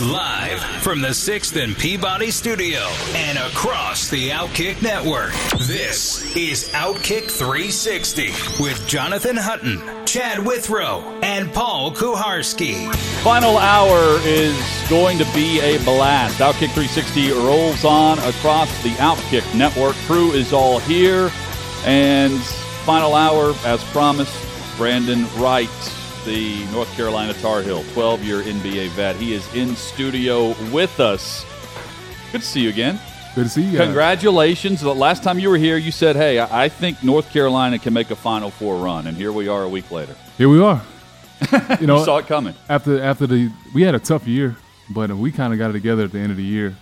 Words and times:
Live 0.00 0.60
from 0.82 1.02
the 1.02 1.08
6th 1.08 1.62
and 1.62 1.76
Peabody 1.76 2.30
Studio 2.30 2.78
and 3.12 3.36
across 3.36 4.08
the 4.08 4.30
Outkick 4.30 4.80
Network, 4.80 5.30
this 5.66 6.34
is 6.34 6.70
Outkick 6.70 7.30
360 7.30 8.28
with 8.62 8.82
Jonathan 8.88 9.36
Hutton, 9.36 9.82
Chad 10.06 10.38
Withrow, 10.38 11.02
and 11.22 11.52
Paul 11.52 11.92
Kuharsky. 11.92 12.90
Final 13.22 13.58
hour 13.58 14.18
is 14.24 14.56
going 14.88 15.18
to 15.18 15.26
be 15.34 15.60
a 15.60 15.76
blast. 15.84 16.38
Outkick 16.38 16.72
360 16.72 17.32
rolls 17.32 17.84
on 17.84 18.18
across 18.20 18.82
the 18.82 18.92
Outkick 18.92 19.54
Network. 19.54 19.96
Crew 20.06 20.30
is 20.32 20.54
all 20.54 20.78
here. 20.78 21.30
And 21.84 22.40
final 22.86 23.14
hour, 23.14 23.54
as 23.66 23.84
promised, 23.90 24.34
Brandon 24.78 25.26
Wright 25.36 25.68
the 26.24 26.64
North 26.72 26.92
Carolina 26.96 27.32
Tar 27.34 27.62
Heel, 27.62 27.82
12 27.92 28.22
year 28.22 28.42
NBA 28.42 28.88
vet. 28.90 29.16
He 29.16 29.34
is 29.34 29.54
in 29.54 29.74
studio 29.76 30.54
with 30.72 31.00
us. 31.00 31.44
Good 32.32 32.42
to 32.42 32.46
see 32.46 32.60
you 32.60 32.68
again. 32.68 33.00
Good 33.34 33.44
to 33.44 33.48
see 33.48 33.62
you. 33.62 33.78
Guys. 33.78 33.86
Congratulations. 33.86 34.80
The 34.80 34.94
last 34.94 35.22
time 35.22 35.38
you 35.38 35.50
were 35.50 35.56
here, 35.56 35.76
you 35.76 35.92
said, 35.92 36.16
hey, 36.16 36.40
I 36.40 36.68
think 36.68 37.02
North 37.02 37.30
Carolina 37.30 37.78
can 37.78 37.92
make 37.92 38.10
a 38.10 38.16
Final 38.16 38.50
Four 38.50 38.76
run. 38.76 39.06
And 39.06 39.16
here 39.16 39.32
we 39.32 39.48
are 39.48 39.62
a 39.62 39.68
week 39.68 39.90
later. 39.90 40.14
Here 40.36 40.48
we 40.48 40.60
are. 40.60 40.82
You 41.80 41.86
know, 41.86 41.98
you 41.98 42.04
saw 42.04 42.18
it 42.18 42.26
coming. 42.26 42.54
After, 42.68 43.02
after 43.02 43.26
the, 43.26 43.50
we 43.74 43.82
had 43.82 43.94
a 43.94 43.98
tough 43.98 44.26
year, 44.26 44.56
but 44.90 45.10
we 45.10 45.32
kind 45.32 45.54
of 45.54 45.58
got 45.58 45.70
it 45.70 45.72
together 45.72 46.04
at 46.04 46.12
the 46.12 46.18
end 46.18 46.30
of 46.30 46.36
the 46.36 46.44
year. 46.44 46.76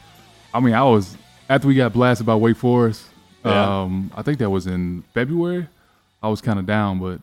I 0.52 0.58
mean, 0.58 0.74
I 0.74 0.82
was, 0.82 1.16
after 1.48 1.68
we 1.68 1.76
got 1.76 1.92
blasted 1.92 2.26
by 2.26 2.34
Wake 2.34 2.56
Forest, 2.56 3.04
yeah. 3.44 3.82
um, 3.82 4.10
I 4.16 4.22
think 4.22 4.38
that 4.38 4.50
was 4.50 4.66
in 4.66 5.04
February, 5.14 5.68
I 6.22 6.28
was 6.28 6.40
kind 6.40 6.58
of 6.58 6.66
down, 6.66 6.98
but 6.98 7.20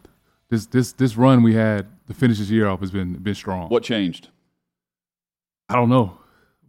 this, 0.49 0.65
this, 0.67 0.91
this 0.93 1.17
run 1.17 1.43
we 1.43 1.55
had 1.55 1.88
the 2.07 2.13
finish 2.13 2.38
this 2.39 2.49
year 2.49 2.67
off 2.67 2.79
has 2.79 2.91
been 2.91 3.13
been 3.15 3.35
strong. 3.35 3.69
What 3.69 3.83
changed? 3.83 4.29
I 5.69 5.75
don't 5.75 5.89
know. 5.89 6.19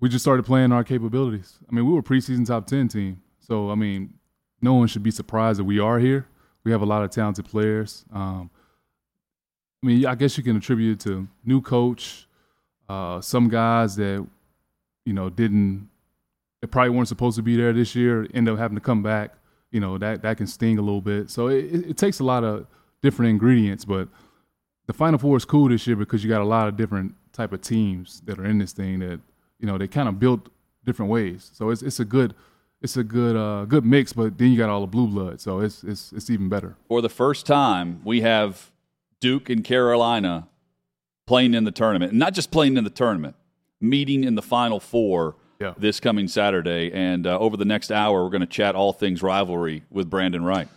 We 0.00 0.08
just 0.08 0.24
started 0.24 0.44
playing 0.44 0.72
our 0.72 0.84
capabilities. 0.84 1.58
I 1.70 1.74
mean, 1.74 1.86
we 1.86 1.92
were 1.92 2.02
preseason 2.02 2.46
top 2.46 2.66
ten 2.66 2.88
team, 2.88 3.22
so 3.38 3.70
I 3.70 3.74
mean, 3.74 4.14
no 4.60 4.74
one 4.74 4.88
should 4.88 5.02
be 5.02 5.10
surprised 5.10 5.58
that 5.58 5.64
we 5.64 5.78
are 5.78 5.98
here. 5.98 6.27
We 6.64 6.72
have 6.72 6.83
a 6.83 6.86
lot 6.86 7.02
of 7.02 7.10
talented 7.10 7.44
players. 7.44 8.05
Um, 8.12 8.50
I 9.83 9.86
mean, 9.86 10.06
I 10.06 10.14
guess 10.14 10.36
you 10.36 10.42
can 10.42 10.56
attribute 10.56 11.00
it 11.00 11.08
to 11.08 11.28
new 11.44 11.61
coach, 11.61 12.27
uh, 12.88 13.20
some 13.20 13.48
guys 13.48 13.96
that 13.96 14.27
you 15.05 15.12
know 15.12 15.30
didn't, 15.30 15.88
they 16.61 16.66
probably 16.66 16.90
weren't 16.90 17.08
supposed 17.08 17.36
to 17.36 17.42
be 17.42 17.56
there 17.56 17.72
this 17.72 17.94
year, 17.94 18.27
end 18.34 18.48
up 18.48 18.58
having 18.58 18.77
to 18.77 18.80
come 18.80 19.02
back. 19.02 19.34
You 19.70 19.80
know 19.80 19.98
that 19.98 20.22
that 20.22 20.38
can 20.38 20.46
sting 20.46 20.78
a 20.78 20.83
little 20.83 21.02
bit. 21.02 21.30
So 21.30 21.48
it, 21.48 21.90
it 21.90 21.96
takes 21.96 22.20
a 22.20 22.24
lot 22.24 22.42
of 22.44 22.66
different 23.06 23.30
ingredients, 23.30 23.84
but 23.84 24.08
the 24.86 24.92
Final 24.92 25.18
Four 25.18 25.36
is 25.36 25.44
cool 25.44 25.68
this 25.68 25.86
year 25.86 25.94
because 25.94 26.24
you 26.24 26.28
got 26.28 26.40
a 26.40 26.44
lot 26.44 26.66
of 26.66 26.76
different 26.76 27.14
type 27.32 27.52
of 27.52 27.60
teams 27.60 28.20
that 28.24 28.36
are 28.38 28.44
in 28.44 28.58
this 28.58 28.72
thing 28.72 28.98
that 28.98 29.20
you 29.60 29.66
know 29.66 29.78
they 29.78 29.86
kind 29.86 30.08
of 30.08 30.18
built 30.18 30.48
different 30.84 31.10
ways. 31.10 31.50
So 31.54 31.70
it's 31.70 31.82
it's 31.82 32.00
a 32.00 32.04
good 32.04 32.34
it's 32.82 32.96
a 32.96 33.04
good 33.04 33.36
uh, 33.36 33.64
good 33.64 33.84
mix, 33.84 34.12
but 34.12 34.38
then 34.38 34.50
you 34.50 34.58
got 34.58 34.70
all 34.70 34.80
the 34.80 34.88
blue 34.88 35.06
blood, 35.06 35.40
so 35.40 35.60
it's 35.60 35.84
it's 35.84 36.12
it's 36.12 36.30
even 36.30 36.48
better. 36.48 36.74
For 36.89 37.00
the 37.00 37.08
first 37.08 37.46
time, 37.46 38.00
we 38.05 38.22
have 38.22 38.72
Duke 39.20 39.48
and 39.48 39.62
Carolina 39.62 40.48
playing 41.27 41.55
in 41.55 41.62
the 41.62 41.72
tournament, 41.72 42.11
and 42.11 42.18
not 42.18 42.34
just 42.34 42.50
playing 42.50 42.77
in 42.77 42.83
the 42.83 42.90
tournament, 42.90 43.36
meeting 43.80 44.24
in 44.24 44.34
the 44.34 44.42
Final 44.42 44.80
Four 44.80 45.36
yeah. 45.61 45.74
this 45.78 46.00
coming 46.00 46.27
Saturday. 46.27 46.90
And 46.92 47.24
uh, 47.27 47.39
over 47.39 47.56
the 47.56 47.64
next 47.64 47.92
hour, 47.92 48.24
we're 48.24 48.30
going 48.30 48.40
to 48.40 48.46
chat 48.46 48.74
all 48.74 48.92
things 48.92 49.22
rivalry 49.22 49.84
with 49.90 50.11
Brandon 50.11 50.45
Wright. 50.45 50.68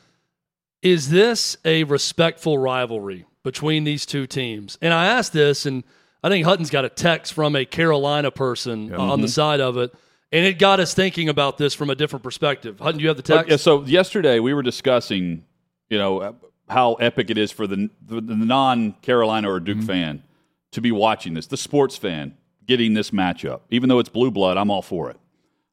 Is 0.82 1.10
this 1.10 1.58
a 1.66 1.84
respectful 1.84 2.58
rivalry? 2.58 3.26
between 3.44 3.84
these 3.84 4.06
two 4.06 4.28
teams. 4.28 4.78
And 4.82 4.94
I 4.94 5.08
asked 5.08 5.34
this, 5.34 5.66
and 5.66 5.84
I 6.24 6.30
think 6.30 6.46
Hutton's 6.46 6.70
got 6.70 6.86
a 6.86 6.90
text 6.90 7.34
from 7.34 7.56
a 7.56 7.66
Carolina 7.66 8.32
person 8.32 8.90
mm-hmm. 8.90 9.00
on 9.00 9.22
the 9.22 9.28
side 9.28 9.62
of 9.62 9.78
it. 9.78 9.94
And 10.32 10.46
it 10.46 10.60
got 10.60 10.80
us 10.80 10.94
thinking 10.94 11.30
about 11.30 11.58
this 11.58 11.74
from 11.74 11.90
a 11.90 11.96
different 11.96 12.22
perspective. 12.22 12.80
Hutton, 12.80 12.98
do 12.98 13.02
you 13.02 13.08
have 13.08 13.18
the 13.18 13.24
text? 13.24 13.50
Yeah, 13.50 13.58
so 13.58 13.84
yesterday 13.84 14.40
we 14.40 14.54
were 14.54 14.62
discussing, 14.62 15.44
you 15.90 15.98
know, 15.98 16.36
how 16.68 16.94
epic 16.96 17.32
it 17.32 17.38
is 17.38 17.52
for 17.52 17.66
the, 17.66 17.90
the, 18.06 18.22
the 18.22 18.36
non 18.36 18.92
Carolina 19.02 19.52
or 19.52 19.60
Duke 19.60 19.78
mm-hmm. 19.78 19.88
fan 19.88 20.24
to 20.72 20.82
be 20.82 20.92
watching 20.92 21.34
this, 21.34 21.48
the 21.48 21.58
sports 21.58 21.98
fan 21.98 22.38
getting 22.68 22.94
this 22.94 23.10
matchup. 23.10 23.62
Even 23.72 23.90
though 23.90 23.98
it's 23.98 24.10
blue 24.10 24.30
blood, 24.30 24.58
I'm 24.58 24.70
all 24.70 24.84
for 24.84 25.10
it 25.10 25.18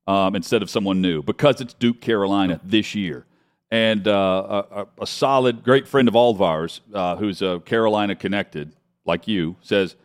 um, 0.07 0.35
instead 0.35 0.63
of 0.63 0.71
someone 0.71 1.03
new 1.03 1.23
because 1.23 1.61
it's 1.61 1.75
Duke 1.75 2.01
Carolina 2.01 2.59
this 2.65 2.95
year 2.95 3.27
and 3.71 4.07
uh, 4.07 4.63
a, 4.71 4.87
a, 5.03 5.07
solid, 5.07 5.65
great 5.65 5.89
friend 5.89 6.07
of 6.07 6.15
all 6.15 6.31
of 6.31 6.41
ours, 6.41 6.81
uh, 6.95 7.17
who's 7.17 7.43
a 7.43 7.61
Carolina 7.65 8.15
connected, 8.15 8.73
like 9.05 9.27
you, 9.27 9.57
says 9.61 9.97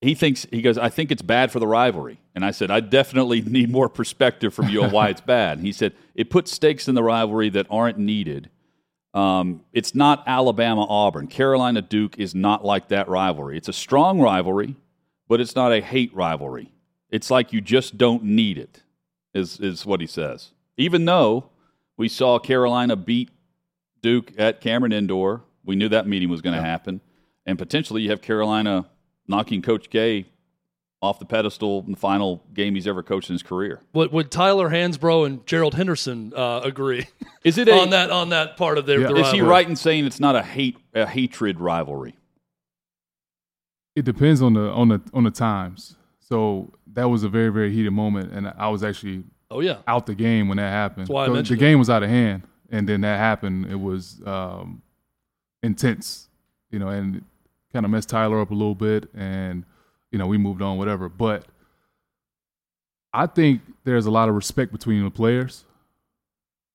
he 0.00 0.14
thinks 0.14 0.46
he 0.50 0.62
goes. 0.62 0.78
I 0.78 0.88
think 0.88 1.10
it's 1.10 1.22
bad 1.22 1.52
for 1.52 1.58
the 1.58 1.66
rivalry, 1.66 2.20
and 2.34 2.44
I 2.44 2.52
said 2.52 2.70
I 2.70 2.80
definitely 2.80 3.40
need 3.46 3.70
more 3.70 3.88
perspective 3.88 4.54
from 4.54 4.68
you 4.68 4.82
on 4.82 4.90
why 4.90 5.08
it's 5.08 5.20
bad. 5.20 5.58
And 5.58 5.66
he 5.66 5.72
said 5.72 5.92
it 6.14 6.30
puts 6.30 6.50
stakes 6.50 6.88
in 6.88 6.94
the 6.94 7.02
rivalry 7.02 7.50
that 7.50 7.66
aren't 7.70 7.98
needed. 7.98 8.50
Um, 9.12 9.62
it's 9.72 9.94
not 9.94 10.22
Alabama 10.26 10.86
Auburn. 10.88 11.26
Carolina 11.26 11.82
Duke 11.82 12.18
is 12.18 12.34
not 12.34 12.64
like 12.64 12.88
that 12.88 13.08
rivalry. 13.08 13.58
It's 13.58 13.68
a 13.68 13.72
strong 13.72 14.20
rivalry, 14.20 14.76
but 15.28 15.40
it's 15.40 15.56
not 15.56 15.72
a 15.72 15.80
hate 15.80 16.14
rivalry. 16.14 16.72
It's 17.10 17.30
like 17.30 17.52
you 17.52 17.60
just 17.60 17.98
don't 17.98 18.22
need 18.22 18.56
it. 18.56 18.82
Is 19.34 19.60
is 19.60 19.84
what 19.84 20.00
he 20.00 20.06
says. 20.06 20.52
Even 20.76 21.04
though 21.04 21.50
we 22.00 22.08
saw 22.08 22.38
Carolina 22.38 22.96
beat 22.96 23.28
Duke 24.00 24.32
at 24.38 24.62
Cameron 24.62 24.90
Indoor. 24.90 25.42
We 25.66 25.76
knew 25.76 25.90
that 25.90 26.08
meeting 26.08 26.30
was 26.30 26.40
going 26.40 26.56
to 26.56 26.62
yeah. 26.62 26.66
happen. 26.66 27.02
And 27.44 27.58
potentially 27.58 28.00
you 28.00 28.08
have 28.08 28.22
Carolina 28.22 28.86
knocking 29.28 29.60
Coach 29.60 29.90
K 29.90 30.24
off 31.02 31.18
the 31.18 31.26
pedestal 31.26 31.84
in 31.84 31.92
the 31.92 31.98
final 31.98 32.42
game 32.54 32.74
he's 32.74 32.86
ever 32.86 33.02
coached 33.02 33.28
in 33.28 33.34
his 33.34 33.42
career. 33.42 33.82
Would, 33.92 34.12
would 34.12 34.30
Tyler 34.30 34.70
Hansbrough 34.70 35.26
and 35.26 35.46
Gerald 35.46 35.74
Henderson 35.74 36.32
uh, 36.34 36.62
agree? 36.64 37.06
Is 37.44 37.58
it 37.58 37.68
a, 37.68 37.74
on 37.78 37.90
that 37.90 38.10
on 38.10 38.30
that 38.30 38.56
part 38.56 38.78
of 38.78 38.86
their? 38.86 39.00
Yeah. 39.00 39.08
The 39.08 39.16
is 39.16 39.32
he 39.32 39.42
right 39.42 39.68
in 39.68 39.76
saying 39.76 40.06
it's 40.06 40.20
not 40.20 40.34
a 40.34 40.42
hate 40.42 40.78
a 40.94 41.06
hatred 41.06 41.60
rivalry? 41.60 42.14
It 43.94 44.06
depends 44.06 44.40
on 44.40 44.54
the 44.54 44.70
on 44.70 44.88
the 44.88 45.02
on 45.12 45.24
the 45.24 45.30
times. 45.30 45.96
So 46.18 46.72
that 46.94 47.10
was 47.10 47.24
a 47.24 47.28
very 47.28 47.50
very 47.50 47.70
heated 47.70 47.92
moment, 47.92 48.32
and 48.32 48.48
I 48.56 48.68
was 48.68 48.82
actually 48.82 49.24
Oh 49.50 49.60
yeah, 49.60 49.78
out 49.86 50.06
the 50.06 50.14
game 50.14 50.48
when 50.48 50.58
that 50.58 50.70
happened. 50.70 51.06
That's 51.06 51.10
why 51.10 51.26
so 51.26 51.42
the 51.42 51.56
game 51.56 51.78
was 51.78 51.90
out 51.90 52.02
of 52.02 52.10
hand, 52.10 52.42
and 52.70 52.88
then 52.88 53.00
that 53.00 53.18
happened. 53.18 53.66
It 53.66 53.80
was 53.80 54.20
um, 54.24 54.82
intense, 55.62 56.28
you 56.70 56.78
know, 56.78 56.88
and 56.88 57.24
kind 57.72 57.84
of 57.84 57.90
messed 57.90 58.08
Tyler 58.08 58.40
up 58.40 58.50
a 58.50 58.54
little 58.54 58.74
bit, 58.74 59.08
and 59.14 59.64
you 60.12 60.18
know 60.18 60.26
we 60.26 60.38
moved 60.38 60.62
on, 60.62 60.78
whatever. 60.78 61.08
But 61.08 61.46
I 63.12 63.26
think 63.26 63.62
there's 63.84 64.06
a 64.06 64.10
lot 64.10 64.28
of 64.28 64.34
respect 64.34 64.72
between 64.72 65.02
the 65.04 65.10
players, 65.10 65.64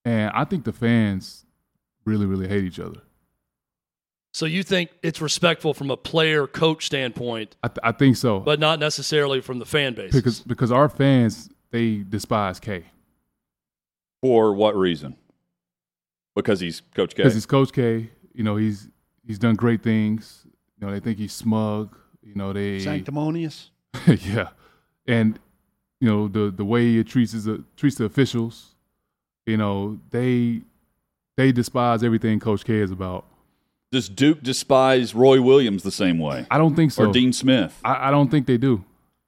and 0.04 0.32
I 0.34 0.44
think 0.44 0.66
the 0.66 0.74
fans 0.74 1.46
really, 2.04 2.26
really 2.26 2.48
hate 2.48 2.64
each 2.64 2.80
other. 2.80 3.02
So 4.34 4.46
you 4.46 4.64
think 4.64 4.90
it's 5.02 5.22
respectful 5.22 5.74
from 5.74 5.90
a 5.90 5.96
player 5.96 6.46
coach 6.46 6.88
standpoint? 6.88 7.56
I, 7.64 7.70
th- 7.70 7.80
I 7.84 7.94
think 7.94 8.18
so, 8.18 8.42
but 8.42 8.60
not 8.60 8.80
necessarily 8.80 9.40
from 9.40 9.60
the 9.60 9.66
fan 9.66 9.94
base. 9.94 10.12
Because 10.12 10.42
because 10.42 10.74
our 10.74 10.90
fans 10.90 11.50
they 11.76 11.98
despise 12.08 12.60
K. 12.60 12.86
For 14.22 14.54
what 14.54 14.76
reason? 14.76 15.18
Because 16.34 16.62
he's 16.62 16.82
Coach 16.96 17.16
K. 17.16 17.24
Because 17.24 17.34
he's 17.34 17.46
Coach 17.46 17.74
K. 17.74 18.10
You 18.34 18.44
know, 18.44 18.56
he's 18.56 18.88
he's 19.28 19.38
done 19.38 19.56
great 19.56 19.84
things. 19.84 20.48
You 20.80 20.88
know, 20.88 20.94
they 20.94 21.00
think 21.00 21.18
he's 21.18 21.34
smug. 21.34 21.98
You 22.24 22.36
know, 22.36 22.54
they 22.54 22.80
sanctimonious. 22.92 23.72
yeah, 24.08 24.50
and 25.06 25.38
you 26.00 26.08
know 26.08 26.28
the 26.28 26.50
the 26.50 26.66
way 26.66 26.94
he 26.94 27.04
treats 27.04 27.34
his, 27.34 27.48
uh, 27.48 27.58
treats 27.76 27.98
the 27.98 28.06
officials. 28.06 28.76
You 29.46 29.58
know, 29.58 30.00
they 30.12 30.62
they 31.36 31.52
despise 31.52 32.04
everything 32.04 32.40
Coach 32.40 32.64
K 32.64 32.76
is 32.76 32.92
about. 32.92 33.26
Does 33.92 34.10
Duke 34.10 34.42
despise 34.42 35.14
Roy 35.14 35.42
Williams 35.42 35.84
the 35.84 35.92
same 35.92 36.20
way? 36.20 36.46
I 36.50 36.58
don't 36.58 36.76
think 36.76 36.92
so. 36.92 37.06
Or 37.06 37.14
Dean 37.14 37.32
Smith? 37.32 37.80
I, 37.84 38.08
I 38.08 38.12
don't 38.12 38.32
think 38.32 38.48
they 38.48 38.58
do. 38.58 38.84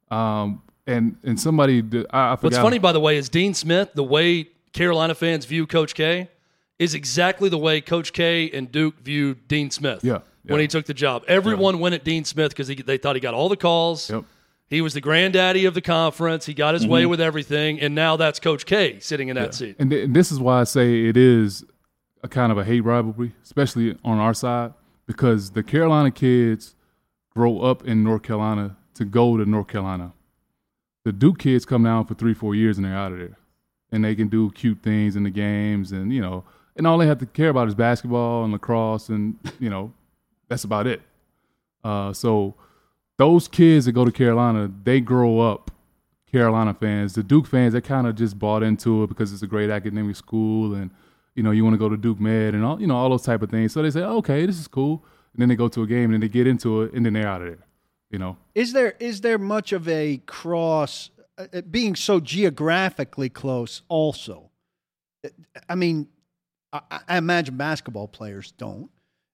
Um, 0.10 0.62
and 0.88 1.18
and 1.24 1.40
somebody 1.40 1.84
I, 2.12 2.32
I 2.32 2.36
What's 2.36 2.58
funny, 2.58 2.80
by 2.80 2.94
the 2.94 3.00
way, 3.00 3.18
is 3.18 3.30
Dean 3.30 3.54
Smith. 3.54 3.94
The 3.94 4.04
way 4.04 4.50
Carolina 4.74 5.14
fans 5.14 5.46
view 5.46 5.68
Coach 5.68 5.94
K 5.94 6.30
is 6.80 6.94
exactly 6.94 7.50
the 7.50 7.58
way 7.58 7.82
Coach 7.82 8.14
K 8.14 8.50
and 8.52 8.72
Duke 8.72 9.00
viewed 9.02 9.48
Dean 9.48 9.70
Smith. 9.70 10.04
Yeah. 10.04 10.20
When 10.46 10.62
he 10.62 10.68
took 10.68 10.86
the 10.86 10.94
job, 10.94 11.26
everyone 11.28 11.76
yeah. 11.76 11.82
went 11.82 11.96
at 11.96 12.06
Dean 12.06 12.24
Smith 12.24 12.52
because 12.52 12.70
they 12.70 12.98
thought 12.98 13.18
he 13.18 13.20
got 13.20 13.34
all 13.34 13.50
the 13.50 13.58
calls. 13.58 14.10
Yep. 14.10 14.24
He 14.70 14.80
was 14.80 14.94
the 14.94 15.02
granddaddy 15.02 15.66
of 15.66 15.74
the 15.74 15.82
conference. 15.82 16.46
He 16.46 16.54
got 16.54 16.74
his 16.74 16.88
way 16.88 17.02
mm-hmm. 17.02 17.10
with 17.10 17.22
everything, 17.22 17.82
and 17.82 17.94
now 17.94 18.16
that's 18.16 18.40
Coach 18.40 18.66
K 18.66 19.00
sitting 19.00 19.28
in 19.28 19.36
that 19.36 19.54
seat. 19.54 19.76
And, 19.78 19.90
th- 19.90 20.06
and 20.06 20.16
this 20.16 20.32
is 20.32 20.40
why 20.40 20.62
I 20.62 20.64
say 20.64 21.06
it 21.06 21.18
is 21.18 21.66
a 22.24 22.30
kind 22.30 22.52
of 22.52 22.58
a 22.58 22.64
hate 22.64 22.82
rivalry, 22.82 23.34
especially 23.44 23.98
on 24.06 24.20
our 24.20 24.34
side, 24.34 24.74
because 25.06 25.52
the 25.52 25.64
Carolina 25.64 26.12
kids 26.12 26.76
grow 27.30 27.60
up 27.60 27.86
in 27.86 28.04
North 28.04 28.24
Carolina 28.24 28.78
to 28.96 29.06
go 29.06 29.38
to 29.38 29.46
North 29.46 29.68
Carolina. 29.68 30.14
The 31.08 31.14
Duke 31.14 31.40
kids 31.40 31.64
come 31.64 31.86
down 31.86 32.06
for 32.06 32.16
three, 32.16 32.34
four 32.34 32.54
years 32.54 32.78
and 32.78 32.86
they're 32.86 32.94
out 32.94 33.14
of 33.14 33.20
there. 33.20 33.38
And 33.94 34.04
they 34.04 34.14
can 34.14 34.28
do 34.28 34.52
cute 34.52 34.80
things 34.84 35.16
in 35.16 35.24
the 35.24 35.30
games 35.30 35.94
and, 35.94 36.12
you 36.12 36.20
know, 36.20 36.44
and 36.76 36.86
all 36.86 36.98
they 36.98 37.08
have 37.08 37.20
to 37.20 37.26
care 37.26 37.48
about 37.48 37.70
is 37.70 37.76
basketball 37.76 38.44
and 38.44 38.52
lacrosse 38.52 39.08
and, 39.08 39.40
you 39.58 39.70
know, 39.70 39.94
that's 40.50 40.66
about 40.66 40.86
it. 40.86 41.02
Uh, 41.82 42.12
so 42.12 42.56
those 43.16 43.48
kids 43.48 43.86
that 43.86 43.94
go 43.94 44.04
to 44.04 44.12
Carolina, 44.12 44.70
they 44.84 45.00
grow 45.00 45.40
up 45.40 45.72
Carolina 46.30 46.74
fans. 46.74 47.14
The 47.14 47.24
Duke 47.24 47.48
fans, 47.48 47.72
they 47.72 47.80
kind 47.80 48.06
of 48.06 48.16
just 48.16 48.38
bought 48.38 48.62
into 48.62 49.04
it 49.04 49.08
because 49.08 49.32
it's 49.32 49.42
a 49.42 49.48
great 49.48 49.70
academic 49.70 50.18
school, 50.18 50.74
and 50.74 50.92
you 51.36 51.42
know 51.42 51.52
you 51.52 51.64
want 51.64 51.74
to 51.76 51.78
go 51.78 51.88
to 51.88 51.96
Duke 51.96 52.20
Med 52.20 52.54
and 52.54 52.66
all 52.66 52.82
you 52.82 52.88
know 52.88 52.98
all 52.98 53.10
those 53.10 53.24
type 53.24 53.42
of 53.42 53.50
things. 53.50 53.72
So 53.72 53.82
they 53.82 53.92
say, 53.92 54.02
okay, 54.02 54.46
this 54.46 54.60
is 54.60 54.68
cool, 54.68 55.06
and 55.32 55.42
then 55.42 55.48
they 55.48 55.56
go 55.56 55.70
to 55.70 55.84
a 55.84 55.88
game 55.88 56.14
and 56.14 56.22
they 56.22 56.28
get 56.28 56.48
into 56.48 56.82
it, 56.82 56.92
and 56.92 57.06
then 57.06 57.14
they're 57.14 57.28
out 57.28 57.42
of 57.42 57.48
there. 57.48 57.67
You 58.12 58.20
know, 58.20 58.38
Is 58.56 58.72
there 58.74 58.96
is 59.00 59.22
there 59.22 59.38
much 59.38 59.74
of 59.74 59.88
a 59.88 60.22
cross 60.26 61.10
uh, 61.38 61.46
uh, 61.54 61.62
being 61.62 61.96
so 61.96 62.20
geographically 62.22 63.28
close? 63.30 63.82
Also, 63.90 64.50
I 65.68 65.76
mean, 65.76 66.08
I, 66.72 66.82
I 67.08 67.18
imagine 67.18 67.58
basketball 67.58 68.08
players 68.08 68.52
don't. 68.58 68.90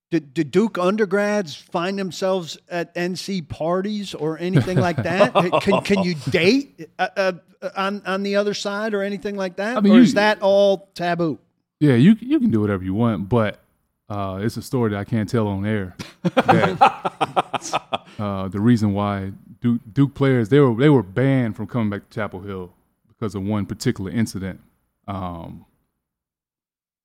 Do, 0.10 0.20
do 0.20 0.44
Duke 0.44 0.78
undergrads 0.78 1.56
find 1.56 1.98
themselves 1.98 2.58
at 2.70 2.94
NC 2.96 3.48
parties 3.48 4.14
or 4.16 4.40
anything 4.40 4.80
like 4.80 4.98
that? 5.04 5.34
can 5.62 5.82
can 5.84 6.04
you 6.04 6.16
date 6.32 6.90
uh, 6.98 7.10
uh, 7.16 7.32
on 7.76 8.02
on 8.08 8.24
the 8.24 8.36
other 8.38 8.56
side 8.56 8.96
or 8.96 9.04
anything 9.04 9.36
like 9.36 9.58
that? 9.58 9.78
I 9.78 9.82
mean, 9.82 9.94
or 9.94 9.98
you- 9.98 10.04
is 10.04 10.16
that 10.16 10.42
all 10.42 10.90
taboo? 10.96 11.38
yeah, 11.80 11.94
you 11.96 12.16
you 12.20 12.40
can 12.40 12.50
do 12.50 12.60
whatever 12.62 12.84
you 12.84 12.94
want, 12.96 13.30
but 13.30 13.63
uh, 14.10 14.40
it's 14.42 14.58
a 14.58 14.62
story 14.62 14.92
that 14.92 14.98
I 15.00 15.04
can't 15.04 15.28
tell 15.30 15.48
on 15.48 15.66
air. 15.66 15.96
That, 16.24 17.82
uh, 18.20 18.48
the 18.48 18.60
reason 18.60 18.94
why 18.94 19.32
Duke, 19.62 19.82
Duke 19.92 20.14
players 20.14 20.50
they 20.50 20.60
were 20.60 20.74
they 20.76 20.90
were 20.90 21.04
banned 21.04 21.56
from 21.56 21.68
coming 21.68 21.90
back 21.90 22.10
to 22.10 22.16
Chapel 22.16 22.42
Hill 22.42 22.74
because 23.08 23.36
of 23.36 23.44
one 23.44 23.66
particular 23.66 24.12
incident. 24.12 24.60
Um, 25.08 25.66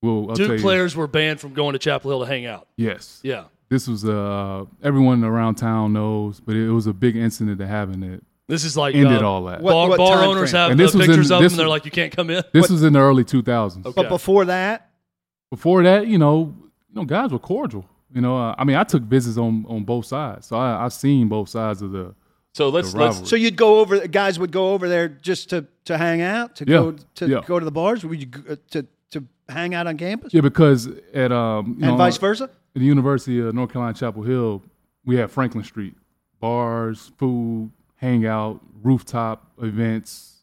well, 0.01 0.27
I'll 0.29 0.35
tell 0.35 0.47
Duke 0.47 0.57
you- 0.57 0.61
players 0.63 0.95
were 0.95 1.07
banned 1.07 1.39
from 1.39 1.53
going 1.53 1.73
to 1.73 1.79
Chapel 1.79 2.11
Hill 2.11 2.19
to 2.21 2.25
hang 2.25 2.45
out. 2.45 2.67
Yes. 2.77 3.19
Yeah. 3.23 3.45
This 3.69 3.87
was 3.87 4.03
uh 4.05 4.65
everyone 4.81 5.23
around 5.23 5.55
town 5.55 5.93
knows, 5.93 6.39
but 6.39 6.55
it 6.55 6.69
was 6.71 6.87
a 6.87 6.93
big 6.93 7.15
incident 7.15 7.57
that 7.59 7.67
happened 7.67 8.03
that 8.03 8.21
This 8.47 8.63
is 8.63 8.75
like 8.77 8.95
ended 8.95 9.21
uh, 9.21 9.29
all 9.29 9.43
that. 9.45 9.61
What- 9.61 9.71
bar, 9.73 9.89
what 9.89 9.97
bar 9.97 10.23
owners 10.23 10.51
frame? 10.51 10.59
have 10.61 10.71
And 10.71 10.79
the 10.79 10.85
this 10.85 10.93
in- 10.95 11.01
pictures 11.01 11.31
of 11.31 11.41
this 11.41 11.51
them. 11.53 11.57
They're 11.57 11.67
like, 11.69 11.85
you 11.85 11.91
can't 11.91 12.15
come 12.15 12.29
in. 12.29 12.43
This 12.53 12.69
was 12.69 12.83
in 12.83 12.93
the 12.93 12.99
early 12.99 13.23
2000s. 13.23 13.85
Okay. 13.85 13.93
But 13.95 14.09
before 14.09 14.45
that, 14.45 14.89
Before 15.51 15.83
that, 15.83 16.07
you 16.07 16.17
know, 16.17 16.55
you 16.89 16.95
know, 17.01 17.05
guys 17.05 17.31
were 17.31 17.39
cordial. 17.39 17.85
You 18.13 18.21
know, 18.21 18.37
uh, 18.37 18.55
I 18.57 18.63
mean, 18.63 18.75
I 18.75 18.83
took 18.83 19.03
visits 19.03 19.37
on 19.37 19.65
on 19.69 19.83
both 19.83 20.05
sides, 20.05 20.47
so 20.47 20.57
I 20.57 20.83
I've 20.85 20.93
seen 20.93 21.27
both 21.27 21.49
sides 21.49 21.81
of 21.81 21.91
the. 21.91 22.13
So 22.53 22.69
let's 22.69 22.93
The 22.93 22.99
let's 22.99 23.29
so 23.29 23.35
you'd 23.35 23.55
go 23.55 23.79
over. 23.79 24.07
Guys 24.07 24.39
would 24.39 24.51
go 24.51 24.73
over 24.73 24.89
there 24.89 25.07
just 25.07 25.49
to 25.51 25.65
to 25.85 25.97
hang 25.97 26.21
out, 26.21 26.55
to 26.57 26.65
Yeah. 26.67 26.77
go 26.77 26.95
to 27.15 27.27
Yeah. 27.27 27.41
go 27.45 27.59
to 27.59 27.65
the 27.65 27.71
bars. 27.71 28.03
Would 28.03 28.19
you 28.19 28.25
go, 28.25 28.53
uh, 28.53 28.55
to 28.71 28.85
to 29.11 29.23
hang 29.47 29.75
out 29.75 29.85
on 29.85 29.97
campus, 29.97 30.33
Yeah, 30.33 30.41
because 30.41 30.87
at 31.13 31.31
um 31.31 31.67
you 31.67 31.71
and 31.73 31.81
know, 31.81 31.95
vice 31.95 32.17
versa? 32.17 32.45
at 32.45 32.49
the 32.73 32.85
University 32.85 33.39
of 33.39 33.53
North 33.53 33.71
Carolina 33.71 33.93
Chapel 33.95 34.23
Hill, 34.23 34.63
we 35.05 35.15
have 35.17 35.31
Franklin 35.31 35.63
Street, 35.63 35.95
bars, 36.39 37.11
food, 37.17 37.71
hangout, 37.97 38.59
rooftop 38.83 39.51
events, 39.61 40.37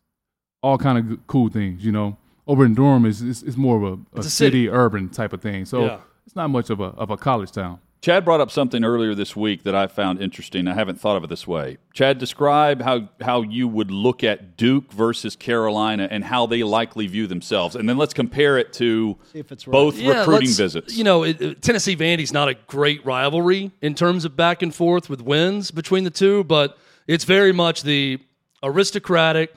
all 0.63 0.79
kind 0.79 0.99
of 0.99 1.09
g- 1.11 1.19
cool 1.27 1.49
things. 1.49 1.85
You 1.85 1.93
know, 1.93 2.17
over 2.47 2.65
in 2.65 2.75
Durham 2.75 3.05
is 3.05 3.23
it's, 3.23 3.43
it's 3.43 3.57
more 3.57 3.77
of 3.77 3.83
a, 3.83 3.93
a, 4.17 4.21
a 4.21 4.23
city, 4.23 4.31
city. 4.31 4.69
urban 4.71 5.09
type 5.09 5.33
of 5.33 5.41
thing. 5.43 5.65
So 5.65 5.85
Yeah. 5.87 5.99
It's 6.27 6.37
not 6.37 6.49
much 6.51 6.71
of 6.71 6.81
a 6.81 6.85
of 6.85 7.11
a 7.11 7.17
college 7.17 7.53
town. 7.53 7.79
Chad 8.03 8.25
brought 8.25 8.41
up 8.41 8.53
something 8.53 8.85
earlier 8.85 9.15
this 9.17 9.35
week 9.35 9.65
that 9.65 9.75
I 9.75 9.87
found 9.89 10.21
interesting. 10.23 10.69
I 10.69 10.75
haven't 10.75 11.01
thought 11.01 11.17
of 11.17 11.25
it 11.25 11.27
this 11.31 11.45
way. 11.47 11.79
Chad, 11.93 12.19
describe 12.19 12.81
how, 12.83 13.09
how 13.21 13.43
you 13.43 13.67
would 13.67 13.91
look 13.91 14.23
at 14.23 14.57
Duke 14.57 14.93
versus 14.93 15.35
Carolina 15.35 16.07
and 16.09 16.23
how 16.23 16.47
they 16.47 16.63
likely 16.63 17.09
view 17.09 17.27
themselves. 17.27 17.75
And 17.75 17.89
then 17.89 17.97
let's 17.97 18.15
compare 18.15 18.59
it 18.59 18.73
to 18.75 19.17
if 19.35 19.51
it's 19.51 19.67
right. 19.67 19.73
both 19.73 19.97
Yeah, 19.99 20.19
recruiting 20.21 20.51
visits. 20.51 20.97
You 20.97 21.03
know, 21.03 21.25
it, 21.25 21.41
it- 21.41 21.63
Tennessee 21.63 21.97
Vandy's 21.97 22.33
not 22.33 22.49
a 22.49 22.55
great 22.69 23.05
rivalry 23.05 23.73
in 23.81 23.95
terms 23.97 24.25
of 24.25 24.37
back 24.37 24.63
and 24.63 24.73
forth 24.73 25.11
with 25.11 25.21
wins 25.23 25.73
between 25.73 26.05
the 26.05 26.11
two, 26.11 26.45
but 26.45 26.79
it's 27.09 27.25
very 27.25 27.51
much 27.53 27.83
the 27.83 28.21
aristocratic 28.63 29.53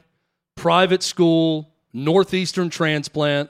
private 0.56 1.04
school 1.04 1.70
northeastern 1.94 2.70
transplant 2.72 3.50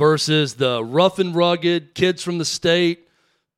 versus 0.00 0.54
the 0.54 0.82
rough 0.82 1.18
and 1.18 1.36
rugged 1.36 1.94
kids 1.94 2.22
from 2.22 2.38
the 2.38 2.44
state 2.46 3.06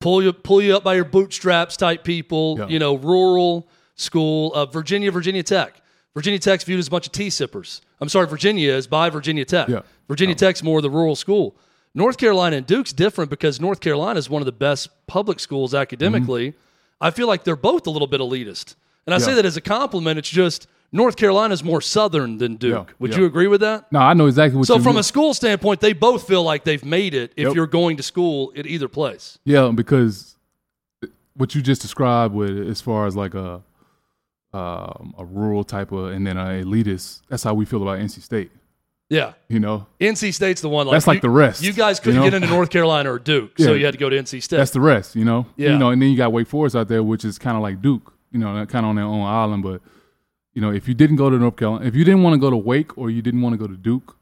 pull 0.00 0.20
you 0.20 0.32
pull 0.32 0.60
you 0.60 0.76
up 0.76 0.82
by 0.82 0.96
your 0.96 1.04
bootstraps 1.04 1.76
type 1.76 2.02
people. 2.02 2.56
Yeah. 2.58 2.66
You 2.66 2.80
know, 2.80 2.96
rural 2.96 3.68
school 3.94 4.52
of 4.52 4.72
Virginia, 4.72 5.12
Virginia 5.12 5.44
Tech. 5.44 5.80
Virginia 6.14 6.40
Tech's 6.40 6.64
viewed 6.64 6.80
as 6.80 6.88
a 6.88 6.90
bunch 6.90 7.06
of 7.06 7.12
tea 7.12 7.30
sippers. 7.30 7.80
I'm 8.00 8.08
sorry, 8.08 8.26
Virginia 8.26 8.72
is 8.72 8.88
by 8.88 9.08
Virginia 9.08 9.44
Tech. 9.44 9.68
Yeah. 9.68 9.82
Virginia 10.08 10.34
Tech's 10.34 10.64
more 10.64 10.82
the 10.82 10.90
rural 10.90 11.14
school. 11.14 11.56
North 11.94 12.18
Carolina 12.18 12.56
and 12.56 12.66
Duke's 12.66 12.92
different 12.92 13.30
because 13.30 13.60
North 13.60 13.78
Carolina 13.80 14.18
is 14.18 14.28
one 14.28 14.42
of 14.42 14.46
the 14.46 14.52
best 14.52 14.88
public 15.06 15.38
schools 15.38 15.74
academically. 15.74 16.50
Mm-hmm. 16.50 16.58
I 17.00 17.12
feel 17.12 17.28
like 17.28 17.44
they're 17.44 17.54
both 17.54 17.86
a 17.86 17.90
little 17.90 18.08
bit 18.08 18.20
elitist. 18.20 18.74
And 19.06 19.14
I 19.14 19.18
say 19.18 19.34
that 19.34 19.44
as 19.44 19.56
a 19.56 19.60
compliment. 19.60 20.18
It's 20.18 20.28
just 20.28 20.66
North 20.94 21.16
Carolina's 21.16 21.64
more 21.64 21.80
southern 21.80 22.36
than 22.38 22.56
Duke. 22.56 22.88
Yeah, 22.88 22.94
Would 22.98 23.12
yeah. 23.12 23.18
you 23.20 23.24
agree 23.24 23.46
with 23.46 23.62
that? 23.62 23.90
No, 23.90 24.00
I 24.00 24.12
know 24.12 24.26
exactly 24.26 24.58
what 24.58 24.66
So 24.66 24.76
you 24.76 24.82
from 24.82 24.92
mean. 24.92 25.00
a 25.00 25.02
school 25.04 25.32
standpoint, 25.32 25.80
they 25.80 25.94
both 25.94 26.26
feel 26.28 26.42
like 26.42 26.64
they've 26.64 26.84
made 26.84 27.14
it 27.14 27.32
if 27.36 27.46
Yep. 27.48 27.54
you're 27.54 27.66
going 27.66 27.96
to 27.96 28.02
school 28.02 28.52
at 28.56 28.66
either 28.66 28.88
place. 28.88 29.38
Yeah, 29.44 29.70
because 29.74 30.36
what 31.34 31.54
you 31.54 31.62
just 31.62 31.80
described 31.80 32.34
with 32.34 32.68
as 32.68 32.80
far 32.82 33.06
as 33.06 33.16
like 33.16 33.34
a 33.34 33.62
um, 34.52 35.14
a 35.16 35.24
rural 35.24 35.64
type 35.64 35.92
of 35.92 36.10
and 36.10 36.26
then 36.26 36.36
a 36.36 36.62
elitist, 36.62 37.22
that's 37.28 37.42
how 37.42 37.54
we 37.54 37.64
feel 37.64 37.80
about 37.82 37.98
NC 37.98 38.20
State. 38.20 38.50
Yeah. 39.08 39.32
You 39.48 39.60
know, 39.60 39.86
NC 40.00 40.32
State's 40.34 40.60
the 40.60 40.68
one 40.68 40.86
like 40.86 40.94
That's 40.94 41.06
like 41.06 41.16
you- 41.16 41.20
the 41.22 41.30
rest, 41.30 41.62
You 41.62 41.72
guys 41.72 42.00
couldn't 42.00 42.16
know? 42.20 42.24
get 42.24 42.34
into 42.34 42.48
North 42.48 42.68
Carolina 42.70 43.12
or 43.12 43.18
Duke, 43.18 43.52
so 43.58 43.72
you 43.74 43.84
had 43.86 43.92
to 43.92 43.98
go 43.98 44.10
to 44.10 44.16
NC 44.16 44.42
State. 44.42 44.56
that's 44.58 44.70
the 44.72 44.80
rest. 44.80 45.16
You 45.16 45.24
know, 45.24 45.46
Yeah. 45.56 45.72
You 45.72 45.78
know, 45.78 45.88
and 45.90 46.00
then 46.02 46.10
you 46.10 46.16
got 46.18 46.32
Wake 46.32 46.48
Forest 46.48 46.76
out 46.76 46.88
there, 46.88 47.02
which 47.02 47.24
is 47.24 47.38
kind 47.38 47.56
of 47.56 47.62
like 47.62 47.80
Duke. 47.80 48.12
You 48.30 48.38
know, 48.40 48.64
kind 48.66 48.84
of 48.86 48.90
on 48.90 48.96
their 48.96 49.04
own 49.04 49.22
island. 49.26 49.62
But 49.62 49.80
you 50.54 50.60
know, 50.60 50.70
if 50.70 50.86
you 50.86 50.94
didn't 50.94 51.16
go 51.16 51.30
to 51.30 51.38
North 51.38 51.56
Carolina, 51.56 51.86
if 51.86 51.94
you 51.94 52.04
didn't 52.04 52.22
want 52.22 52.34
to 52.34 52.38
go 52.38 52.50
to 52.50 52.56
Wake 52.56 52.96
or 52.98 53.10
you 53.10 53.22
didn't 53.22 53.42
want 53.42 53.54
to 53.54 53.58
go 53.58 53.66
to 53.66 53.76
Duke, 53.76 54.16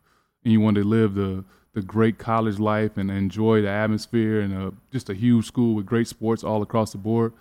and 0.44 0.52
you 0.52 0.60
wanted 0.60 0.82
to 0.82 0.88
live 0.88 1.14
the 1.14 1.44
the 1.72 1.82
great 1.82 2.18
college 2.18 2.58
life 2.58 2.96
and 2.96 3.12
enjoy 3.12 3.62
the 3.62 3.68
atmosphere 3.68 4.40
and 4.40 4.52
uh 4.52 4.70
just 4.90 5.08
a 5.08 5.14
huge 5.14 5.46
school 5.46 5.76
with 5.76 5.86
great 5.86 6.08
sports 6.08 6.42
all 6.42 6.62
across 6.62 6.90
the 6.90 6.98
board, 6.98 7.32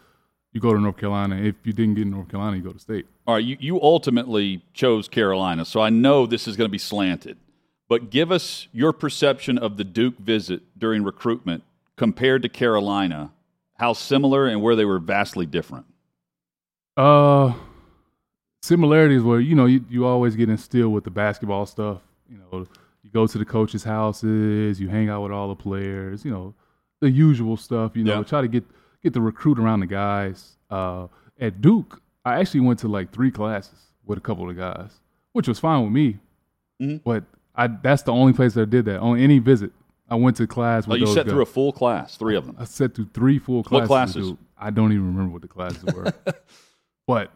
you 0.54 0.62
go 0.62 0.74
to 0.74 0.80
North 0.80 0.98
Carolina. 0.98 1.36
If 1.36 1.56
you 1.64 1.74
didn't 1.74 1.96
get 1.96 2.04
in 2.04 2.12
North 2.12 2.30
Carolina, 2.30 2.58
you 2.58 2.64
go 2.64 2.72
to 2.72 2.80
State. 2.80 3.06
All 3.28 3.36
right, 3.36 3.44
you, 3.44 3.58
you 3.60 3.82
ultimately 3.82 4.64
chose 4.74 5.08
Carolina, 5.08 5.66
so 5.66 5.82
I 5.82 5.90
know 5.90 6.26
this 6.26 6.48
is 6.48 6.56
going 6.58 6.68
to 6.68 6.72
be 6.72 6.78
slanted. 6.80 7.38
But 7.88 8.12
give 8.12 8.32
us 8.32 8.68
your 8.72 8.94
perception 8.94 9.58
of 9.58 9.78
the 9.78 9.84
Duke 9.84 10.18
visit 10.20 10.62
during 10.78 11.04
recruitment 11.04 11.64
compared 11.96 12.44
to 12.44 12.50
Carolina. 12.50 13.32
How 13.76 13.94
similar 13.94 14.46
and 14.46 14.62
where 14.62 14.76
they 14.76 14.86
were 14.86 15.00
vastly 15.00 15.46
different. 15.46 15.86
Uh, 16.98 17.54
similarities 18.62 19.22
where 19.24 19.40
you 19.40 19.56
know 19.56 19.66
you, 19.66 19.84
you 19.90 20.06
always 20.06 20.36
get 20.36 20.50
instilled 20.50 20.94
with 20.94 21.04
the 21.04 21.12
basketball 21.12 21.66
stuff. 21.66 22.02
You 22.30 22.38
know, 22.38 22.66
you 23.04 23.10
go 23.12 23.26
to 23.28 23.38
the 23.38 23.46
coaches' 23.46 23.84
houses, 23.84 24.80
you 24.80 24.90
hang 24.90 25.10
out 25.10 25.24
with 25.24 25.32
all 25.32 25.48
the 25.50 25.56
players. 25.56 26.24
You 26.26 26.32
know, 26.32 26.54
the 27.02 27.10
usual 27.10 27.58
stuff. 27.58 27.96
You 27.96 28.04
know, 28.04 28.18
Yeah. 28.18 28.24
try 28.24 28.42
to 28.42 28.48
get 28.48 28.64
get 29.04 29.14
the 29.14 29.22
recruit 29.22 29.60
around 29.60 29.80
the 29.80 29.88
guys. 29.88 30.58
Uh, 30.70 31.08
at 31.40 31.62
Duke, 31.62 32.02
I 32.26 32.40
actually 32.40 32.60
went 32.62 32.80
to 32.80 32.88
like 32.88 33.12
three 33.12 33.32
classes 33.32 33.80
with 34.06 34.18
a 34.18 34.22
couple 34.22 34.50
of 34.50 34.56
the 34.56 34.62
guys, 34.62 34.92
which 35.34 35.48
was 35.48 35.60
fine 35.60 35.84
with 35.84 35.92
me. 35.92 36.20
Mhm. 36.82 37.02
But 37.04 37.24
I 37.56 37.68
that's 37.68 38.04
the 38.04 38.12
only 38.14 38.34
place 38.34 38.54
that 38.56 38.62
I 38.64 38.66
did 38.66 38.86
that 38.86 39.00
on 39.00 39.18
any 39.18 39.40
visit. 39.40 39.72
I 40.12 40.16
went 40.16 40.38
to 40.38 40.48
class 40.48 40.88
with 40.88 40.96
Oh, 40.96 41.00
you 41.00 41.06
sat 41.08 41.26
guys. 41.26 41.34
through 41.34 41.42
a 41.44 41.46
full 41.46 41.72
class, 41.72 42.18
three 42.18 42.36
of 42.36 42.46
them. 42.48 42.56
I 42.58 42.64
sat 42.66 42.96
through 42.96 43.10
three 43.14 43.38
full 43.38 43.64
classes. 43.64 43.82
with 43.82 43.88
classes? 43.90 44.34
I 44.58 44.72
don't 44.72 44.92
even 44.92 45.06
remember 45.06 45.32
what 45.34 45.44
the 45.44 45.48
classes 45.48 45.84
were, 45.84 46.12
but 47.08 47.32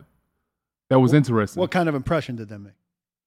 that 0.94 1.00
was 1.00 1.14
interesting. 1.14 1.60
What 1.60 1.72
kind 1.72 1.90
of 1.90 1.96
impression 1.96 2.36
did 2.36 2.50
that 2.50 2.60
make? 2.60 2.74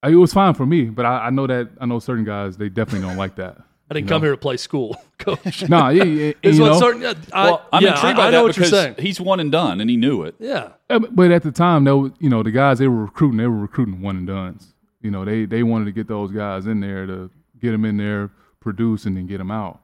I- 0.03 0.11
it 0.11 0.15
was 0.15 0.33
fine 0.33 0.55
for 0.55 0.67
me, 0.67 0.85
but 0.85 1.05
I, 1.05 1.27
I 1.27 1.31
know 1.31 1.47
that 1.47 1.69
I 1.81 1.87
know 1.87 1.99
certain 1.99 2.25
guys 2.25 2.57
they 2.57 2.69
definitely 2.69 3.07
don't 3.09 3.17
like 3.17 3.37
that. 3.37 3.59
I 3.91 3.95
didn't 3.95 4.07
you 4.07 4.09
come 4.09 4.21
know? 4.21 4.27
here 4.27 4.33
to 4.35 4.41
play 4.41 4.57
school, 4.57 4.97
coach. 5.19 5.69
Nah, 5.69 5.91
yeah, 5.91 6.03
yeah, 6.05 6.33
Is 6.43 6.57
you 6.59 6.63
what 6.65 6.73
know, 6.73 6.81
certain, 6.81 7.05
uh, 7.05 7.15
I, 7.33 7.45
Well, 7.45 7.67
I'm 7.73 7.83
yeah, 7.85 7.95
intrigued 7.95 8.19
I, 8.19 8.23
by 8.23 8.23
I 8.23 8.31
that 8.31 8.37
know 8.37 8.43
what 8.43 8.57
you're 8.57 8.65
because 8.67 8.71
saying. 8.83 8.95
he's 8.99 9.21
one 9.21 9.39
and 9.41 9.53
done, 9.53 9.81
and 9.81 9.89
he 9.89 9.97
knew 9.97 10.23
it. 10.25 10.35
Yeah. 10.41 10.71
But 10.89 11.31
at 11.31 11.43
the 11.45 11.53
time, 11.53 11.85
though, 11.85 12.13
you 12.19 12.29
know 12.29 12.43
the 12.43 12.51
guys 12.51 12.79
they 12.81 12.89
were 12.89 13.03
recruiting, 13.05 13.37
they 13.39 13.47
were 13.47 13.57
recruiting 13.57 14.01
one 14.03 14.17
and 14.17 14.27
duns. 14.27 14.75
You 15.03 15.11
know, 15.13 15.25
they 15.25 15.45
they 15.45 15.63
wanted 15.63 15.85
to 15.87 15.93
get 15.93 16.09
those 16.09 16.31
guys 16.33 16.67
in 16.67 16.81
there 16.81 17.07
to 17.07 17.31
get 17.61 17.71
them 17.73 17.85
in 17.85 17.97
there, 17.97 18.31
produce, 18.61 19.05
and 19.07 19.17
then 19.17 19.27
get 19.29 19.39
them 19.39 19.51
out. 19.53 19.81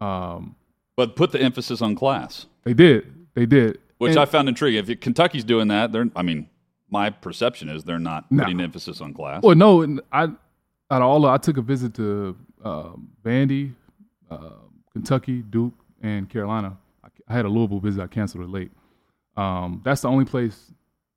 Um, 0.00 0.54
But 0.96 1.16
put 1.16 1.32
the 1.32 1.40
emphasis 1.40 1.82
on 1.82 1.94
class, 1.96 2.46
they 2.64 2.74
did, 2.74 3.12
they 3.34 3.46
did. 3.46 3.78
which 3.98 4.10
And- 4.10 4.20
I 4.20 4.24
found 4.24 4.48
intriguing. 4.48 4.84
If 4.88 5.00
Kentucky's 5.00 5.44
doing 5.44 5.66
that, 5.68 5.90
they're 5.92 6.08
I 6.14 6.22
mean, 6.22 6.48
my 6.92 7.10
perception 7.10 7.68
is 7.68 7.82
they're 7.84 7.98
not 7.98 8.30
No. 8.30 8.44
putting 8.44 8.60
emphasis 8.60 9.00
on 9.00 9.14
class. 9.14 9.42
Well, 9.42 9.56
no, 9.56 9.82
I 10.12 10.24
out 10.24 11.00
of 11.00 11.02
all, 11.02 11.24
I 11.26 11.38
took 11.38 11.56
a 11.56 11.62
visit 11.62 11.94
to 11.94 12.36
um, 12.62 13.08
Vandy, 13.24 13.72
uh, 14.30 14.50
Kentucky, 14.92 15.40
Duke, 15.40 15.72
and 16.02 16.28
Carolina. 16.28 16.76
I, 17.02 17.08
I 17.28 17.32
had 17.32 17.46
a 17.46 17.48
Louisville 17.48 17.80
visit. 17.80 18.02
I 18.02 18.06
canceled 18.06 18.44
it 18.44 18.50
late. 18.50 18.70
Um, 19.36 19.80
that's 19.84 20.02
the 20.02 20.08
only 20.08 20.26
place 20.26 20.70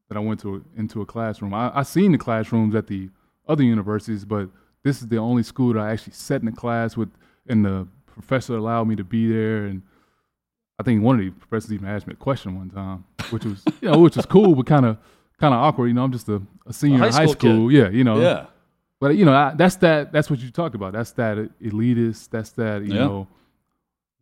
that 0.07 0.15
I 0.17 0.21
went 0.21 0.39
to 0.41 0.63
into 0.77 1.01
a 1.01 1.05
classroom. 1.05 1.53
I, 1.53 1.71
I 1.77 1.83
seen 1.83 2.13
the 2.13 2.17
classrooms 2.17 2.73
at 2.73 2.87
the 2.87 3.09
other 3.49 3.63
universities, 3.63 4.23
but 4.23 4.49
this 4.83 5.01
is 5.01 5.09
the 5.09 5.17
only 5.17 5.43
school 5.43 5.73
that 5.73 5.79
I 5.81 5.91
actually 5.91 6.13
sat 6.13 6.41
in 6.41 6.47
a 6.47 6.51
class 6.53 6.95
with, 6.95 7.09
and 7.47 7.65
the 7.65 7.85
professor 8.05 8.55
allowed 8.55 8.87
me 8.87 8.95
to 8.95 9.03
be 9.03 9.27
there. 9.27 9.65
And 9.65 9.81
I 10.79 10.83
think 10.83 11.03
one 11.03 11.19
of 11.19 11.25
the 11.25 11.31
professors 11.31 11.73
even 11.73 11.89
asked 11.89 12.07
me 12.07 12.13
a 12.13 12.17
question 12.17 12.55
one 12.57 12.69
time, 12.69 13.03
which 13.31 13.43
was 13.43 13.61
you 13.81 13.91
know 13.91 13.99
which 13.99 14.15
was 14.15 14.25
cool, 14.25 14.55
but 14.55 14.65
kind 14.67 14.85
of 14.85 14.97
kind 15.39 15.53
of 15.53 15.59
awkward. 15.61 15.87
You 15.87 15.93
know, 15.93 16.03
I'm 16.03 16.11
just 16.11 16.27
a, 16.29 16.41
a 16.65 16.73
senior 16.73 16.99
high 16.99 17.07
in 17.07 17.13
high 17.13 17.25
school 17.25 17.35
kid. 17.35 17.39
school. 17.55 17.71
Yeah, 17.71 17.89
you 17.89 18.03
know. 18.03 18.19
yeah. 18.21 18.45
But 18.99 19.17
you 19.17 19.25
know, 19.25 19.33
I, 19.33 19.53
that's 19.55 19.75
that. 19.77 20.11
That's 20.11 20.29
what 20.29 20.39
you 20.39 20.49
talked 20.51 20.75
about. 20.75 20.93
That's 20.93 21.11
that 21.13 21.37
elitist. 21.61 22.29
That's 22.29 22.51
that. 22.51 22.83
You 22.83 22.93
Yeah. 22.93 22.99
know, 23.05 23.27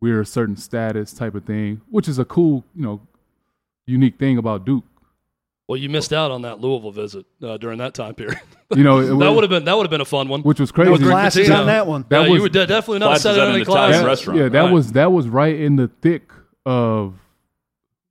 we're 0.00 0.20
a 0.20 0.26
certain 0.26 0.56
status 0.56 1.12
type 1.12 1.34
of 1.34 1.44
thing, 1.44 1.80
which 1.90 2.08
is 2.08 2.18
a 2.18 2.24
cool, 2.24 2.64
you 2.74 2.82
know, 2.82 3.00
unique 3.86 4.18
thing 4.18 4.38
about 4.38 4.64
Duke. 4.64 4.84
Well, 5.66 5.78
you 5.78 5.88
missed 5.88 6.12
out 6.12 6.30
on 6.30 6.42
that 6.42 6.60
Louisville 6.60 6.90
visit 6.90 7.24
uh, 7.42 7.56
during 7.56 7.78
that 7.78 7.94
time 7.94 8.14
period. 8.14 8.38
You 8.76 8.82
know, 8.84 8.98
it 8.98 9.06
that 9.18 9.30
would 9.32 9.44
have 9.44 9.50
been 9.50 9.64
that 9.64 9.74
would 9.76 9.84
have 9.84 9.90
been 9.90 10.02
a 10.02 10.04
fun 10.04 10.28
one. 10.28 10.42
which 10.42 10.60
was 10.60 10.70
No 10.72 10.74
crazy. 10.84 10.90
Rick 10.90 11.00
classes 11.12 11.48
Pitino. 11.48 11.60
on 11.60 11.66
that 11.68 11.86
one. 11.86 12.04
That 12.10 12.22
yeah, 12.24 12.28
was- 12.28 12.36
you 12.36 12.42
would 12.42 12.52
definitely 12.52 12.98
not 12.98 13.18
set 13.20 13.38
at 13.38 13.44
in 13.44 13.48
an 13.50 13.54
any 13.54 13.64
class. 13.64 13.76
Italian 13.90 14.02
yeah, 14.02 14.06
restaurant. 14.06 14.38
yeah, 14.40 14.48
that 14.50 14.60
Right. 14.64 14.72
was 14.72 14.92
that 14.92 15.12
was 15.12 15.28
right 15.28 15.58
in 15.58 15.76
the 15.76 15.88
thick 16.02 16.30
of 16.66 17.14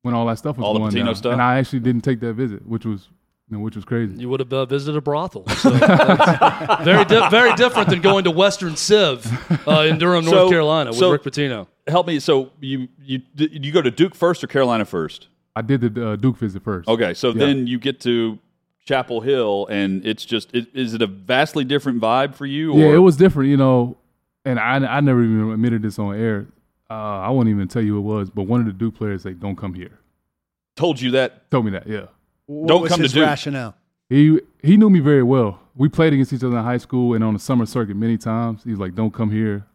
when 0.03 0.13
all 0.13 0.25
that 0.27 0.37
stuff 0.37 0.57
was 0.57 0.63
All 0.65 0.73
the 0.73 0.79
going 0.79 0.91
Pitino 0.91 1.05
down. 1.05 1.15
stuff? 1.15 1.33
And 1.33 1.41
I 1.41 1.57
actually 1.57 1.79
didn't 1.79 2.01
take 2.01 2.19
that 2.19 2.33
visit, 2.33 2.65
which 2.67 2.85
was, 2.85 3.07
you 3.49 3.57
know, 3.57 3.63
which 3.63 3.75
was 3.75 3.85
crazy. 3.85 4.15
You 4.17 4.29
would 4.29 4.39
have 4.41 4.53
uh, 4.53 4.65
visited 4.65 4.97
a 4.97 5.01
brothel. 5.01 5.47
So 5.47 5.69
very, 6.83 7.05
di- 7.05 7.29
very 7.29 7.53
different 7.55 7.89
than 7.89 8.01
going 8.01 8.25
to 8.25 8.31
Western 8.31 8.75
Civ 8.75 9.25
uh, 9.67 9.81
in 9.89 9.97
Durham, 9.97 10.25
North 10.25 10.35
So- 10.37 10.49
Carolina, 10.49 10.91
with 10.91 10.99
so- 10.99 11.11
Rick 11.11 11.23
Pitino. 11.23 11.67
Help 11.87 12.07
me. 12.07 12.19
So 12.19 12.51
you 12.61 12.87
you 13.03 13.21
you 13.35 13.71
go 13.73 13.81
to 13.81 13.91
Duke 13.91 14.15
first 14.15 14.41
or 14.41 14.47
Carolina 14.47 14.85
first? 14.85 15.27
I 15.53 15.61
did 15.61 15.81
the 15.81 16.11
uh, 16.11 16.15
Duke 16.15 16.37
visit 16.37 16.63
first. 16.63 16.87
Okay, 16.87 17.13
so 17.13 17.29
Yeah. 17.29 17.39
then 17.45 17.67
you 17.67 17.77
get 17.77 17.99
to 18.01 18.39
Chapel 18.85 19.19
Hill, 19.19 19.67
and 19.69 20.05
it's 20.05 20.23
just 20.23 20.53
it, 20.55 20.67
is 20.73 20.93
it 20.93 21.01
a 21.01 21.07
vastly 21.07 21.65
different 21.65 22.01
vibe 22.01 22.35
for 22.35 22.45
you? 22.45 22.71
Or? 22.71 22.79
Yeah, 22.79 22.93
it 22.95 22.99
was 22.99 23.17
different, 23.17 23.49
you 23.49 23.57
know, 23.57 23.97
and 24.45 24.59
I 24.61 24.75
I 24.77 24.99
never 25.01 25.21
even 25.23 25.51
admitted 25.51 25.81
this 25.81 25.99
on 25.99 26.15
air. 26.15 26.47
Uh, 26.93 27.19
I 27.27 27.29
won't 27.29 27.49
even 27.49 27.67
tell 27.67 27.81
you 27.81 27.93
who 27.93 27.99
it 27.99 28.01
was, 28.15 28.29
but 28.29 28.43
one 28.43 28.59
of 28.59 28.65
the 28.67 28.73
Duke 28.73 28.95
players 28.95 29.25
like, 29.25 29.39
"Don't 29.39 29.55
come 29.55 29.73
here." 29.73 29.99
Told 30.75 30.99
you 31.01 31.11
that. 31.11 31.49
Told 31.51 31.65
me 31.65 31.71
that, 31.71 31.87
yeah. 31.87 32.05
What 32.45 32.67
Don't 32.67 32.81
was 32.81 32.89
come 32.89 32.97
to 32.97 33.03
his 33.03 33.13
Duke. 33.13 33.25
rationale? 33.25 33.75
He 34.09 34.39
he 34.61 34.77
knew 34.77 34.89
me 34.89 34.99
very 34.99 35.23
well. 35.23 35.59
We 35.75 35.89
played 35.89 36.13
against 36.13 36.33
each 36.33 36.43
other 36.43 36.57
in 36.57 36.63
high 36.63 36.77
school 36.77 37.13
and 37.15 37.23
on 37.23 37.33
the 37.33 37.39
summer 37.39 37.65
circuit 37.65 37.95
many 37.95 38.17
times. 38.17 38.63
He 38.63 38.69
was 38.71 38.79
like, 38.79 38.93
"Don't 38.95 39.13
come 39.13 39.31
here. 39.31 39.65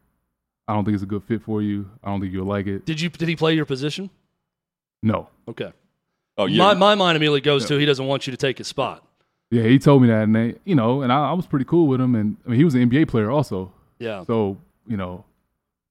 I 0.68 0.74
don't 0.74 0.84
think 0.84 0.94
it's 0.94 1.02
a 1.02 1.06
good 1.06 1.24
fit 1.24 1.42
for 1.42 1.62
you. 1.62 1.88
I 2.04 2.08
don't 2.10 2.20
think 2.20 2.32
you'll 2.32 2.46
like 2.46 2.66
it." 2.66 2.84
Did 2.84 3.00
you 3.00 3.08
did 3.08 3.28
he 3.28 3.36
play 3.36 3.54
your 3.54 3.64
position? 3.64 4.10
No. 5.02 5.28
Okay. 5.48 5.72
Oh, 6.36 6.46
yeah. 6.46 6.58
My, 6.58 6.74
my 6.74 6.94
mind 6.94 7.16
immediately 7.16 7.40
goes 7.40 7.66
to 7.66 7.78
he 7.78 7.86
doesn't 7.86 8.06
want 8.06 8.26
you 8.26 8.30
to 8.30 8.36
take 8.36 8.58
his 8.58 8.68
spot. 8.68 9.04
Yeah, 9.50 9.62
he 9.64 9.78
told 9.78 10.02
me 10.02 10.08
that, 10.08 10.22
and 10.24 10.36
they, 10.36 10.54
you 10.64 10.74
know, 10.76 11.02
and 11.02 11.12
I, 11.12 11.30
I 11.30 11.32
was 11.32 11.46
pretty 11.46 11.64
cool 11.64 11.86
with 11.88 12.00
him. 12.00 12.14
And 12.14 12.36
I 12.46 12.50
mean, 12.50 12.58
he 12.58 12.64
was 12.64 12.74
an 12.76 12.88
NBA 12.88 13.08
player 13.08 13.28
also, 13.30 13.72
Yeah. 13.98 14.22
so 14.24 14.56
you 14.86 14.96
know, 14.96 15.24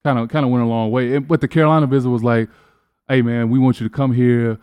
kind 0.07 0.19
of 0.19 0.29
kind 0.29 0.45
of 0.45 0.51
went 0.51 0.63
a 0.63 0.67
long 0.67 0.89
way. 0.91 1.15
And, 1.15 1.27
but 1.27 1.41
the 1.41 1.47
Carolina 1.47 1.85
visit 1.85 2.09
was 2.09 2.23
like, 2.23 2.49
"Hey, 3.09 3.21
man, 3.21 3.49
we 3.49 3.59
want 3.59 3.79
you 3.79 3.87
to 3.89 3.93
come 3.93 4.13
here. 4.13 4.57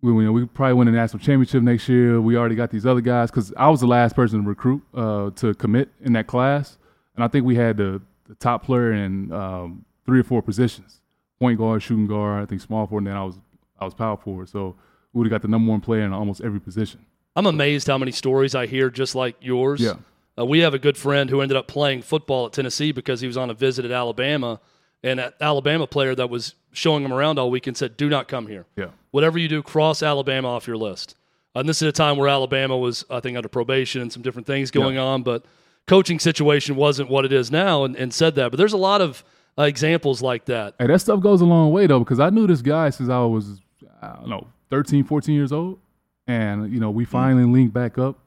We, 0.00 0.12
know, 0.24 0.32
we 0.32 0.44
probably 0.44 0.74
win 0.74 0.88
a 0.88 0.92
national 0.92 1.20
championship 1.20 1.62
next 1.62 1.88
year. 1.88 2.20
We 2.20 2.36
already 2.36 2.54
got 2.54 2.70
these 2.70 2.84
other 2.84 3.00
guys 3.00 3.30
because 3.30 3.54
I 3.56 3.68
was 3.68 3.80
the 3.80 3.86
last 3.86 4.14
person 4.14 4.42
to 4.42 4.48
recruit 4.48 4.82
uh, 4.94 5.30
to 5.36 5.54
commit 5.54 5.88
in 6.00 6.12
that 6.14 6.26
class, 6.26 6.78
and 7.14 7.24
I 7.24 7.28
think 7.28 7.46
we 7.46 7.56
had 7.56 7.76
the, 7.78 8.02
the 8.28 8.34
top 8.36 8.64
player 8.64 8.92
in 8.92 9.32
um, 9.32 9.84
three 10.06 10.20
or 10.20 10.24
four 10.24 10.42
positions: 10.42 11.00
point 11.38 11.58
guard, 11.58 11.82
shooting 11.82 12.06
guard, 12.06 12.42
I 12.42 12.46
think 12.46 12.60
small 12.60 12.86
forward, 12.86 13.00
and 13.00 13.08
then 13.08 13.16
I 13.16 13.24
was 13.24 13.38
I 13.78 13.84
was 13.84 13.94
power 13.94 14.16
forward. 14.16 14.48
So 14.48 14.76
we 15.12 15.18
would 15.18 15.26
have 15.26 15.30
got 15.30 15.42
the 15.42 15.48
number 15.48 15.70
one 15.70 15.80
player 15.80 16.02
in 16.02 16.12
almost 16.12 16.40
every 16.40 16.60
position. 16.60 17.04
I'm 17.36 17.46
amazed 17.46 17.86
how 17.88 17.98
many 17.98 18.12
stories 18.12 18.54
I 18.54 18.66
hear 18.66 18.90
just 18.90 19.14
like 19.14 19.36
yours. 19.40 19.80
Yeah. 19.80 19.94
Uh, 20.38 20.44
we 20.44 20.60
have 20.60 20.74
a 20.74 20.78
good 20.78 20.96
friend 20.96 21.30
who 21.30 21.40
ended 21.40 21.56
up 21.56 21.68
playing 21.68 22.02
football 22.02 22.46
at 22.46 22.52
Tennessee 22.52 22.92
because 22.92 23.20
he 23.20 23.26
was 23.26 23.36
on 23.36 23.50
a 23.50 23.54
visit 23.54 23.84
at 23.84 23.90
Alabama, 23.90 24.60
and 25.02 25.18
that 25.18 25.34
Alabama 25.40 25.86
player 25.86 26.14
that 26.14 26.28
was 26.30 26.54
showing 26.72 27.04
him 27.04 27.12
around 27.12 27.38
all 27.38 27.50
weekend 27.50 27.76
said, 27.76 27.96
"Do 27.96 28.08
not 28.08 28.26
come 28.26 28.46
here. 28.46 28.66
Yeah. 28.76 28.88
Whatever 29.10 29.38
you 29.38 29.48
do, 29.48 29.62
cross 29.62 30.02
Alabama 30.02 30.48
off 30.48 30.66
your 30.66 30.76
list." 30.76 31.14
And 31.54 31.68
this 31.68 31.80
is 31.80 31.88
a 31.88 31.92
time 31.92 32.16
where 32.16 32.28
Alabama 32.28 32.76
was, 32.76 33.04
I 33.08 33.20
think, 33.20 33.36
under 33.36 33.48
probation 33.48 34.02
and 34.02 34.12
some 34.12 34.22
different 34.22 34.46
things 34.46 34.72
going 34.72 34.98
on, 34.98 35.22
but 35.22 35.44
coaching 35.86 36.18
situation 36.18 36.74
wasn't 36.74 37.08
what 37.10 37.24
it 37.24 37.32
is 37.32 37.50
now, 37.50 37.84
and, 37.84 37.94
and 37.96 38.12
said 38.12 38.34
that. 38.34 38.50
But 38.50 38.56
there's 38.56 38.72
a 38.72 38.78
lot 38.78 39.00
of 39.00 39.22
uh, 39.56 39.62
examples 39.62 40.20
like 40.20 40.46
that. 40.46 40.74
Hey, 40.80 40.88
that 40.88 41.00
stuff 41.00 41.20
goes 41.20 41.40
a 41.40 41.44
long 41.44 41.70
way 41.70 41.86
though, 41.86 42.00
because 42.00 42.18
I 42.18 42.30
knew 42.30 42.46
this 42.48 42.62
guy 42.62 42.90
since 42.90 43.08
I 43.08 43.20
was, 43.20 43.60
I 44.02 44.14
don't 44.16 44.28
know, 44.28 44.48
13, 44.70 45.04
14 45.04 45.34
years 45.34 45.52
old. 45.52 45.78
And, 46.26 46.72
you 46.72 46.80
know, 46.80 46.90
we 46.90 47.04
finally 47.04 47.44
linked 47.44 47.74
back 47.74 47.98
up 47.98 48.18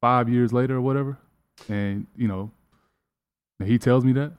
five 0.00 0.28
years 0.28 0.52
later 0.52 0.76
or 0.76 0.80
whatever. 0.82 1.18
And, 1.68 2.06
you 2.16 2.28
know, 2.28 2.50
and 3.60 3.68
he 3.68 3.78
tells 3.78 4.04
me 4.04 4.12
that. 4.12 4.32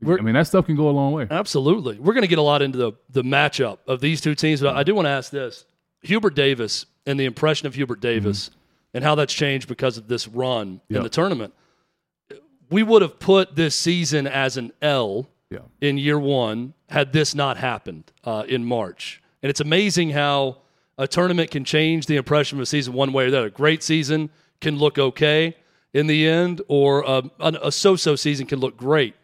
We're- 0.00 0.18
I 0.18 0.22
mean, 0.22 0.34
that 0.34 0.46
stuff 0.46 0.66
can 0.66 0.74
go 0.76 0.88
a 0.88 0.90
long 0.90 1.12
way. 1.12 1.26
Absolutely. 1.30 1.98
We're 1.98 2.14
going 2.14 2.22
to 2.22 2.28
get 2.28 2.38
a 2.38 2.42
lot 2.42 2.60
into 2.62 2.78
the, 2.78 2.92
the 3.10 3.22
matchup 3.22 3.78
of 3.86 4.00
these 4.00 4.20
two 4.20 4.34
teams, 4.34 4.60
but 4.60 4.74
I 4.76 4.82
do 4.82 4.94
want 4.94 5.06
to 5.06 5.10
ask 5.10 5.30
this 5.30 5.64
Hubert 6.02 6.34
Davis 6.34 6.86
and 7.06 7.18
the 7.20 7.24
impression 7.24 7.66
of 7.66 7.74
Hubert 7.74 8.00
Davis 8.00 8.50
and 8.94 9.04
how 9.04 9.14
that's 9.14 9.32
changed 9.32 9.68
because 9.68 9.98
of 9.98 10.08
this 10.08 10.26
run 10.28 10.80
in 10.88 10.96
Mm-hmm. 10.96 11.02
The 11.04 11.08
tournament. 11.08 11.54
We 12.70 12.82
would 12.82 13.02
have 13.02 13.18
put 13.18 13.54
this 13.54 13.74
season 13.76 14.26
as 14.26 14.56
an 14.56 14.72
L 14.80 15.28
Yeah. 15.50 15.58
in 15.80 15.98
year 15.98 16.18
one 16.18 16.74
had 16.88 17.12
this 17.12 17.34
not 17.34 17.56
happened 17.58 18.10
uh, 18.24 18.44
in 18.48 18.64
March. 18.64 19.22
And 19.42 19.50
it's 19.50 19.60
amazing 19.60 20.10
how 20.10 20.58
a 20.98 21.06
tournament 21.06 21.50
can 21.50 21.64
change 21.64 22.06
the 22.06 22.16
impression 22.16 22.58
of 22.58 22.62
a 22.62 22.66
season 22.66 22.92
one 22.94 23.12
way 23.12 23.26
or 23.26 23.30
the 23.30 23.38
other. 23.38 23.46
A 23.48 23.50
great 23.50 23.82
season 23.82 24.30
can 24.60 24.78
look 24.78 24.98
okay 24.98 25.56
in 25.94 26.06
the 26.06 26.26
end, 26.26 26.62
or 26.68 27.02
a, 27.02 27.22
a 27.40 27.70
so-so 27.72 28.16
season 28.16 28.46
can 28.46 28.58
look 28.60 28.76
great. 28.76 29.14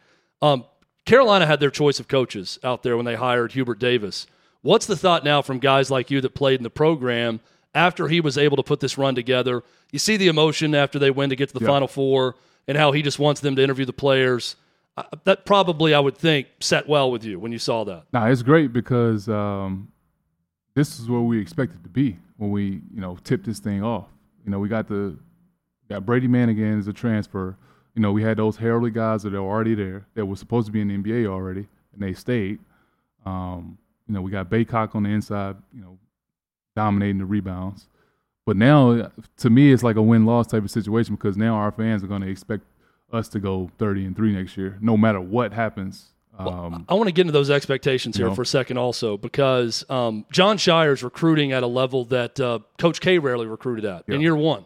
Um, 0.43 0.65
Carolina 1.07 1.47
had 1.47 1.61
their 1.61 1.71
choice 1.71 1.99
of 2.01 2.09
coaches 2.09 2.59
out 2.63 2.83
there 2.83 2.97
when 2.97 3.07
they 3.07 3.15
hired 3.15 3.53
Hubert 3.53 3.79
Davis. 3.79 4.27
What's 4.61 4.87
the 4.87 4.97
thought 4.97 5.25
now 5.25 5.41
from 5.41 5.59
guys 5.59 5.91
like 5.91 6.11
you 6.11 6.21
that 6.21 6.35
played 6.35 6.61
in 6.61 6.65
the 6.65 6.71
program 6.71 7.41
after 7.75 8.09
he 8.09 8.21
was 8.21 8.37
able 8.37 8.57
to 8.59 8.63
put 8.63 8.81
this 8.81 8.99
run 8.99 9.15
together? 9.15 9.63
You 9.93 9.99
see 9.99 10.17
the 10.19 10.29
emotion 10.29 10.75
after 10.75 10.99
they 10.99 11.11
win 11.11 11.31
to 11.31 11.37
get 11.37 11.49
to 11.49 11.55
the 11.59 11.65
Yeah. 11.65 11.69
Final 11.73 11.89
Four 11.89 12.35
and 12.67 12.77
how 12.77 12.93
he 12.93 13.01
just 13.01 13.19
wants 13.19 13.41
them 13.41 13.57
to 13.57 13.63
interview 13.63 13.87
the 13.87 13.93
players. 13.95 14.57
That 15.25 15.47
probably, 15.47 15.95
I 15.95 16.01
would 16.01 16.19
think, 16.19 16.49
set 16.61 16.89
well 16.89 17.11
with 17.11 17.25
you 17.25 17.39
when 17.39 17.53
you 17.53 17.59
saw 17.59 17.85
that. 17.85 18.05
Nah, 18.13 18.27
it's 18.27 18.43
great 18.43 18.73
because 18.73 19.29
um, 19.29 19.91
this 20.75 20.99
is 21.01 21.09
where 21.09 21.21
we 21.21 21.41
expected 21.41 21.85
to 21.85 21.89
be 21.89 22.19
when 22.37 22.51
we, 22.51 22.83
you 22.93 23.01
know, 23.01 23.17
tipped 23.25 23.47
this 23.47 23.61
thing 23.61 23.83
off. 23.83 24.09
You 24.45 24.51
know, 24.51 24.59
we 24.59 24.69
got 24.69 24.89
the 24.89 25.17
got 25.89 26.07
Brady 26.07 26.29
Manek 26.29 26.79
as 26.79 26.89
a 26.89 26.93
transfer. 26.93 27.57
You 27.95 28.03
know, 28.03 28.13
we 28.13 28.23
had 28.23 28.37
those 28.37 28.57
heralded 28.57 28.95
guys 28.95 29.23
that 29.25 29.35
are 29.35 29.39
already 29.39 29.75
there 29.75 30.07
that 30.15 30.25
were 30.27 30.37
supposed 30.37 30.67
to 30.67 30.73
be 30.73 30.81
in 30.81 30.89
the 30.89 30.97
NBA 30.99 31.27
already, 31.27 31.67
and 31.93 32.01
they 32.01 32.13
stayed. 32.13 32.61
Um, 33.27 33.79
you 34.07 34.15
know, 34.15 34.23
we 34.23 34.31
got 34.31 34.49
Bacot 34.49 34.95
on 34.95 35.03
the 35.03 35.11
inside, 35.11 35.57
you 35.75 35.81
know, 35.83 35.99
dominating 36.77 37.19
the 37.19 37.25
rebounds. 37.27 37.89
But 38.47 38.57
now, 38.57 39.11
to 39.39 39.51
me, 39.51 39.73
it's 39.73 39.83
like 39.83 39.97
a 39.97 40.03
win 40.03 40.25
loss 40.25 40.47
type 40.47 40.65
of 40.65 40.71
situation 40.71 41.17
because 41.17 41.37
now 41.37 41.55
our 41.57 41.71
fans 41.71 42.03
are 42.03 42.07
going 42.07 42.23
to 42.23 42.31
expect 42.31 42.65
us 43.13 43.29
to 43.29 43.41
go 43.41 43.71
30 43.79 44.07
and 44.07 44.17
3 44.17 44.33
next 44.33 44.57
year, 44.57 44.79
no 44.81 44.97
matter 44.97 45.21
what 45.21 45.53
happens. 45.53 46.07
Um, 46.39 46.87
I 46.89 46.95
want 46.95 47.09
to 47.09 47.13
get 47.13 47.23
into 47.23 47.33
those 47.33 47.51
expectations 47.51 48.17
here 48.17 48.27
You 48.27 48.31
know. 48.31 48.37
for 48.37 48.43
a 48.43 48.47
second, 48.47 48.79
also, 48.79 49.17
because 49.17 49.85
um, 49.91 50.25
Jon 50.31 50.57
Scheyer's 50.57 51.03
recruiting 51.03 51.51
at 51.53 51.63
a 51.65 51.67
level 51.67 52.05
that 52.07 52.39
uh, 52.39 52.61
Coach 52.79 53.01
K 53.01 53.19
rarely 53.19 53.47
recruited 53.47 53.85
at 53.85 54.05
in 54.09 54.21
year 54.21 54.37
one. 54.37 54.65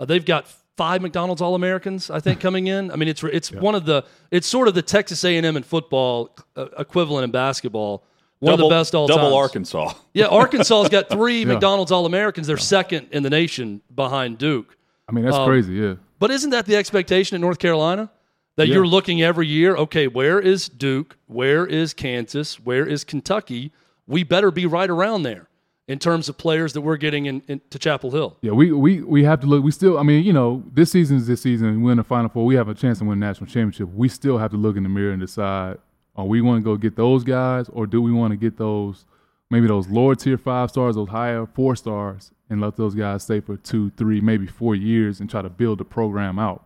Uh, 0.00 0.04
they've 0.04 0.24
got 0.24 0.52
five 0.82 1.00
McDonald's 1.00 1.40
All 1.40 1.54
Americans, 1.54 2.10
I 2.10 2.18
think, 2.18 2.40
coming 2.46 2.66
in. 2.66 2.90
I 2.90 2.96
mean, 2.96 3.08
it's 3.08 3.22
it's 3.22 3.52
one 3.52 3.76
of 3.76 3.84
the 3.86 4.04
it's 4.32 4.48
sort 4.48 4.66
of 4.66 4.74
the 4.74 4.82
Texas 4.82 5.24
A 5.24 5.36
and 5.36 5.46
M 5.46 5.56
in 5.56 5.62
football 5.62 6.34
uh, 6.56 6.66
equivalent 6.76 7.22
in 7.24 7.30
basketball. 7.30 8.02
One 8.40 8.54
double, 8.54 8.66
of 8.66 8.70
the 8.70 8.74
best 8.80 8.94
all 8.96 9.06
double 9.06 9.30
times. 9.30 9.34
Arkansas. 9.36 9.94
Yeah, 10.14 10.26
Arkansas's 10.26 10.88
got 10.88 11.08
three 11.08 11.44
McDonald's 11.52 11.92
All 11.92 12.04
Americans. 12.06 12.48
They're 12.48 12.56
second 12.56 13.06
in 13.12 13.22
the 13.22 13.30
nation 13.30 13.80
behind 13.94 14.38
Duke. 14.38 14.76
I 15.08 15.12
mean, 15.12 15.24
that's 15.24 15.36
Um, 15.36 15.46
crazy, 15.46 15.74
yeah. 15.74 15.94
But 16.18 16.32
isn't 16.32 16.50
that 16.50 16.66
the 16.66 16.74
expectation 16.74 17.36
at 17.36 17.40
North 17.40 17.60
Carolina? 17.60 18.10
That 18.56 18.66
Yeah. 18.66 18.74
you're 18.74 18.86
looking 18.86 19.22
every 19.22 19.46
year, 19.46 19.76
okay, 19.76 20.08
where 20.08 20.40
is 20.40 20.68
Duke? 20.68 21.16
Where 21.26 21.64
is 21.64 21.94
Kansas? 21.94 22.58
Where 22.58 22.84
is 22.84 23.04
Kentucky? 23.04 23.70
We 24.08 24.24
better 24.24 24.50
be 24.50 24.66
right 24.66 24.90
around 24.90 25.22
there 25.22 25.48
in 25.88 25.98
terms 25.98 26.28
of 26.28 26.38
players 26.38 26.72
that 26.74 26.80
we're 26.80 26.96
getting 26.96 27.26
in, 27.26 27.42
in, 27.48 27.60
to 27.70 27.78
Chapel 27.78 28.10
Hill. 28.10 28.36
Yeah, 28.40 28.52
we, 28.52 28.72
we 28.72 29.02
we 29.02 29.24
have 29.24 29.40
to 29.40 29.46
look. 29.46 29.64
We 29.64 29.70
still, 29.70 29.98
I 29.98 30.02
mean, 30.02 30.24
you 30.24 30.32
know, 30.32 30.62
this 30.72 30.90
season 30.92 31.16
is 31.16 31.26
this 31.26 31.42
season. 31.42 31.82
We're 31.82 31.92
in 31.92 31.98
the 31.98 32.04
Final 32.04 32.28
Four. 32.28 32.44
We 32.44 32.54
have 32.54 32.68
a 32.68 32.74
chance 32.74 32.98
to 32.98 33.04
win 33.04 33.18
the 33.20 33.26
national 33.26 33.46
championship. 33.46 33.88
We 33.94 34.08
still 34.08 34.38
have 34.38 34.50
to 34.52 34.56
look 34.56 34.76
in 34.76 34.84
the 34.84 34.88
mirror 34.88 35.12
and 35.12 35.20
decide: 35.20 35.78
Are 36.16 36.24
we 36.24 36.40
want 36.40 36.62
to 36.62 36.64
go 36.64 36.76
get 36.76 36.96
those 36.96 37.24
guys, 37.24 37.68
or 37.68 37.86
do 37.86 38.00
we 38.00 38.12
want 38.12 38.30
to 38.32 38.36
get 38.36 38.56
those 38.56 39.04
maybe 39.52 39.66
those 39.66 39.86
lower 39.88 40.14
tier 40.14 40.38
five 40.38 40.70
stars, 40.70 40.94
those 40.94 41.10
higher 41.10 41.46
four 41.46 41.76
stars, 41.76 42.30
and 42.48 42.60
let 42.60 42.76
those 42.76 42.94
guys 42.94 43.22
stay 43.22 43.38
for 43.38 43.56
two, 43.58 43.90
three, 43.98 44.20
maybe 44.20 44.46
four 44.46 44.74
years 44.74 45.20
and 45.20 45.28
try 45.28 45.42
to 45.42 45.50
build 45.50 45.78
the 45.78 45.84
program 45.84 46.38
out. 46.38 46.64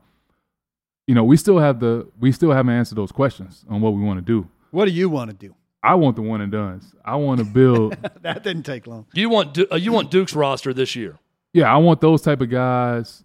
You 1.08 1.14
know, 1.14 1.24
we 1.24 1.36
still 1.36 1.58
have 1.58 1.80
the 1.80 2.06
we 2.20 2.32
still 2.32 2.52
haven't 2.52 2.72
answered 2.72 2.96
those 2.96 3.12
questions 3.12 3.64
on 3.68 3.80
what 3.80 3.92
we 3.94 4.02
want 4.02 4.18
to 4.18 4.24
do. 4.24 4.48
What 4.70 4.84
do 4.86 4.92
you 4.92 5.08
want 5.08 5.30
to 5.30 5.36
do? 5.36 5.54
I 5.86 5.94
want 5.94 6.16
the 6.16 6.22
one 6.22 6.40
and 6.40 6.50
duns. 6.50 6.94
I 7.04 7.16
want 7.16 7.38
to 7.38 7.44
build. 7.44 7.96
that 8.22 8.42
didn't 8.42 8.64
take 8.64 8.86
long. 8.86 9.06
You 9.14 9.28
want 9.28 9.54
Du- 9.54 9.72
uh, 9.72 9.76
you 9.76 9.92
want 9.92 10.10
Duke's 10.10 10.34
roster 10.34 10.74
this 10.74 10.96
year? 10.96 11.18
yeah, 11.52 11.72
I 11.72 11.76
want 11.78 12.00
those 12.00 12.22
type 12.22 12.40
of 12.40 12.50
guys. 12.50 13.22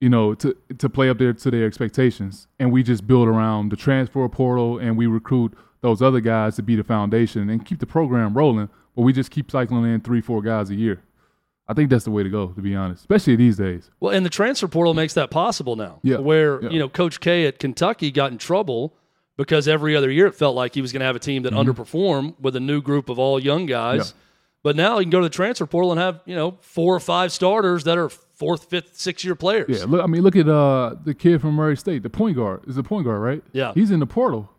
You 0.00 0.08
know, 0.08 0.34
to 0.34 0.56
to 0.78 0.88
play 0.88 1.10
up 1.10 1.18
there 1.18 1.32
to 1.32 1.50
their 1.50 1.66
expectations, 1.66 2.46
and 2.58 2.70
we 2.72 2.82
just 2.84 3.06
build 3.06 3.26
around 3.28 3.70
the 3.70 3.76
transfer 3.76 4.28
portal, 4.28 4.78
and 4.78 4.96
we 4.96 5.06
recruit 5.06 5.52
those 5.80 6.00
other 6.02 6.20
guys 6.20 6.56
to 6.56 6.62
be 6.62 6.76
the 6.76 6.84
foundation 6.84 7.50
and 7.50 7.64
keep 7.66 7.80
the 7.80 7.86
program 7.86 8.34
rolling. 8.34 8.68
But 8.94 9.02
we 9.02 9.12
just 9.12 9.30
keep 9.30 9.50
cycling 9.50 9.84
in 9.92 10.00
three, 10.00 10.20
four 10.20 10.40
guys 10.42 10.70
a 10.70 10.74
year. 10.74 11.02
I 11.70 11.74
think 11.74 11.90
that's 11.90 12.04
the 12.04 12.10
way 12.10 12.22
to 12.22 12.30
go, 12.30 12.48
to 12.48 12.60
be 12.62 12.74
honest, 12.74 13.02
especially 13.02 13.36
these 13.36 13.56
days. 13.58 13.90
Well, 14.00 14.12
and 14.14 14.24
the 14.24 14.30
transfer 14.30 14.66
portal 14.68 14.94
makes 14.94 15.14
that 15.14 15.30
possible 15.30 15.76
now. 15.76 16.00
Yeah, 16.02 16.16
Where, 16.18 16.62
yeah. 16.62 16.70
you 16.70 16.78
know, 16.78 16.88
Coach 16.88 17.20
K 17.20 17.46
at 17.46 17.58
Kentucky 17.58 18.10
got 18.10 18.32
in 18.32 18.38
trouble 18.38 18.94
because 19.38 19.66
every 19.68 19.96
other 19.96 20.10
year 20.10 20.26
it 20.26 20.34
felt 20.34 20.54
like 20.54 20.74
he 20.74 20.82
was 20.82 20.92
going 20.92 21.00
to 21.00 21.06
have 21.06 21.16
a 21.16 21.20
team 21.20 21.44
that 21.44 21.54
underperformed 21.54 22.38
with 22.38 22.54
a 22.56 22.60
new 22.60 22.82
group 22.82 23.08
of 23.08 23.18
all 23.18 23.40
young 23.40 23.64
guys. 23.64 24.08
Mm-hmm. 24.08 24.18
Yeah. 24.18 24.24
But 24.64 24.76
now 24.76 24.98
you 24.98 25.04
can 25.04 25.10
go 25.10 25.20
to 25.20 25.24
the 25.24 25.34
transfer 25.34 25.64
portal 25.64 25.92
and 25.92 26.00
have, 26.00 26.20
you 26.26 26.34
know, 26.34 26.58
four 26.60 26.94
or 26.94 27.00
five 27.00 27.32
starters 27.32 27.84
that 27.84 27.96
are 27.96 28.08
fourth, 28.08 28.64
fifth, 28.64 28.98
sixth 28.98 29.24
year 29.24 29.36
players. 29.36 29.78
Yeah, 29.78 29.86
look. 29.86 30.02
I 30.02 30.06
mean, 30.06 30.22
look 30.22 30.36
at 30.36 30.48
uh, 30.48 30.96
the 31.04 31.14
kid 31.14 31.40
from 31.40 31.54
Murray 31.54 31.76
State, 31.76 32.02
the 32.02 32.10
point 32.10 32.36
guard. 32.36 32.62
Is 32.66 32.74
the 32.74 32.82
point 32.82 33.04
guard 33.06 33.22
right? 33.22 33.42
Yeah. 33.52 33.72
he's 33.74 33.92
in 33.92 34.00
the 34.00 34.06
portal. 34.06 34.50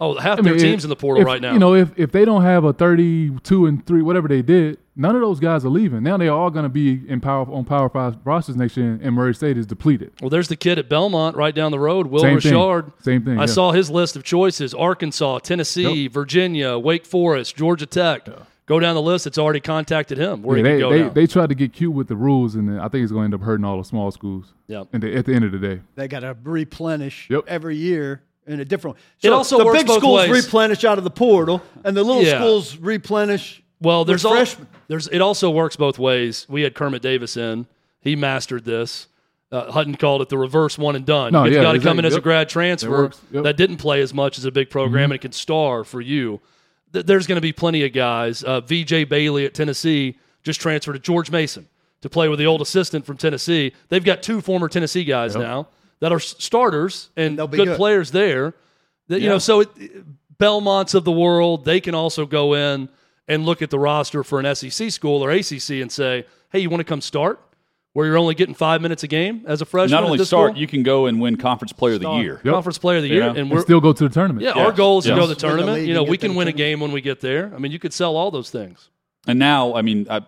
Oh, 0.00 0.18
half 0.18 0.38
I 0.38 0.42
their 0.42 0.54
mean, 0.54 0.62
teams 0.62 0.82
if- 0.82 0.84
in 0.84 0.90
the 0.90 0.96
portal 0.96 1.22
if, 1.22 1.26
right 1.26 1.40
now. 1.40 1.52
You 1.52 1.58
know, 1.58 1.74
if 1.74 1.90
if 1.96 2.10
they 2.12 2.24
don't 2.24 2.42
have 2.42 2.64
a 2.64 2.72
thirty-two 2.72 3.66
and 3.66 3.86
three, 3.86 4.02
whatever 4.02 4.26
they 4.28 4.42
did, 4.42 4.78
none 4.96 5.14
of 5.14 5.20
those 5.20 5.38
guys 5.40 5.64
are 5.64 5.68
leaving. 5.68 6.02
Now 6.02 6.16
they're 6.16 6.32
all 6.32 6.50
going 6.50 6.64
to 6.64 6.68
be 6.68 7.00
in 7.08 7.20
power 7.20 7.46
on 7.50 7.64
Power 7.64 7.88
Five 7.88 8.16
rosters 8.24 8.56
next 8.56 8.76
year, 8.76 8.98
and 9.02 9.14
Murray 9.14 9.34
State 9.34 9.56
is 9.56 9.66
depleted. 9.66 10.12
well, 10.20 10.30
there's 10.30 10.48
the 10.48 10.56
kid 10.56 10.78
at 10.78 10.88
Belmont 10.88 11.36
right 11.36 11.54
down 11.54 11.70
the 11.70 11.78
road, 11.78 12.08
Will 12.08 12.20
Same 12.20 12.40
thing. 12.40 12.52
Richard. 12.52 12.92
Same 13.02 13.24
thing, 13.24 13.38
I 13.38 13.42
yeah. 13.42 13.46
saw 13.46 13.72
his 13.72 13.90
list 13.90 14.16
of 14.16 14.24
choices 14.24 14.74
Arkansas, 14.74 15.38
Tennessee, 15.40 16.08
Virginia, 16.08 16.76
Wake 16.78 17.06
Forest, 17.06 17.56
Georgia 17.56 17.86
Tech. 17.86 18.26
Go 18.66 18.80
down 18.80 18.94
the 18.94 19.02
list. 19.02 19.26
It's 19.26 19.36
already 19.36 19.60
contacted 19.60 20.16
him 20.16 20.42
where 20.42 20.56
Yeah, 20.56 20.62
he 20.62 20.62
they 20.62 20.70
can 20.70 20.80
go 20.80 20.90
they, 20.90 21.02
now. 21.02 21.08
they 21.10 21.26
tried 21.26 21.50
to 21.50 21.54
get 21.54 21.74
cute 21.74 21.92
with 21.92 22.08
the 22.08 22.16
rules, 22.16 22.54
and 22.54 22.80
I 22.80 22.88
think 22.88 23.02
it's 23.02 23.12
going 23.12 23.22
to 23.22 23.24
end 23.26 23.34
up 23.34 23.42
hurting 23.42 23.62
all 23.62 23.76
the 23.76 23.84
small 23.84 24.10
schools. 24.10 24.54
Yep. 24.68 24.88
And 24.94 25.02
the, 25.02 25.14
at 25.14 25.26
the 25.26 25.34
end 25.34 25.44
of 25.44 25.52
the 25.52 25.58
day, 25.58 25.80
They 25.96 26.08
got 26.08 26.20
to 26.20 26.34
replenish 26.42 27.28
Yep. 27.30 27.44
every 27.46 27.76
year 27.76 28.22
in 28.46 28.60
a 28.60 28.64
different. 28.64 28.96
It 29.22 29.28
So 29.28 29.34
also 29.34 29.58
the 29.58 29.64
works 29.64 29.78
big 29.78 29.86
both 29.86 29.98
schools 29.98 30.28
ways. 30.28 30.44
replenish 30.44 30.84
out 30.84 30.98
of 30.98 31.04
the 31.04 31.10
portal, 31.10 31.62
and 31.84 31.96
the 31.96 32.02
little 32.02 32.22
Yeah. 32.22 32.38
schools 32.38 32.76
replenish. 32.76 33.62
Well, 33.80 34.04
there's 34.04 34.24
all, 34.24 34.32
freshmen. 34.32 34.66
there's 34.88 35.08
it 35.08 35.20
also 35.20 35.50
works 35.50 35.76
both 35.76 35.98
ways. 35.98 36.46
We 36.48 36.62
had 36.62 36.74
Kermit 36.74 37.02
Davis 37.02 37.36
in; 37.36 37.66
he 38.00 38.16
mastered 38.16 38.64
this. 38.64 39.08
Uh, 39.52 39.70
Hutton 39.70 39.94
called 39.94 40.20
it 40.22 40.28
the 40.30 40.38
reverse 40.38 40.76
one 40.78 40.96
and 40.96 41.06
done. 41.06 41.32
No, 41.32 41.44
you 41.44 41.54
yeah, 41.54 41.62
got 41.62 41.72
to 41.72 41.78
come 41.78 41.98
in 41.98 42.04
exactly. 42.04 42.06
as 42.06 42.14
a 42.16 42.20
grad 42.20 42.48
transfer. 42.48 43.02
Yep. 43.04 43.12
Mm-hmm. 43.12 43.42
that 43.42 43.56
didn't 43.56 43.76
play 43.76 44.00
as 44.00 44.12
much 44.12 44.36
as 44.38 44.44
a 44.44 44.50
big 44.50 44.68
program 44.68 45.04
and 45.04 45.14
it 45.14 45.20
can 45.20 45.32
star 45.32 45.84
for 45.84 46.00
you. 46.00 46.40
Th- 46.92 47.04
there's 47.06 47.26
going 47.28 47.36
to 47.36 47.42
be 47.42 47.52
plenty 47.52 47.84
of 47.84 47.92
guys. 47.92 48.42
Uh, 48.42 48.60
VJ 48.60 49.08
Bailey 49.08 49.44
at 49.44 49.54
Tennessee 49.54 50.16
just 50.42 50.60
transferred 50.60 50.94
to 50.94 50.98
George 50.98 51.30
Mason 51.30 51.68
to 52.00 52.10
play 52.10 52.28
with 52.28 52.38
the 52.40 52.46
old 52.46 52.62
assistant 52.62 53.06
from 53.06 53.16
Tennessee. 53.16 53.72
They've 53.90 54.02
got 54.04 54.22
two 54.24 54.40
former 54.40 54.68
Tennessee 54.68 55.04
guys 55.04 55.36
now 55.36 55.68
that 56.00 56.12
are 56.12 56.20
starters 56.20 57.10
and 57.16 57.38
They'll 57.38 57.46
good, 57.46 57.66
good. 57.66 57.76
players 57.76 58.10
there. 58.10 58.54
That, 59.08 59.20
You 59.20 59.28
know, 59.28 59.38
so 59.38 59.60
it, 59.60 59.68
Belmonts 60.38 60.94
of 60.94 61.04
the 61.04 61.12
world, 61.12 61.64
they 61.64 61.80
can 61.80 61.94
also 61.94 62.26
go 62.26 62.54
in 62.54 62.88
and 63.28 63.46
look 63.46 63.62
at 63.62 63.70
the 63.70 63.78
roster 63.78 64.22
for 64.24 64.40
an 64.40 64.54
SEC 64.54 64.90
school 64.90 65.24
or 65.24 65.30
ACC 65.30 65.80
and 65.80 65.90
say, 65.90 66.26
"Hey, 66.50 66.58
you 66.60 66.68
want 66.70 66.80
to 66.80 66.84
come 66.84 67.00
start?" 67.00 67.40
Where 67.92 68.06
you're 68.06 68.18
only 68.18 68.34
getting 68.34 68.56
five 68.56 68.82
minutes 68.82 69.04
a 69.04 69.06
game 69.06 69.44
as 69.46 69.60
a 69.62 69.64
freshman. 69.64 69.92
Not 69.92 70.02
at 70.02 70.06
only 70.06 70.18
this 70.18 70.26
start, 70.26 70.50
school? 70.52 70.60
you 70.60 70.66
can 70.66 70.82
go 70.82 71.06
and 71.06 71.20
win 71.20 71.36
Conference 71.36 71.72
Player 71.72 71.94
of 71.94 72.00
the 72.00 72.10
Year. 72.14 72.40
Yep. 72.42 72.52
conference 72.54 72.76
player 72.78 72.96
of 72.96 73.04
the 73.04 73.08
year, 73.08 73.20
Yeah. 73.22 73.28
and 73.28 73.38
and 73.38 73.50
we're 73.52 73.60
still 73.62 73.80
go 73.80 73.92
to 73.92 74.08
the 74.08 74.12
tournament. 74.12 74.42
yeah, 74.42 74.52
Yes. 74.56 74.66
our 74.66 74.72
goal 74.72 74.98
is 74.98 75.04
to 75.04 75.10
go 75.10 75.14
to 75.14 75.20
the 75.20 75.26
Win 75.28 75.28
the 75.28 75.40
tournament. 75.62 75.86
you 75.86 75.94
know, 75.94 76.02
we 76.02 76.18
can 76.18 76.32
the 76.32 76.36
win 76.38 76.48
a 76.48 76.52
game 76.52 76.80
when 76.80 76.90
we 76.90 77.00
get 77.00 77.20
there. 77.20 77.52
I 77.54 77.58
mean, 77.58 77.70
you 77.70 77.78
could 77.78 77.92
sell 77.92 78.16
all 78.16 78.32
those 78.32 78.50
things. 78.50 78.90
And 79.28 79.38
now, 79.38 79.74
I 79.74 79.82
mean, 79.82 80.08
I, 80.10 80.22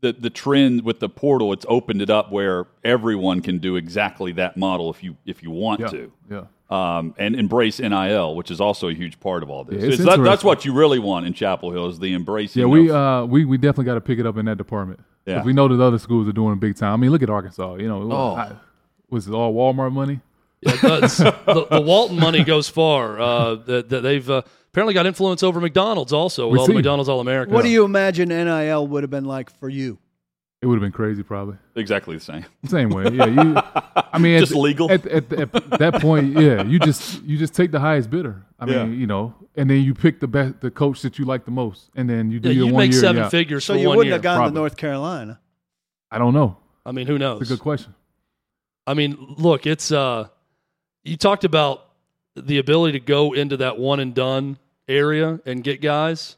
the 0.00 0.12
the 0.12 0.30
trend 0.30 0.82
with 0.84 1.00
the 1.00 1.08
portal, 1.08 1.52
it's 1.52 1.66
opened 1.68 2.02
it 2.02 2.10
up 2.10 2.30
where 2.30 2.66
everyone 2.84 3.40
can 3.42 3.58
do 3.58 3.76
exactly 3.76 4.32
that 4.32 4.56
model 4.56 4.90
if 4.90 5.02
you 5.02 5.16
if 5.26 5.42
you 5.42 5.50
want 5.50 5.80
yeah, 5.80 5.86
to. 5.88 6.12
yeah. 6.30 6.44
um, 6.70 7.14
and 7.18 7.34
embrace 7.34 7.80
NIL, 7.80 8.34
which 8.36 8.50
is 8.50 8.60
also 8.60 8.88
a 8.88 8.94
huge 8.94 9.18
part 9.20 9.42
of 9.42 9.50
all 9.50 9.64
this. 9.64 9.80
Yeah, 9.82 9.88
it's 9.88 9.96
It's 10.00 10.04
that, 10.08 10.22
that's 10.22 10.44
what 10.44 10.64
you 10.64 10.72
really 10.72 10.98
want 10.98 11.26
in 11.26 11.32
Chapel 11.34 11.70
Hill 11.72 11.88
is 11.88 11.98
the 11.98 12.14
embracing. 12.14 12.60
Yeah, 12.60 12.66
we 12.66 12.90
of- 12.90 12.94
uh 12.96 13.26
we, 13.28 13.44
we 13.44 13.56
definitely 13.58 13.86
got 13.86 13.94
to 13.94 14.00
pick 14.00 14.18
it 14.18 14.26
up 14.26 14.36
in 14.36 14.46
that 14.46 14.58
department. 14.58 15.00
Yeah. 15.26 15.42
we 15.42 15.52
know 15.52 15.68
that 15.68 15.82
other 15.82 15.98
schools 15.98 16.26
are 16.26 16.32
doing 16.32 16.54
it 16.54 16.60
big 16.60 16.76
time. 16.76 16.94
I 16.94 16.96
mean, 16.96 17.10
look 17.10 17.22
at 17.22 17.28
Arkansas. 17.28 17.74
You 17.74 17.88
know, 17.88 18.10
Oh. 18.12 18.34
I- 18.34 18.52
was 19.10 19.26
it 19.26 19.32
all 19.32 19.52
Walmart 19.54 19.92
money? 19.92 20.20
Yeah, 20.60 20.72
the, 20.80 21.66
the 21.70 21.80
Walton 21.80 22.18
money 22.18 22.44
goes 22.44 22.68
far. 22.68 23.18
Uh, 23.20 23.54
that 23.54 23.88
that 23.90 24.00
they've 24.02 24.28
uh, 24.28 24.42
apparently 24.72 24.94
got 24.94 25.06
influence 25.06 25.42
over 25.42 25.60
McDonald's 25.60 26.12
also 26.12 26.48
with 26.48 26.60
all 26.60 26.66
the. 26.66 26.74
McDonald's 26.74 27.08
All 27.08 27.20
Americans. 27.20 27.54
What 27.54 27.62
do 27.62 27.68
you 27.70 27.84
imagine 27.84 28.28
NIL 28.28 28.86
would 28.86 29.02
have 29.02 29.10
been 29.10 29.24
like 29.24 29.50
for 29.58 29.68
you? 29.68 29.98
It 30.60 30.66
would 30.66 30.74
have 30.74 30.82
been 30.82 30.90
crazy, 30.92 31.22
probably. 31.22 31.56
exactly 31.76 32.16
the 32.16 32.20
same. 32.24 32.44
Same 32.66 32.88
way, 32.90 33.04
yeah. 33.12 33.26
You, 33.26 33.56
I 34.12 34.18
mean, 34.18 34.34
at 34.34 34.40
Just 34.40 34.52
the- 34.52 34.58
legal? 34.58 34.90
at, 34.90 35.06
at, 35.06 35.32
at 35.32 35.52
that 35.78 36.00
point. 36.00 36.36
Yeah, 36.38 36.64
you 36.64 36.80
just 36.80 37.22
you 37.22 37.38
just 37.38 37.54
take 37.54 37.70
the 37.70 37.78
highest 37.78 38.10
bidder. 38.10 38.44
I 38.58 38.66
mean, 38.66 38.74
Yeah. 38.74 38.84
you 38.86 39.06
know, 39.06 39.34
and 39.56 39.70
then 39.70 39.82
you 39.84 39.94
pick 39.94 40.18
the 40.18 40.26
best, 40.26 40.60
the 40.60 40.70
coach 40.72 41.02
that 41.02 41.16
you 41.16 41.24
like 41.26 41.44
the 41.44 41.52
most, 41.52 41.90
and 41.94 42.10
then 42.10 42.32
you 42.32 42.40
do 42.40 42.48
Yeah, 42.48 42.54
your 42.56 42.66
you 42.66 42.72
one 42.74 42.82
make 42.86 42.92
year. 42.92 43.00
seven 43.00 43.22
yeah. 43.22 43.28
figures 43.28 43.64
So 43.66 43.74
for 43.74 43.78
you 43.78 43.86
one 43.86 43.98
wouldn't 43.98 44.08
year. 44.08 44.14
have 44.16 44.22
gone 44.22 44.36
Probably. 44.38 44.50
to 44.50 44.54
North 44.58 44.76
Carolina. 44.76 45.38
I 46.10 46.18
don't 46.18 46.34
know. 46.34 46.56
I 46.84 46.90
mean, 46.90 47.06
who 47.06 47.18
knows? 47.18 47.40
It's 47.42 47.50
a 47.50 47.54
good 47.54 47.62
question. 47.62 47.94
I 48.84 48.94
mean, 48.94 49.16
look, 49.38 49.64
it's 49.64 49.92
uh 49.92 50.26
you 51.04 51.16
talked 51.16 51.44
about 51.44 51.84
the 52.40 52.58
ability 52.58 52.98
to 52.98 53.04
go 53.04 53.32
into 53.32 53.56
that 53.58 53.78
one 53.78 54.00
and 54.00 54.14
done 54.14 54.58
area 54.86 55.40
and 55.46 55.62
get 55.62 55.80
guys. 55.80 56.36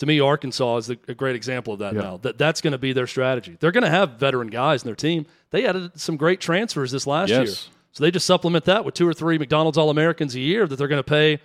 To 0.00 0.06
me, 0.06 0.20
Arkansas 0.20 0.76
is 0.78 0.86
the, 0.88 0.98
a 1.08 1.14
great 1.14 1.36
example 1.36 1.72
of 1.72 1.78
that 1.78 1.94
Yeah. 1.94 2.00
now. 2.00 2.16
That 2.18 2.36
that's 2.36 2.60
going 2.60 2.72
to 2.72 2.78
be 2.78 2.92
their 2.92 3.06
strategy. 3.06 3.56
They're 3.60 3.72
going 3.72 3.84
to 3.84 3.90
have 3.90 4.12
veteran 4.12 4.48
guys 4.48 4.82
in 4.82 4.88
their 4.88 4.96
team. 4.96 5.26
They 5.50 5.66
added 5.66 5.98
some 5.98 6.16
great 6.16 6.40
transfers 6.40 6.90
this 6.90 7.06
last 7.06 7.30
year. 7.30 7.46
So 7.46 8.02
they 8.02 8.10
just 8.10 8.26
supplement 8.26 8.64
that 8.64 8.84
with 8.84 8.94
two 8.94 9.06
or 9.06 9.14
three 9.14 9.38
McDonald's 9.38 9.78
All 9.78 9.88
Americans 9.88 10.34
a 10.34 10.40
year 10.40 10.66
that 10.66 10.76
they're 10.76 10.88
going 10.88 11.02
to 11.02 11.08
pay 11.08 11.38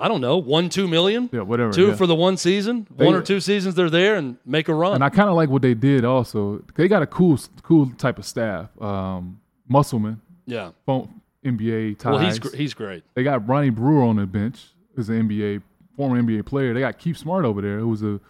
I 0.00 0.08
don't 0.08 0.22
know, 0.22 0.38
1 0.38 0.70
2 0.70 0.88
million. 0.88 1.28
Yeah, 1.30 1.42
whatever. 1.42 1.72
Two 1.72 1.88
yeah. 1.88 1.94
for 1.94 2.06
the 2.06 2.14
one 2.14 2.38
season, 2.38 2.86
one 2.96 3.14
or 3.14 3.20
two 3.20 3.38
seasons 3.38 3.74
they're 3.74 3.90
there 3.90 4.16
and 4.16 4.38
make 4.46 4.68
a 4.68 4.74
run. 4.74 4.94
And 4.94 5.04
I 5.04 5.10
kind 5.10 5.28
of 5.28 5.34
like 5.34 5.50
what 5.50 5.60
they 5.60 5.74
did. 5.74 6.06
Also, 6.06 6.64
they 6.74 6.88
got 6.88 7.02
a 7.02 7.06
cool, 7.06 7.38
cool 7.62 7.90
type 7.98 8.18
of 8.18 8.24
staff. 8.24 8.70
Um, 8.80 9.40
Musselman, 9.68 10.22
yeah. 10.46 10.70
phone, 10.86 11.19
NBA 11.44 11.98
ties. 11.98 12.04
Well, 12.12 12.18
he's 12.18 12.38
gr- 12.38 12.56
he's 12.56 12.74
great. 12.74 13.02
they 13.14 13.22
got 13.22 13.46
Ronnie 13.48 13.70
Brewer 13.70 14.02
on 14.02 14.16
the 14.16 14.26
bench 14.26 14.60
as 14.98 15.08
an 15.08 15.28
NBA 15.28 15.62
former 15.96 16.20
NBA 16.22 16.44
player. 16.46 16.74
They 16.74 16.80
got 16.80 16.98
Keith 16.98 17.16
Smart 17.16 17.44
over 17.44 17.60
there, 17.62 17.78
who 17.78 17.88
was 17.88 18.02
a, 18.02 18.20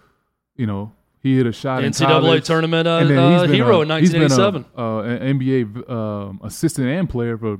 you 0.57 0.66
know, 0.66 0.92
he 1.23 1.37
hit 1.37 1.46
a 1.46 1.53
shot 1.53 1.83
in 1.85 1.90
NCAA 1.92 2.07
college. 2.09 2.46
tournament 2.46 2.87
uh, 2.88 2.90
uh, 2.92 3.46
hero 3.49 3.79
a- 3.79 3.83
in 3.83 4.01
he's 4.01 4.12
been 4.12 4.23
a, 4.23 4.25
1987. 4.25 4.64
uh, 4.77 5.01
an 5.01 5.38
NBA 5.38 5.90
um, 5.90 6.40
assistant 6.42 6.88
and 6.88 7.09
player 7.11 7.37
for 7.37 7.59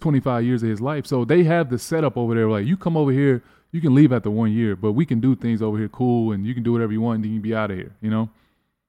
25 0.00 0.44
years 0.44 0.62
of 0.62 0.68
his 0.68 0.80
life. 0.80 1.06
So 1.06 1.24
they 1.24 1.42
have 1.44 1.70
the 1.70 1.78
setup 1.78 2.16
over 2.16 2.34
there. 2.34 2.48
Like 2.48 2.66
you 2.66 2.76
come 2.76 2.96
over 2.96 3.10
here, 3.10 3.42
you 3.72 3.80
can 3.80 3.94
leave 3.94 4.12
after 4.12 4.30
one 4.30 4.52
year, 4.52 4.76
but 4.76 4.92
we 4.92 5.06
can 5.06 5.20
do 5.20 5.34
things 5.36 5.62
over 5.62 5.78
here 5.78 5.88
cool, 5.88 6.32
and 6.32 6.46
you 6.46 6.54
can 6.54 6.62
do 6.62 6.72
whatever 6.72 6.92
you 6.92 7.00
want, 7.00 7.16
and 7.16 7.26
you 7.26 7.32
can 7.40 7.42
be 7.42 7.54
out 7.54 7.70
of 7.70 7.76
here. 7.76 7.92
You 8.00 8.10
know. 8.10 8.28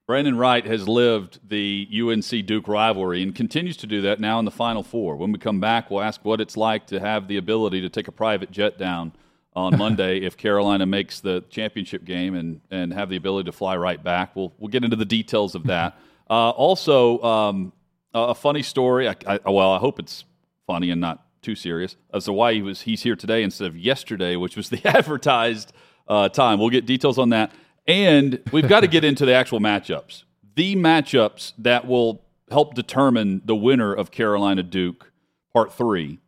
Brandon 0.09 0.39
Wright 0.39 0.65
has 0.65 0.87
lived 0.87 1.39
the 1.47 1.87
UNC 1.93 2.47
Duke 2.47 2.67
rivalry 2.67 3.21
and 3.21 3.35
continues 3.35 3.77
to 3.77 3.85
do 3.85 4.01
that 4.01 4.19
now 4.19 4.39
in 4.39 4.45
the 4.45 4.49
Final 4.49 4.81
Four. 4.81 5.15
When 5.15 5.31
we 5.31 5.37
come 5.37 5.59
back, 5.59 5.91
we'll 5.91 6.01
ask 6.01 6.25
what 6.25 6.41
it's 6.41 6.57
like 6.57 6.87
to 6.87 6.99
have 6.99 7.27
the 7.27 7.37
ability 7.37 7.81
to 7.81 7.89
take 7.89 8.07
a 8.07 8.11
private 8.11 8.49
jet 8.49 8.79
down 8.79 9.11
on 9.55 9.77
Monday 9.77 10.21
if 10.21 10.35
Carolina 10.35 10.87
makes 10.87 11.19
the 11.19 11.43
championship 11.51 12.05
game 12.05 12.33
and, 12.33 12.59
and 12.71 12.91
have 12.91 13.09
the 13.09 13.17
ability 13.17 13.51
to 13.51 13.51
fly 13.51 13.77
right 13.77 14.03
back. 14.03 14.35
We'll, 14.35 14.51
we'll 14.57 14.69
get 14.69 14.83
into 14.83 14.95
the 14.95 15.05
details 15.05 15.53
of 15.53 15.65
that. 15.65 15.95
Uh, 16.31 16.51
also, 16.51 17.19
um, 17.23 17.73
a 18.13 18.35
funny 18.35 18.61
story. 18.61 19.09
I, 19.09 19.15
I, 19.25 19.39
well, 19.49 19.71
I 19.71 19.79
hope 19.79 19.97
it's 19.97 20.25
funny 20.67 20.91
and 20.91 21.01
not 21.01 21.25
too 21.41 21.55
serious 21.55 21.95
as 22.13 22.25
to 22.25 22.33
why 22.33 22.53
he 22.53 22.61
was 22.61 22.81
he's 22.81 23.01
here 23.01 23.15
today 23.15 23.41
instead 23.41 23.65
of 23.65 23.75
yesterday, 23.75 24.35
which 24.35 24.55
was 24.55 24.69
the 24.69 24.79
advertised 24.87 25.73
uh, 26.07 26.29
time. 26.29 26.59
We'll 26.59 26.69
get 26.69 26.85
details 26.85 27.17
on 27.17 27.29
that, 27.29 27.51
and 27.89 28.39
we've 28.51 28.69
got 28.69 28.81
to 28.81 28.87
get 28.87 29.03
into 29.03 29.25
the 29.25 29.33
actual 29.33 29.59
matchups, 29.59 30.23
the 30.55 30.75
matchups 30.75 31.53
that 31.57 31.87
will 31.87 32.21
help 32.51 32.75
determine 32.75 33.41
the 33.43 33.55
winner 33.55 33.93
of 33.93 34.11
Carolina 34.11 34.61
Duke 34.63 35.11
Part 35.51 35.73
Three, 35.73 36.19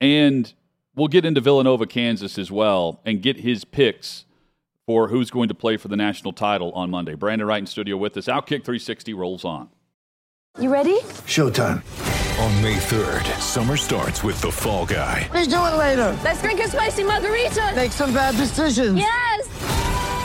and 0.00 0.52
we'll 0.94 1.08
get 1.08 1.24
into 1.24 1.40
Villanova, 1.40 1.86
Kansas 1.86 2.38
as 2.38 2.50
well, 2.50 3.00
and 3.06 3.22
get 3.22 3.38
his 3.38 3.64
picks 3.64 4.26
for 4.86 5.08
who's 5.08 5.30
going 5.30 5.48
to 5.48 5.54
play 5.54 5.78
for 5.78 5.88
the 5.88 5.96
national 5.96 6.32
title 6.32 6.72
on 6.72 6.90
Monday. 6.90 7.14
Brandon 7.14 7.48
Wright 7.48 7.60
in 7.60 7.66
studio 7.66 7.96
with 7.96 8.16
us. 8.16 8.26
Outkick 8.26 8.64
360 8.64 9.14
rolls 9.14 9.44
on. 9.44 9.70
You 10.60 10.72
ready? 10.72 10.98
Showtime. 11.26 11.82
On 12.40 12.62
May 12.62 12.76
3rd, 12.76 13.38
summer 13.40 13.76
starts 13.76 14.22
with 14.22 14.40
The 14.40 14.50
Fall 14.50 14.86
Guy. 14.86 15.28
Let's 15.32 15.48
do 15.48 15.56
it 15.56 15.76
later. 15.76 16.18
Let's 16.22 16.40
drink 16.40 16.60
a 16.60 16.68
spicy 16.68 17.04
margarita. 17.04 17.72
Make 17.74 17.92
some 17.92 18.14
bad 18.14 18.36
decisions. 18.36 18.98
Yes. 18.98 19.77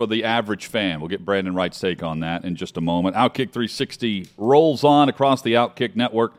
for 0.00 0.06
the 0.06 0.24
average 0.24 0.64
fan. 0.64 0.98
We'll 0.98 1.10
get 1.10 1.26
Brandon 1.26 1.54
Wright's 1.54 1.78
take 1.78 2.02
on 2.02 2.20
that 2.20 2.42
in 2.42 2.56
just 2.56 2.78
a 2.78 2.80
moment. 2.80 3.16
Outkick 3.16 3.52
360 3.52 4.28
rolls 4.38 4.82
on 4.82 5.10
across 5.10 5.42
the 5.42 5.52
Outkick 5.52 5.94
network. 5.94 6.32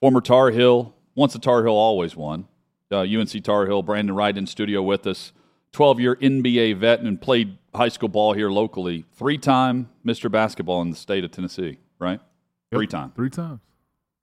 Former 0.00 0.20
Tar 0.20 0.50
Heel, 0.50 0.94
once 1.14 1.34
a 1.34 1.38
Tar 1.38 1.64
Heel, 1.64 1.72
always 1.72 2.14
one. 2.14 2.46
Uh, 2.92 2.98
UNC 2.98 3.42
Tar 3.42 3.64
Heel, 3.64 3.80
Brandon 3.82 4.14
Wright 4.14 4.36
in 4.36 4.46
studio 4.46 4.82
with 4.82 5.06
us. 5.06 5.32
12 5.72 5.98
year 5.98 6.16
NBA 6.16 6.76
vet 6.76 7.00
and 7.00 7.18
played 7.18 7.56
high 7.74 7.88
school 7.88 8.10
ball 8.10 8.34
here 8.34 8.50
locally. 8.50 9.06
Three 9.14 9.38
time 9.38 9.88
Mr. 10.04 10.30
Basketball 10.30 10.82
in 10.82 10.90
the 10.90 10.96
state 10.96 11.24
of 11.24 11.30
Tennessee, 11.30 11.78
right? 11.98 12.20
Three 12.70 12.86
time. 12.86 13.12
Three 13.16 13.30
times. 13.30 13.60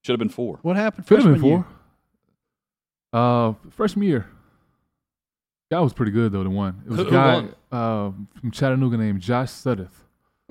Should 0.03 0.13
have 0.13 0.19
been 0.19 0.29
four. 0.29 0.59
What 0.61 0.75
happened? 0.75 1.07
Should 1.07 1.17
have 1.17 1.25
been 1.25 1.41
freshman 1.41 1.63
four. 3.11 3.19
Uh, 3.19 3.53
freshman 3.71 4.05
year. 4.05 4.27
Guy 5.69 5.79
was 5.81 5.93
pretty 5.93 6.11
good 6.11 6.31
though. 6.31 6.43
The 6.43 6.49
one 6.49 6.81
it 6.85 6.89
was 6.89 6.97
Who- 6.97 7.01
a 7.01 7.05
who 7.05 7.11
guy 7.11 7.33
won? 7.35 7.55
uh, 7.71 8.11
from 8.39 8.51
Chattanooga 8.51 8.97
named 8.97 9.19
Josh 9.21 9.49
Suddeth. 9.49 9.91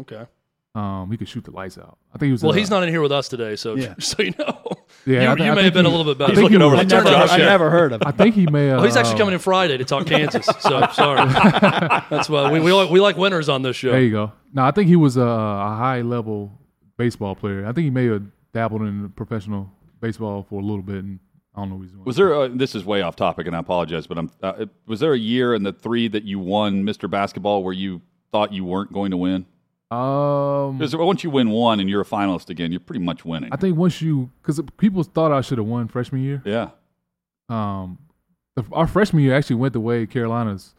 Okay. 0.01 0.27
Um, 0.75 1.11
he 1.11 1.17
could 1.17 1.27
shoot 1.27 1.43
the 1.43 1.53
lights 1.53 1.79
out. 1.79 1.97
I 2.15 2.19
think 2.19 2.27
he 2.27 2.33
was. 2.33 2.43
Well, 2.43 2.53
uh, 2.53 2.55
he's 2.57 2.69
not 2.69 2.83
in 2.83 2.91
here 2.91 3.01
with 3.01 3.13
us 3.13 3.29
today, 3.29 3.57
so 3.57 3.77
Yeah. 3.77 3.95
so 3.99 4.23
you 4.23 4.35
know. 4.39 4.61
Yeah, 5.07 5.23
you, 5.23 5.29
I 5.31 5.35
thi- 5.35 5.45
you 5.45 5.51
I 5.51 5.55
may 5.55 5.63
think 5.63 5.65
have 5.65 5.73
been 5.73 5.85
he- 5.87 5.91
a 5.91 5.97
little 5.97 6.15
bit 6.15 6.23
I 6.23 6.27
better. 6.27 6.35
think 6.41 6.51
he 6.51 6.57
looking 6.59 6.63
over 6.63 6.77
was- 6.77 6.87
the 6.87 6.97
I 6.97 6.99
never, 6.99 7.11
Josh, 7.11 7.31
I 7.31 7.37
yeah. 7.39 7.45
never 7.47 7.71
heard 7.71 7.93
of 7.95 8.03
him. 8.03 8.07
I 8.07 8.11
him. 8.11 8.17
think 8.19 8.35
he 8.35 8.47
may. 8.47 8.71
Oh, 8.73 8.83
he's 8.83 8.95
actually 8.97 9.15
uh, 9.15 9.19
coming 9.19 9.33
in 9.35 9.41
Friday 9.41 9.79
to 9.79 9.85
talk 9.87 10.07
Kansas. 10.07 10.45
So 10.61 10.87
sorry. 10.93 11.27
That's 12.11 12.29
why 12.29 12.51
we, 12.53 12.61
we, 12.61 12.73
like, 12.75 12.91
we 12.91 13.01
like 13.01 13.17
winners 13.17 13.49
on 13.49 13.63
this 13.63 13.75
show. 13.77 13.93
There 13.93 14.03
you 14.03 14.11
go. 14.11 14.33
No, 14.53 14.65
I 14.65 14.71
think 14.71 14.89
he 14.89 14.97
was 14.97 15.17
a, 15.17 15.23
a 15.23 15.77
high 15.79 16.03
level 16.03 16.53
baseball 16.99 17.35
player. 17.35 17.65
I 17.67 17.73
think 17.73 17.85
he 17.85 17.91
may 17.91 18.07
have 18.09 18.25
dabbled 18.53 18.83
in 18.83 19.09
professional 19.17 19.71
baseball 20.03 20.45
for 20.49 20.61
a 20.61 20.63
little 20.65 20.83
bit, 20.83 20.97
and 21.05 21.21
I 21.57 21.61
don't 21.61 21.71
know 21.71 21.77
doing. 21.77 22.05
Was 22.05 22.17
there? 22.17 22.33
A, 22.33 22.49
this 22.49 22.75
is 22.75 22.85
way 22.85 23.01
off 23.01 23.17
topic, 23.17 23.47
and 23.47 23.57
I 23.57 23.61
apologize, 23.61 24.07
but 24.07 24.19
I'm. 24.19 24.31
Uh, 24.43 24.67
was 24.87 25.01
there 25.01 25.15
a 25.15 25.19
year 25.19 25.55
in 25.55 25.63
the 25.63 25.73
three 25.73 26.07
that 26.09 26.25
you 26.25 26.39
won 26.39 26.85
Mr. 26.85 27.11
Basketball 27.11 27.65
where 27.65 27.73
you 27.73 28.03
thought 28.31 28.53
you 28.53 28.65
weren't 28.65 28.93
going 28.93 29.11
to 29.11 29.17
win? 29.17 29.47
Um, 29.91 30.79
Because 30.79 30.95
once 30.97 31.23
you 31.25 31.31
win 31.31 31.51
one 31.51 31.81
and 31.81 31.89
you're 31.89 32.01
a 32.03 32.05
finalist 32.05 32.51
again, 32.51 32.73
you're 32.73 32.81
pretty 32.81 33.03
much 33.05 33.25
winning. 33.25 33.51
I 33.53 33.57
think 33.57 33.77
once 33.79 34.03
you 34.03 34.31
because 34.43 34.61
people 34.77 35.03
thought 35.03 35.33
I 35.33 35.41
should 35.41 35.59
have 35.59 35.67
won 35.67 35.89
freshman 35.89 36.23
year. 36.23 36.43
yeah. 36.45 36.71
Um, 37.49 37.99
our 38.73 38.87
freshman 38.87 39.23
year 39.23 39.35
actually 39.35 39.57
went 39.57 39.73
the 39.73 39.81
way 39.81 40.05
Carolina's 40.07 40.75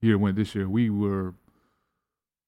year 0.00 0.16
went 0.16 0.36
this 0.36 0.54
year. 0.54 0.68
We 0.68 0.88
were 0.90 1.34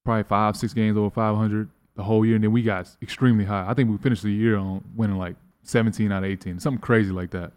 probably 0.04 0.22
five, 0.24 0.56
six 0.56 0.72
games 0.72 0.96
over 0.96 1.10
500 1.10 1.68
the 1.96 2.04
whole 2.04 2.24
year, 2.24 2.36
and 2.36 2.44
then 2.44 2.52
we 2.52 2.62
got 2.62 2.88
extremely 3.02 3.44
high. 3.44 3.68
I 3.68 3.74
think 3.74 3.90
we 3.90 3.96
finished 3.98 4.22
the 4.22 4.30
year 4.30 4.56
on 4.56 4.84
winning 4.94 5.16
like 5.18 5.34
17 5.62 6.10
out 6.12 6.24
of 6.24 6.30
18, 6.30 6.58
something 6.60 6.80
crazy 6.80 7.10
like 7.10 7.30
that. 7.30 7.52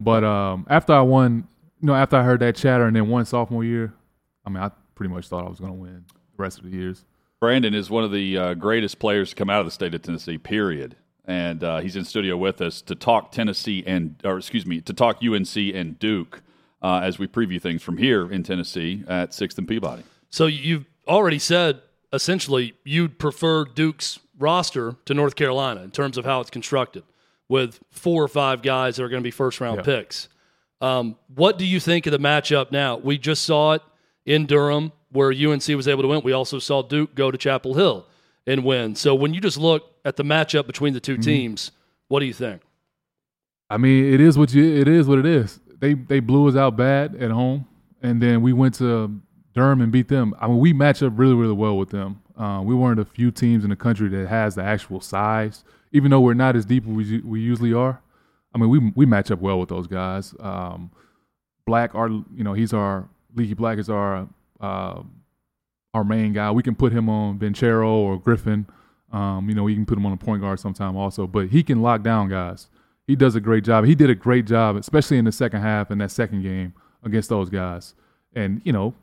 But 0.00 0.24
um, 0.24 0.66
after 0.70 0.92
I 0.92 1.00
won, 1.02 1.48
you 1.80 1.86
know, 1.86 1.94
after 1.94 2.16
I 2.16 2.22
heard 2.22 2.40
that 2.40 2.56
chatter 2.56 2.86
and 2.86 2.94
then 2.94 3.08
won 3.08 3.24
sophomore 3.24 3.64
year, 3.64 3.92
I 4.44 4.50
mean, 4.50 4.62
I 4.62 4.70
pretty 4.94 5.12
much 5.12 5.28
thought 5.28 5.44
I 5.44 5.48
was 5.48 5.60
going 5.60 5.72
to 5.72 5.78
win 5.78 6.04
the 6.36 6.42
rest 6.42 6.58
of 6.58 6.64
the 6.64 6.70
years. 6.70 7.04
Brandon 7.40 7.74
is 7.74 7.90
one 7.90 8.04
of 8.04 8.10
the 8.10 8.36
uh, 8.36 8.54
greatest 8.54 8.98
players 8.98 9.30
to 9.30 9.36
come 9.36 9.50
out 9.50 9.60
of 9.60 9.66
the 9.66 9.70
state 9.70 9.94
of 9.94 10.02
Tennessee. 10.02 10.38
Period. 10.38 10.96
And 11.24 11.62
uh, 11.62 11.78
he's 11.78 11.94
in 11.94 12.04
studio 12.04 12.36
with 12.36 12.60
us 12.60 12.80
to 12.82 12.94
talk 12.94 13.32
Tennessee 13.32 13.84
and, 13.86 14.20
or 14.24 14.38
excuse 14.38 14.64
me, 14.64 14.80
to 14.80 14.92
talk 14.92 15.18
UNC 15.22 15.56
and 15.56 15.98
Duke 15.98 16.42
uh, 16.82 17.00
as 17.02 17.18
we 17.18 17.26
preview 17.26 17.60
things 17.60 17.82
from 17.82 17.98
here 17.98 18.30
in 18.30 18.42
Tennessee 18.42 19.04
at 19.06 19.34
Sixth 19.34 19.58
and 19.58 19.68
Peabody. 19.68 20.04
So 20.30 20.46
you've 20.46 20.86
already 21.06 21.38
said 21.38 21.82
essentially 22.12 22.74
you'd 22.84 23.18
prefer 23.18 23.64
Duke's 23.64 24.18
roster 24.38 24.94
to 25.06 25.14
North 25.14 25.34
Carolina 25.36 25.82
in 25.82 25.90
terms 25.90 26.16
of 26.18 26.24
how 26.24 26.40
it's 26.40 26.50
constructed, 26.50 27.02
with 27.48 27.80
four 27.90 28.22
or 28.22 28.28
five 28.28 28.62
guys 28.62 28.96
that 28.96 29.02
are 29.04 29.08
going 29.08 29.22
to 29.22 29.26
be 29.26 29.30
first 29.30 29.60
round 29.60 29.78
Yeah. 29.78 29.82
picks. 29.82 30.28
Um, 30.80 31.16
what 31.34 31.58
do 31.58 31.64
you 31.66 31.80
think 31.80 32.06
of 32.06 32.12
the 32.12 32.18
matchup 32.18 32.70
now? 32.70 32.96
We 32.98 33.18
just 33.18 33.42
saw 33.44 33.72
it 33.72 33.82
in 34.26 34.46
Durham 34.46 34.92
where 35.10 35.32
UNC 35.32 35.66
was 35.74 35.88
able 35.88 36.02
to 36.02 36.08
win. 36.08 36.20
We 36.22 36.32
also 36.32 36.58
saw 36.58 36.82
Duke 36.82 37.14
go 37.14 37.30
to 37.30 37.38
Chapel 37.38 37.74
Hill 37.74 38.06
and 38.46 38.64
win. 38.64 38.94
So 38.94 39.14
when 39.14 39.34
you 39.34 39.40
just 39.40 39.58
look 39.58 39.90
at 40.04 40.16
the 40.16 40.22
matchup 40.22 40.66
between 40.66 40.92
the 40.92 41.00
2 41.00 41.14
Mm-hmm. 41.14 41.22
teams, 41.22 41.72
what 42.08 42.20
do 42.20 42.26
you 42.26 42.32
think? 42.32 42.62
I 43.70 43.76
mean, 43.76 44.12
it 44.12 44.20
is 44.20 44.38
what 44.38 44.52
you. 44.54 44.64
It 44.64 44.88
is 44.88 45.06
what 45.06 45.18
it 45.18 45.26
is. 45.26 45.58
They 45.80 45.94
they 45.94 46.20
blew 46.20 46.48
us 46.48 46.56
out 46.56 46.76
bad 46.76 47.14
at 47.16 47.30
home, 47.30 47.66
and 48.02 48.20
then 48.22 48.40
we 48.40 48.52
went 48.54 48.74
to 48.76 49.20
Durham 49.54 49.80
and 49.82 49.92
beat 49.92 50.08
them. 50.08 50.34
I 50.40 50.46
mean, 50.48 50.58
we 50.58 50.72
match 50.72 51.02
up 51.02 51.12
really 51.16 51.34
really 51.34 51.52
well 51.54 51.76
with 51.76 51.90
them. 51.90 52.22
Uh, 52.38 52.62
we 52.62 52.74
one 52.74 52.92
of 52.92 52.96
the 52.96 53.04
few 53.04 53.30
teams 53.30 53.64
in 53.64 53.70
the 53.70 53.76
country 53.76 54.08
that 54.08 54.28
has 54.28 54.54
the 54.54 54.62
actual 54.62 55.00
size, 55.00 55.64
even 55.92 56.10
though 56.10 56.20
we're 56.20 56.34
not 56.34 56.54
as 56.54 56.64
deep 56.64 56.84
as 56.84 56.90
we 56.90 57.20
we 57.20 57.40
usually 57.40 57.74
are. 57.74 58.00
I 58.54 58.58
mean, 58.58 58.70
we 58.70 58.92
we 58.94 59.06
match 59.06 59.30
up 59.30 59.40
well 59.40 59.58
with 59.58 59.68
those 59.68 59.86
guys. 59.86 60.34
Um, 60.38 60.90
Black, 61.66 61.94
our 61.94 62.08
you 62.08 62.44
know, 62.44 62.52
he's 62.54 62.72
our 62.72 63.08
Leaky 63.34 63.54
Black 63.54 63.78
is 63.78 63.90
our 63.90 64.28
uh, 64.60 65.02
our 65.92 66.04
main 66.04 66.32
guy. 66.32 66.50
We 66.50 66.62
can 66.62 66.74
put 66.74 66.92
him 66.92 67.08
on 67.08 67.38
Banchero 67.38 67.88
or 67.88 68.18
Griffin. 68.18 68.66
Um, 69.12 69.48
you 69.48 69.54
know, 69.54 69.64
we 69.64 69.74
can 69.74 69.86
put 69.86 69.98
him 69.98 70.06
on 70.06 70.12
a 70.12 70.16
point 70.16 70.42
guard 70.42 70.60
sometime 70.60 70.96
also, 70.96 71.26
but 71.26 71.48
he 71.48 71.62
can 71.62 71.82
lock 71.82 72.02
down 72.02 72.28
guys. 72.28 72.68
He 73.06 73.16
does 73.16 73.34
a 73.34 73.40
great 73.40 73.64
job. 73.64 73.84
He 73.84 73.94
did 73.94 74.10
a 74.10 74.14
great 74.14 74.44
job, 74.44 74.76
especially 74.76 75.16
in 75.18 75.24
the 75.24 75.32
second 75.32 75.62
half 75.62 75.90
in 75.90 75.98
that 75.98 76.10
second 76.10 76.42
game 76.42 76.74
against 77.02 77.30
those 77.30 77.48
guys. 77.48 77.94
And 78.34 78.60
you 78.64 78.72
know, 78.72 78.94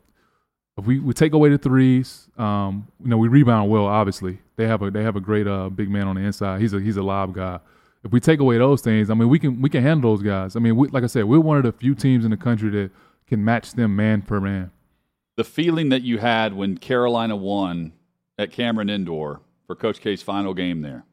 if 0.78 0.84
we, 0.84 0.98
we 0.98 1.14
take 1.14 1.32
away 1.32 1.48
the 1.48 1.58
threes, 1.58 2.28
um, 2.36 2.86
you 3.02 3.08
know, 3.08 3.16
we 3.16 3.28
rebound 3.28 3.70
well. 3.70 3.86
Obviously, 3.86 4.38
they 4.56 4.66
have 4.66 4.82
a 4.82 4.90
they 4.90 5.02
have 5.02 5.16
a 5.16 5.20
great 5.20 5.46
uh, 5.46 5.70
big 5.70 5.88
man 5.88 6.06
on 6.06 6.16
the 6.16 6.22
inside. 6.22 6.60
He's 6.60 6.72
a 6.72 6.80
he's 6.80 6.96
a 6.96 7.02
lob 7.02 7.34
guy. 7.34 7.60
If 8.04 8.12
we 8.12 8.20
take 8.20 8.40
away 8.40 8.58
those 8.58 8.82
things, 8.82 9.10
I 9.10 9.14
mean, 9.14 9.28
we 9.28 9.38
can 9.38 9.62
we 9.62 9.70
can 9.70 9.82
handle 9.82 10.14
those 10.14 10.22
guys. 10.22 10.54
I 10.54 10.60
mean, 10.60 10.76
we, 10.76 10.88
like 10.88 11.02
I 11.02 11.06
said, 11.06 11.24
we're 11.24 11.40
one 11.40 11.56
of 11.56 11.62
the 11.62 11.72
few 11.72 11.94
teams 11.94 12.24
in 12.24 12.30
the 12.30 12.36
country 12.36 12.70
that 12.70 12.90
can 13.26 13.44
match 13.44 13.72
them 13.72 13.96
man 13.96 14.22
for 14.22 14.40
man. 14.40 14.70
The 15.36 15.44
feeling 15.44 15.88
that 15.88 16.02
you 16.02 16.18
had 16.18 16.54
when 16.54 16.78
Carolina 16.78 17.36
won 17.36 17.92
at 18.38 18.52
Cameron 18.52 18.90
Indoor 18.90 19.40
for 19.66 19.74
Coach 19.74 20.00
K's 20.00 20.22
final 20.22 20.54
game 20.54 20.82
there. 20.82 21.04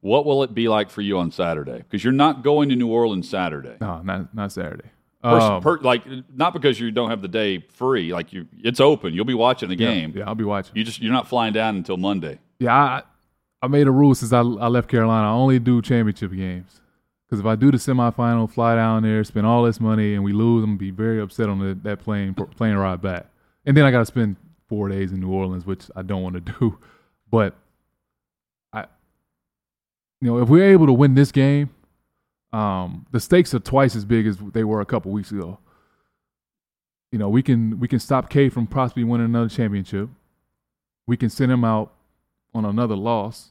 What 0.00 0.24
will 0.24 0.42
it 0.42 0.54
be 0.54 0.68
like 0.68 0.90
for 0.90 1.02
you 1.02 1.18
on 1.18 1.32
Saturday? 1.32 1.78
Because 1.78 2.04
you're 2.04 2.12
not 2.12 2.42
going 2.42 2.68
to 2.68 2.76
New 2.76 2.88
Orleans 2.88 3.28
Saturday. 3.28 3.76
No, 3.80 4.00
not 4.02 4.34
not 4.34 4.52
Saturday. 4.52 4.90
Pers- 5.22 5.42
Um, 5.42 5.62
per- 5.62 5.78
like 5.80 6.04
not 6.34 6.52
because 6.52 6.78
you 6.78 6.90
don't 6.92 7.10
have 7.10 7.22
the 7.22 7.28
day 7.28 7.58
free. 7.58 8.12
Like 8.12 8.32
you, 8.32 8.46
it's 8.58 8.78
open. 8.80 9.14
You'll 9.14 9.24
be 9.24 9.34
watching 9.34 9.68
the 9.68 9.76
game. 9.76 10.12
Yeah, 10.16 10.26
I'll 10.28 10.34
be 10.36 10.44
watching. 10.44 10.76
You 10.76 10.84
just 10.84 11.00
you're 11.00 11.12
not 11.12 11.26
flying 11.28 11.52
down 11.52 11.76
until 11.76 11.96
Monday. 11.96 12.38
Yeah, 12.60 12.74
I 12.74 13.02
I 13.60 13.66
made 13.66 13.88
a 13.88 13.90
rule 13.90 14.14
since 14.14 14.32
I, 14.32 14.38
I 14.40 14.68
left 14.68 14.88
Carolina. 14.88 15.26
I 15.26 15.32
only 15.32 15.58
do 15.58 15.82
championship 15.82 16.30
games 16.32 16.80
because 17.26 17.40
if 17.40 17.46
I 17.46 17.56
do 17.56 17.70
the 17.72 17.78
semifinal, 17.78 18.48
fly 18.48 18.76
down 18.76 19.02
there, 19.02 19.24
spend 19.24 19.44
all 19.46 19.64
this 19.64 19.80
money, 19.80 20.14
and 20.14 20.22
we 20.22 20.32
lose, 20.32 20.62
I'm 20.62 20.70
gonna 20.70 20.78
be 20.78 20.92
very 20.92 21.20
upset 21.20 21.48
on 21.48 21.58
the, 21.58 21.74
that 21.82 21.98
plane 22.00 22.34
plane 22.34 22.76
ride 22.76 23.02
back. 23.02 23.26
And 23.66 23.76
then 23.76 23.84
I 23.84 23.90
got 23.90 23.98
to 23.98 24.06
spend 24.06 24.36
four 24.68 24.88
days 24.88 25.10
in 25.12 25.20
New 25.20 25.30
Orleans, 25.32 25.66
which 25.66 25.90
I 25.96 26.02
don't 26.02 26.22
want 26.22 26.34
to 26.36 26.52
do. 26.52 26.78
But 27.30 27.54
I, 28.72 28.86
you 30.22 30.28
know, 30.28 30.38
if 30.38 30.48
we're 30.48 30.70
able 30.72 30.86
to 30.86 30.92
win 30.94 31.14
this 31.14 31.30
game, 31.30 31.68
um, 32.52 33.06
the 33.12 33.20
stakes 33.20 33.52
are 33.54 33.58
twice 33.58 33.94
as 33.94 34.04
big 34.04 34.26
as 34.26 34.38
they 34.38 34.64
were 34.64 34.80
a 34.80 34.86
couple 34.86 35.12
weeks 35.12 35.30
ago. 35.30 35.58
You 37.12 37.18
know, 37.18 37.28
we 37.28 37.42
can 37.42 37.78
we 37.80 37.88
can 37.88 37.98
stop 37.98 38.30
K 38.30 38.48
from 38.48 38.66
possibly 38.66 39.04
winning 39.04 39.26
another 39.26 39.48
championship. 39.48 40.08
We 41.06 41.16
can 41.16 41.30
send 41.30 41.50
him 41.50 41.64
out 41.64 41.92
on 42.54 42.64
another 42.64 42.96
loss 42.96 43.50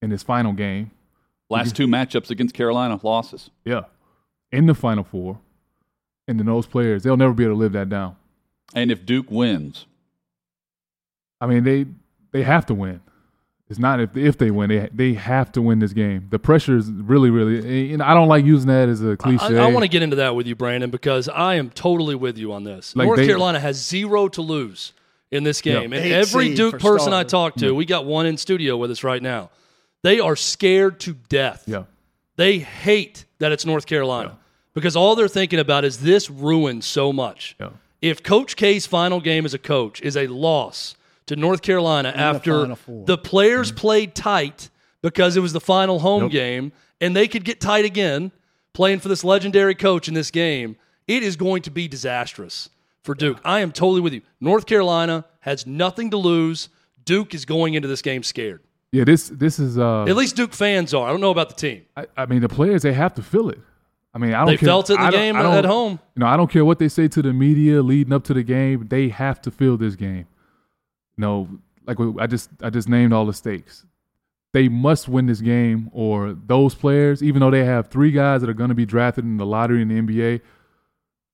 in 0.00 0.10
his 0.10 0.22
final 0.22 0.52
game. 0.52 0.90
Last 1.50 1.76
two 1.76 1.86
matchups 1.86 2.30
against 2.30 2.54
Carolina 2.54 2.98
losses. 3.02 3.50
Yeah. 3.64 3.82
In 4.50 4.66
the 4.66 4.74
final 4.74 5.04
four. 5.04 5.38
And 6.26 6.38
then 6.38 6.46
those 6.46 6.66
players, 6.66 7.02
they'll 7.02 7.16
never 7.16 7.34
be 7.34 7.44
able 7.44 7.54
to 7.54 7.58
live 7.58 7.72
that 7.72 7.90
down. 7.90 8.16
And 8.74 8.90
if 8.90 9.04
Duke 9.04 9.30
wins, 9.30 9.86
I 11.40 11.46
mean, 11.46 11.64
they 11.64 11.86
they 12.30 12.42
have 12.42 12.64
to 12.66 12.74
win. 12.74 13.00
It's 13.72 13.78
not 13.80 14.00
if 14.00 14.14
if 14.16 14.36
they 14.36 14.50
win, 14.50 14.68
they 14.68 14.88
they 14.92 15.14
have 15.14 15.50
to 15.52 15.62
win 15.62 15.78
this 15.78 15.94
game. 15.94 16.26
The 16.28 16.38
pressure 16.38 16.76
is 16.76 16.90
really, 16.90 17.30
really. 17.30 17.94
And 17.94 18.02
I 18.02 18.12
don't 18.12 18.28
like 18.28 18.44
using 18.44 18.68
that 18.68 18.90
as 18.90 19.02
a 19.02 19.16
cliche. 19.16 19.58
I, 19.58 19.64
I 19.64 19.66
want 19.72 19.82
to 19.84 19.88
get 19.88 20.02
into 20.02 20.16
that 20.16 20.36
with 20.36 20.46
you, 20.46 20.54
Brandon, 20.54 20.90
because 20.90 21.26
I 21.26 21.54
am 21.54 21.70
totally 21.70 22.14
with 22.14 22.36
you 22.36 22.52
on 22.52 22.64
this. 22.64 22.94
Like 22.94 23.06
North 23.06 23.20
they- 23.20 23.26
Carolina 23.26 23.58
has 23.60 23.82
zero 23.82 24.28
to 24.28 24.42
lose 24.42 24.92
in 25.30 25.42
this 25.42 25.62
game. 25.62 25.94
And 25.94 26.04
every 26.12 26.54
Duke 26.54 26.74
for 26.74 26.98
person 26.98 27.14
I 27.14 27.24
starters. 27.24 27.30
talk 27.30 27.54
to, 27.56 27.74
we 27.74 27.86
got 27.86 28.04
one 28.04 28.26
in 28.26 28.36
studio 28.36 28.76
with 28.76 28.90
us 28.90 29.02
right 29.02 29.22
now. 29.22 29.48
They 30.02 30.20
are 30.20 30.36
scared 30.36 31.00
to 31.00 31.14
death. 31.14 31.64
Yeah. 31.66 31.84
They 32.36 32.58
hate 32.58 33.24
that 33.38 33.52
it's 33.52 33.64
North 33.64 33.86
Carolina 33.86 34.38
because 34.74 34.96
all 34.96 35.16
they're 35.16 35.28
thinking 35.28 35.58
about 35.58 35.86
is 35.86 36.00
this 36.00 36.28
ruins 36.28 36.84
so 36.84 37.10
much. 37.10 37.56
Yeah. 37.58 37.70
If 38.02 38.22
Coach 38.22 38.56
K's 38.56 38.84
final 38.84 39.20
game 39.20 39.46
as 39.46 39.54
a 39.54 39.58
coach 39.58 40.02
is 40.02 40.16
a 40.16 40.26
loss 40.26 40.94
to 41.26 41.36
North 41.36 41.62
Carolina 41.62 42.10
after 42.14 42.60
Final 42.62 42.76
Four. 42.76 43.04
the 43.06 43.18
players 43.18 43.70
played 43.72 44.14
tight 44.14 44.70
because 45.02 45.36
it 45.36 45.40
was 45.40 45.52
the 45.52 45.60
final 45.60 45.98
home 46.00 46.24
Yep. 46.24 46.30
game 46.32 46.72
and 47.00 47.14
they 47.16 47.28
could 47.28 47.44
get 47.44 47.60
tight 47.60 47.84
again 47.84 48.32
playing 48.72 49.00
for 49.00 49.08
this 49.08 49.22
legendary 49.24 49.74
coach 49.74 50.08
in 50.08 50.14
this 50.14 50.30
game. 50.30 50.76
It 51.08 51.22
is 51.22 51.36
going 51.36 51.62
to 51.62 51.70
be 51.70 51.88
disastrous 51.88 52.70
for 53.02 53.14
Duke. 53.14 53.40
I 53.44 53.60
am 53.60 53.72
totally 53.72 54.00
with 54.00 54.12
you. 54.12 54.22
North 54.40 54.66
Carolina 54.66 55.24
has 55.40 55.66
nothing 55.66 56.10
to 56.10 56.16
lose. 56.16 56.68
Duke 57.04 57.34
is 57.34 57.44
going 57.44 57.74
into 57.74 57.88
this 57.88 58.02
game 58.02 58.22
scared. 58.22 58.60
Yeah, 58.92 59.04
this 59.04 59.28
this 59.28 59.58
is 59.58 59.78
uh 59.78 60.04
At 60.04 60.16
least 60.16 60.36
Duke 60.36 60.52
fans 60.52 60.92
are. 60.94 61.06
I 61.08 61.10
don't 61.10 61.20
know 61.20 61.30
about 61.30 61.48
the 61.48 61.54
team. 61.54 61.82
I, 61.96 62.06
I 62.16 62.26
mean 62.26 62.40
the 62.40 62.48
players 62.48 62.82
they 62.82 62.92
have 62.92 63.14
to 63.14 63.22
feel 63.22 63.48
it. 63.48 63.58
I 64.14 64.18
mean 64.18 64.34
I 64.34 64.38
don't 64.40 64.46
They 64.48 64.56
care. 64.58 64.66
felt 64.68 64.90
it 64.90 64.94
in 64.94 65.00
the 65.00 65.06
I 65.06 65.10
game 65.10 65.36
at 65.36 65.64
home. 65.64 65.98
You 66.14 66.20
know, 66.20 66.26
I 66.26 66.36
don't 66.36 66.50
care 66.50 66.64
what 66.64 66.78
they 66.78 66.88
say 66.88 67.08
to 67.08 67.22
the 67.22 67.32
media 67.32 67.80
leading 67.82 68.12
up 68.12 68.24
to 68.24 68.34
the 68.34 68.42
game. 68.42 68.86
They 68.88 69.08
have 69.08 69.40
to 69.42 69.50
feel 69.50 69.76
this 69.78 69.96
game. 69.96 70.26
Know, 71.16 71.48
like 71.86 71.98
I 72.18 72.26
just 72.26 72.50
I 72.62 72.70
just 72.70 72.88
named 72.88 73.12
all 73.12 73.26
the 73.26 73.32
stakes. 73.32 73.84
They 74.52 74.68
must 74.68 75.08
win 75.08 75.26
this 75.26 75.40
game, 75.40 75.90
or 75.92 76.34
those 76.34 76.74
players, 76.74 77.22
even 77.22 77.40
though 77.40 77.50
they 77.50 77.64
have 77.64 77.88
three 77.88 78.10
guys 78.10 78.42
that 78.42 78.50
are 78.50 78.54
going 78.54 78.68
to 78.68 78.74
be 78.74 78.84
drafted 78.84 79.24
in 79.24 79.38
the 79.38 79.46
lottery 79.46 79.80
in 79.80 79.88
the 79.88 79.94
NBA, 79.94 80.42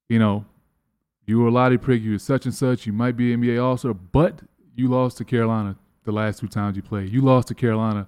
you 0.09 0.19
know, 0.21 0.45
you 1.27 1.41
were 1.41 1.49
a 1.49 1.51
lottery 1.51 1.79
pick, 1.79 2.01
you 2.01 2.13
were 2.13 2.19
such 2.19 2.45
and 2.45 2.55
such, 2.55 2.87
you 2.87 2.93
might 2.93 3.17
be 3.17 3.33
an 3.33 3.43
NBA 3.43 3.63
All 3.63 3.77
Star, 3.77 3.93
but 3.93 4.41
you 4.77 4.89
lost 4.89 5.19
to 5.19 5.25
Carolina 5.25 5.77
the 6.05 6.13
last 6.13 6.39
two 6.39 6.49
times 6.49 6.77
you 6.77 6.83
played. 6.83 7.13
You 7.13 7.21
lost 7.21 7.49
to 7.49 7.55
Carolina 7.55 8.07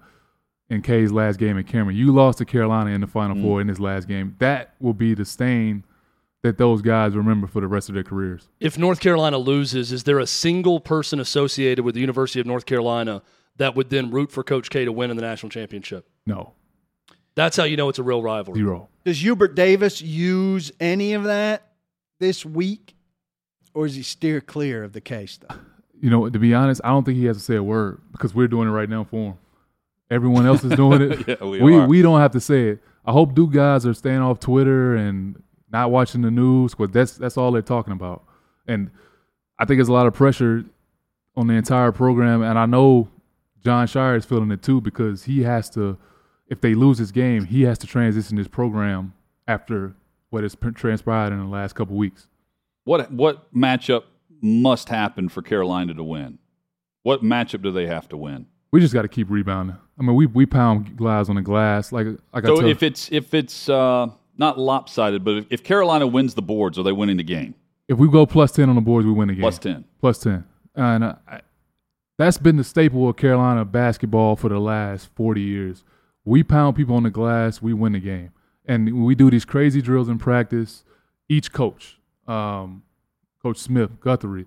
in 0.71 0.81
K's 0.81 1.13
last 1.13 1.39
game 1.39 1.59
in 1.59 1.65
Cameron. 1.65 1.97
You 1.97 2.13
lost 2.13 2.39
to 2.39 2.45
Carolina 2.45 2.91
in 2.91 3.01
the 3.01 3.07
Final 3.07 3.37
mm-hmm. 3.37 3.45
Four 3.45 3.61
in 3.61 3.67
this 3.67 3.81
last 3.81 4.07
game. 4.09 4.37
That 4.39 4.75
will 4.81 4.95
be 4.95 5.15
the 5.15 5.25
stain 5.25 5.85
that 6.43 6.57
those 6.59 6.81
guys 6.83 7.15
remember 7.15 7.47
for 7.47 7.61
the 7.61 7.69
rest 7.69 7.89
of 7.89 7.95
their 7.95 8.05
careers. 8.05 8.49
If 8.61 8.79
North 8.79 9.01
Carolina 9.01 9.39
loses, 9.39 9.93
is 9.93 10.05
there 10.05 10.19
a 10.19 10.27
single 10.27 10.81
person 10.81 11.21
associated 11.21 11.85
with 11.85 11.95
the 11.95 12.01
University 12.01 12.41
of 12.41 12.47
North 12.47 12.65
Carolina 12.67 13.23
that 13.57 13.75
would 13.77 13.91
then 13.91 14.11
root 14.11 14.33
for 14.33 14.43
Coach 14.43 14.71
K 14.71 14.85
to 14.85 14.93
win 14.93 15.11
in 15.11 15.17
the 15.17 15.23
national 15.23 15.51
championship? 15.51 16.09
No, 16.27 16.53
That's 17.35 17.57
how 17.57 17.65
you 17.65 17.77
know 17.77 17.89
it's 17.89 17.99
a 17.99 18.03
real 18.03 18.23
rivalry. 18.23 18.59
zero. 18.59 18.89
Does 19.05 19.23
Hubert 19.23 19.55
Davis 19.55 20.01
use 20.01 20.73
any 20.81 21.13
of 21.15 21.25
that 21.25 21.73
this 22.21 22.45
week, 22.45 22.95
or 23.75 23.87
does 23.87 23.97
he 23.97 24.03
steer 24.03 24.41
clear 24.41 24.83
of 24.85 24.93
the 24.93 25.01
case 25.01 25.33
stuff? 25.33 25.57
You 26.01 26.09
know, 26.11 26.29
to 26.31 26.39
be 26.39 26.55
honest, 26.55 26.81
I 26.85 26.89
don't 26.89 27.05
think 27.05 27.19
he 27.19 27.27
has 27.27 27.37
to 27.37 27.43
say 27.43 27.57
a 27.57 27.63
word 27.63 28.01
because 28.13 28.35
we're 28.35 28.49
doing 28.49 28.67
it 28.69 28.73
right 28.73 28.89
now 28.89 29.05
for 29.05 29.17
him. 29.33 29.35
Everyone 30.11 30.47
else 30.47 30.65
is 30.65 30.73
doing 30.75 31.03
it. 31.03 31.29
Yeah, 31.29 31.45
we 31.47 31.61
we 31.61 31.75
are. 31.77 31.87
we 31.87 32.03
don't 32.03 32.21
have 32.21 32.33
to 32.33 32.41
say 32.41 32.69
it. 32.71 32.83
I 33.05 33.13
hope 33.13 33.35
Duke 33.35 33.53
guys 33.53 33.87
are 33.87 33.95
staying 33.95 34.21
off 34.21 34.41
Twitter 34.41 34.97
and 34.97 35.43
not 35.73 35.91
watching 35.91 36.23
the 36.23 36.31
news 36.31 36.75
because 36.75 36.93
that's 36.93 37.13
that's 37.13 37.37
all 37.37 37.53
they're 37.53 37.63
talking 37.63 37.93
about. 37.93 38.25
And 38.67 38.91
I 39.59 39.65
think 39.65 39.79
there's 39.79 39.89
a 39.89 39.93
lot 39.93 40.07
of 40.07 40.15
pressure 40.15 40.65
on 41.37 41.47
the 41.47 41.55
entire 41.55 41.93
program, 41.93 42.43
and 42.43 42.59
I 42.59 42.67
know 42.67 43.09
Jon 43.63 43.87
Scheyer 43.87 44.17
is 44.17 44.25
feeling 44.25 44.51
it 44.51 44.63
too 44.63 44.81
because 44.81 45.25
he 45.25 45.43
has 45.43 45.71
to. 45.71 45.99
If 46.49 46.61
they 46.61 46.75
lose 46.75 46.99
this 46.99 47.13
game, 47.13 47.45
he 47.45 47.63
has 47.63 47.79
to 47.79 47.87
transition 47.87 48.37
this 48.37 48.49
program 48.49 49.15
after 49.47 49.95
what 50.31 50.43
has 50.43 50.57
transpired 50.75 51.33
in 51.33 51.39
the 51.39 51.47
last 51.47 51.75
couple 51.75 51.97
weeks. 51.97 52.27
What 52.85 53.13
what 53.13 53.53
matchup 53.55 54.05
must 54.41 54.89
happen 54.89 55.29
for 55.29 55.43
Carolina 55.43 55.95
to 55.95 56.03
win? 56.03 56.39
What 57.03 57.23
matchup 57.23 57.63
do 57.63 57.71
they 57.71 57.87
have 57.87 58.09
to 58.09 58.17
win? 58.17 58.47
We 58.73 58.81
just 58.81 58.95
got 58.95 59.03
to 59.03 59.09
keep 59.09 59.31
rebounding. 59.31 59.77
I 59.99 60.03
mean, 60.03 60.17
we 60.17 60.27
we 60.27 60.47
pound 60.47 60.97
glass 60.97 61.29
on 61.29 61.37
the 61.37 61.43
glass 61.43 61.93
like 61.93 62.07
like 62.33 62.45
I 62.45 62.49
So 62.49 62.57
tell, 62.57 62.67
if 62.69 62.83
it's 62.83 63.11
if 63.13 63.35
it's 63.35 63.69
uh, 63.69 64.09
not 64.41 64.59
lopsided, 64.59 65.23
but 65.23 65.37
if, 65.37 65.47
if 65.51 65.63
Carolina 65.63 66.07
wins 66.09 66.35
the 66.35 66.43
boards, 66.43 66.79
are 66.79 66.83
they 66.83 66.93
winning 66.93 67.19
the 67.19 67.23
game? 67.23 67.55
if 67.91 67.99
we 67.99 68.09
go 68.09 68.25
plus 68.25 68.53
ten 68.53 68.69
on 68.69 68.77
the 68.77 68.81
boards, 68.81 69.05
we 69.05 69.13
win 69.13 69.27
the 69.27 69.35
game. 69.35 69.43
Plus 69.43 69.59
ten. 69.59 69.85
Plus 69.99 70.19
ten, 70.21 70.45
and 70.77 71.03
uh, 71.03 71.15
I, 71.27 71.41
that's 72.19 72.39
been 72.39 72.57
the 72.57 72.63
staple 72.63 73.09
of 73.09 73.17
Carolina 73.17 73.65
basketball 73.65 74.37
for 74.37 74.49
the 74.49 74.61
last 74.61 75.11
forty 75.17 75.41
years. 75.41 75.83
We 76.25 76.45
pound 76.45 76.77
people 76.77 76.95
on 76.95 77.03
the 77.03 77.11
glass, 77.11 77.61
we 77.61 77.73
win 77.75 77.93
the 77.93 77.99
game, 77.99 78.31
and 78.65 79.05
we 79.05 79.17
do 79.17 79.29
these 79.29 79.45
crazy 79.45 79.83
drills 79.83 80.09
in 80.09 80.19
practice. 80.19 80.85
Each 81.29 81.53
coach, 81.53 81.99
um, 82.29 82.85
Coach 83.43 83.59
Smith, 83.59 84.01
Guthridge, 84.01 84.47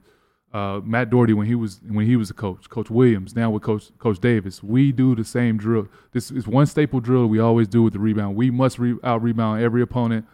uh, 0.54 0.80
Matt 0.84 1.10
Doherty 1.10 1.34
when 1.34 1.48
he 1.48 1.56
was 1.56 1.82
when 1.88 2.06
he 2.06 2.16
was 2.16 2.30
a 2.30 2.34
coach, 2.34 2.70
Coach 2.70 2.90
Williams, 2.92 3.36
now 3.36 3.50
with 3.50 3.64
Coach 3.64 3.86
Coach 3.98 4.20
Davis, 4.20 4.62
we 4.62 4.92
do 4.92 5.16
the 5.16 5.24
same 5.24 5.58
drill. 5.58 5.88
This 6.12 6.30
is 6.30 6.48
one 6.48 6.68
staple 6.68 7.00
drill 7.00 7.26
we 7.28 7.40
always 7.40 7.68
do 7.68 7.82
with 7.82 7.94
the 7.94 8.00
rebound. 8.00 8.36
We 8.36 8.52
must 8.52 8.78
re- 8.78 8.98
out 9.04 9.24
rebound 9.24 9.64
every 9.64 9.82
opponent. 9.82 10.28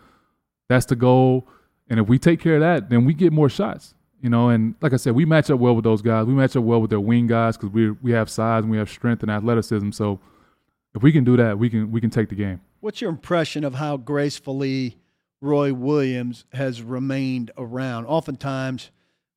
That's 0.67 0.85
the 0.85 0.97
goal. 0.97 1.47
And 1.89 1.99
if 1.99 2.07
we 2.07 2.19
take 2.19 2.39
care 2.41 2.55
of 2.55 2.61
that, 2.61 2.89
then 2.89 3.05
we 3.05 3.13
get 3.13 3.31
more 3.31 3.49
shots. 3.49 3.95
You 4.21 4.29
know, 4.29 4.49
and 4.49 4.75
like 4.81 4.91
I 4.91 4.97
said, 4.97 5.15
we 5.15 5.23
match 5.23 5.49
up 5.49 5.59
well 5.59 5.73
with 5.73 5.85
those 5.85 6.01
guys. 6.01 6.25
We 6.25 6.33
match 6.33 6.55
up 6.55 6.63
well 6.65 6.81
with 6.81 6.89
their 6.89 6.99
wing 6.99 7.27
guys 7.27 7.55
because 7.55 7.69
we 7.69 7.91
we 7.91 8.11
have 8.11 8.29
size 8.29 8.63
and 8.63 8.71
we 8.71 8.77
have 8.77 8.89
strength 8.89 9.23
and 9.23 9.31
athleticism. 9.31 9.91
So 9.91 10.19
if 10.93 11.01
we 11.01 11.13
can 11.13 11.23
do 11.23 11.37
that, 11.37 11.57
we 11.57 11.69
can 11.69 11.91
we 11.91 12.01
can 12.01 12.09
take 12.09 12.27
the 12.27 12.35
game. 12.35 12.59
What's 12.81 12.99
your 12.99 13.09
impression 13.09 13.63
of 13.63 13.75
how 13.75 13.95
gracefully 13.95 14.97
Roy 15.39 15.73
Williams 15.73 16.43
has 16.51 16.81
remained 16.81 17.51
around? 17.57 18.05
Oftentimes, 18.05 18.91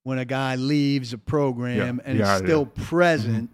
when 0.05 0.19
a 0.19 0.25
guy 0.25 0.57
leaves 0.57 1.13
a 1.13 1.19
program 1.19 2.01
Yeah, 2.01 2.11
and 2.11 2.19
yeah, 2.19 2.25
is 2.25 2.29
yeah. 2.29 2.37
Mm-hmm. 2.37 2.47
still 2.47 2.67
present, 2.67 3.51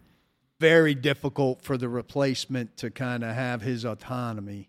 very 0.61 0.95
difficult 0.95 1.63
for 1.63 1.77
the 1.77 1.89
replacement 1.89 2.77
to 2.79 2.91
kind 2.91 3.23
of 3.23 3.35
have 3.35 3.63
his 3.63 3.85
autonomy. 3.85 4.69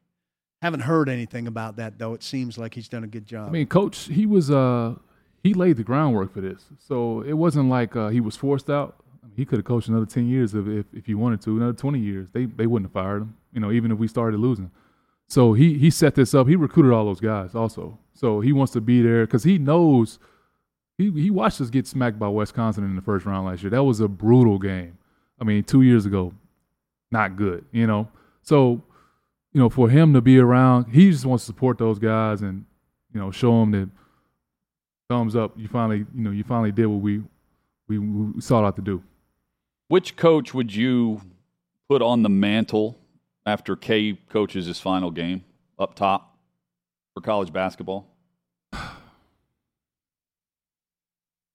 Haven't 0.62 0.82
heard 0.82 1.08
anything 1.10 1.48
about 1.48 1.78
that 1.78 1.98
though. 1.98 2.14
It 2.14 2.24
seems 2.24 2.58
like 2.58 2.74
he's 2.74 2.90
done 2.90 3.04
a 3.04 3.08
good 3.08 3.26
job. 3.26 3.48
I 3.48 3.52
mean, 3.52 3.68
coach, 3.68 4.06
he 4.06 4.26
was 4.26 4.52
uh 4.52 4.96
he 5.42 5.54
laid 5.54 5.78
the 5.78 5.84
groundwork 5.84 6.34
for 6.34 6.42
this, 6.42 6.66
so 6.86 7.22
it 7.22 7.32
wasn't 7.34 7.70
like 7.70 7.96
uh, 7.96 8.10
he 8.10 8.20
was 8.20 8.36
forced 8.36 8.70
out. 8.70 8.98
I 9.24 9.28
mean, 9.28 9.38
he 9.38 9.46
could 9.46 9.58
have 9.60 9.66
coached 9.66 9.88
another 9.88 10.06
ten 10.06 10.28
years 10.28 10.54
if, 10.54 10.68
if 10.68 10.86
if 10.94 11.06
he 11.06 11.16
wanted 11.16 11.42
to, 11.44 11.56
another 11.56 11.72
twenty 11.74 12.00
years. 12.00 12.28
They 12.34 12.44
they 12.44 12.68
wouldn't 12.68 12.88
have 12.92 12.94
fired 12.94 13.22
him, 13.22 13.38
you 13.54 13.62
know, 13.62 13.72
even 13.72 13.90
if 13.90 13.98
we 13.98 14.10
started 14.10 14.38
losing. 14.42 14.70
So 15.30 15.54
he 15.54 15.78
he 15.78 15.90
set 15.92 16.16
this 16.16 16.34
up. 16.34 16.48
He 16.50 16.58
recruited 16.58 16.92
all 16.92 17.06
those 17.06 17.22
guys 17.22 17.56
also. 17.56 17.98
So 18.14 18.42
he 18.42 18.52
wants 18.52 18.74
to 18.74 18.82
be 18.82 19.02
there 19.02 19.26
because 19.26 19.46
he 19.46 19.58
knows 19.58 20.20
he 21.00 21.10
he 21.12 21.30
watched 21.32 21.62
us 21.62 21.70
get 21.70 21.88
smacked 21.88 22.20
by 22.20 22.28
Wisconsin 22.28 22.84
in 22.84 22.96
the 22.96 23.02
first 23.02 23.26
round 23.26 23.48
last 23.48 23.64
year. 23.64 23.70
That 23.70 23.86
was 23.86 24.02
a 24.02 24.08
brutal 24.08 24.60
game. 24.60 24.98
I 25.40 25.46
mean, 25.46 25.64
two 25.64 25.82
years 25.82 26.06
ago, 26.06 26.34
not 27.10 27.38
good. 27.38 27.66
You 27.72 27.88
know, 27.88 28.10
so 28.44 28.84
you 29.54 29.62
know, 29.62 29.70
for 29.70 29.90
him 29.90 30.14
to 30.14 30.22
be 30.22 30.38
around, 30.38 30.92
he 30.92 31.10
just 31.10 31.26
wants 31.26 31.46
to 31.46 31.48
support 31.48 31.78
those 31.78 32.00
guys 32.00 32.42
and 32.42 32.66
you 33.14 33.20
know 33.20 33.32
show 33.32 33.62
them 33.62 33.72
that 33.72 33.90
thumbs 35.10 35.38
up. 35.38 35.54
You 35.58 35.70
finally, 35.70 36.00
you 36.14 36.24
know, 36.24 36.32
you 36.32 36.44
finally 36.44 36.74
did 36.74 36.88
what 36.88 37.02
we 37.02 37.24
we, 37.88 37.98
we 37.98 38.42
sought 38.42 38.66
out 38.66 38.76
to 38.76 38.82
do. 38.82 39.02
Which 39.88 40.18
coach 40.18 40.54
would 40.54 40.76
you 40.76 41.22
put 41.88 42.02
on 42.02 42.24
the 42.24 42.30
mantle 42.30 43.00
after 43.46 43.78
K 43.78 44.20
coaches 44.30 44.66
his 44.66 44.82
final 44.82 45.12
game 45.12 45.46
up 45.80 45.96
top 45.96 46.38
for 47.14 47.22
college 47.22 47.54
basketball? 47.54 48.06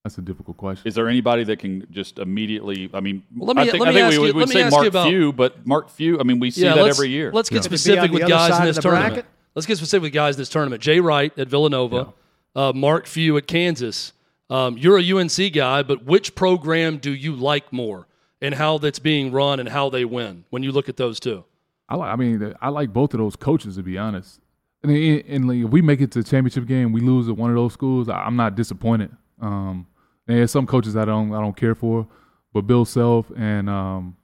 That's 0.04 0.18
a 0.18 0.22
difficult 0.22 0.58
question. 0.58 0.86
Is 0.86 0.94
there 0.94 1.08
anybody 1.08 1.44
that 1.44 1.58
can 1.58 1.86
just 1.90 2.18
immediately? 2.18 2.90
I 2.92 3.00
mean, 3.00 3.22
Well, 3.34 3.46
let 3.46 3.56
me- 3.56 3.62
I 3.62 3.70
think, 3.70 3.80
let 3.80 3.88
I 3.88 3.92
think 3.94 4.04
ask 4.04 4.10
we 4.10 4.14
you- 4.16 4.20
would 4.34 4.36
would 4.36 4.48
say 4.50 4.68
Mark 4.68 4.82
you 4.82 4.88
about- 4.88 5.08
Few, 5.08 5.32
but 5.32 5.66
Mark 5.66 5.88
Few. 5.88 6.20
I 6.20 6.24
mean, 6.24 6.38
we 6.38 6.50
see 6.50 6.60
that 6.64 6.76
every 6.76 7.08
year. 7.08 7.32
Let's 7.32 7.48
get 7.48 7.62
Could 7.62 7.66
it 7.66 7.70
be 7.70 7.74
on 7.74 7.78
specific 7.78 8.12
with 8.12 8.28
guys 8.28 8.58
in 8.60 8.66
this 8.66 8.76
tournament. 8.78 9.14
bracket? 9.14 9.30
Let's 9.54 9.64
get 9.66 9.78
specific 9.78 10.02
with 10.02 10.12
guys 10.12 10.34
in 10.36 10.42
this 10.42 10.50
tournament. 10.50 10.82
Jay 10.82 11.00
Wright 11.00 11.32
at 11.38 11.48
Villanova, 11.48 12.12
uh, 12.54 12.72
Mark 12.74 13.06
Few 13.06 13.34
at 13.38 13.46
Kansas. 13.46 14.12
Um, 14.50 14.76
you're 14.76 14.98
a 14.98 15.02
UNC 15.02 15.48
guy, 15.48 15.82
but 15.82 16.04
which 16.04 16.34
program 16.34 16.98
do 16.98 17.10
you 17.10 17.34
like 17.34 17.72
more 17.72 18.06
and 18.42 18.56
how 18.56 18.76
that's 18.76 18.98
being 18.98 19.32
run 19.32 19.58
and 19.58 19.70
how 19.70 19.88
they 19.88 20.04
win 20.04 20.44
when 20.50 20.62
you 20.62 20.70
look 20.70 20.90
at 20.90 20.98
those 20.98 21.18
two? 21.18 21.44
I 21.88 21.96
like. 21.96 22.12
I 22.12 22.16
mean, 22.16 22.54
I 22.60 22.68
like 22.68 22.92
both 22.92 23.14
of 23.14 23.20
those 23.20 23.36
coaches 23.36 23.76
to 23.76 23.82
be 23.82 23.96
honest. 23.96 24.40
And, 24.82 24.92
then- 24.94 25.22
and 25.26 25.48
like, 25.48 25.64
if 25.64 25.70
we 25.70 25.80
make 25.80 26.02
it 26.02 26.10
to 26.10 26.22
the 26.22 26.28
championship 26.28 26.66
game, 26.66 26.92
we 26.92 27.00
lose 27.00 27.26
at 27.30 27.38
one 27.38 27.48
of 27.48 27.56
those 27.56 27.72
schools. 27.72 28.10
I- 28.10 28.26
I'm 28.26 28.36
not 28.36 28.54
disappointed. 28.54 29.10
Um, 29.40 29.86
and 30.26 30.38
there's 30.38 30.50
some 30.50 30.66
coaches 30.66 30.96
I 30.96 31.04
don't 31.04 31.32
I 31.32 31.40
don't 31.40 31.56
care 31.56 31.74
for, 31.74 32.06
but 32.52 32.62
Bill 32.62 32.84
Self 32.84 33.30
and 33.36 33.68
um, 33.68 34.16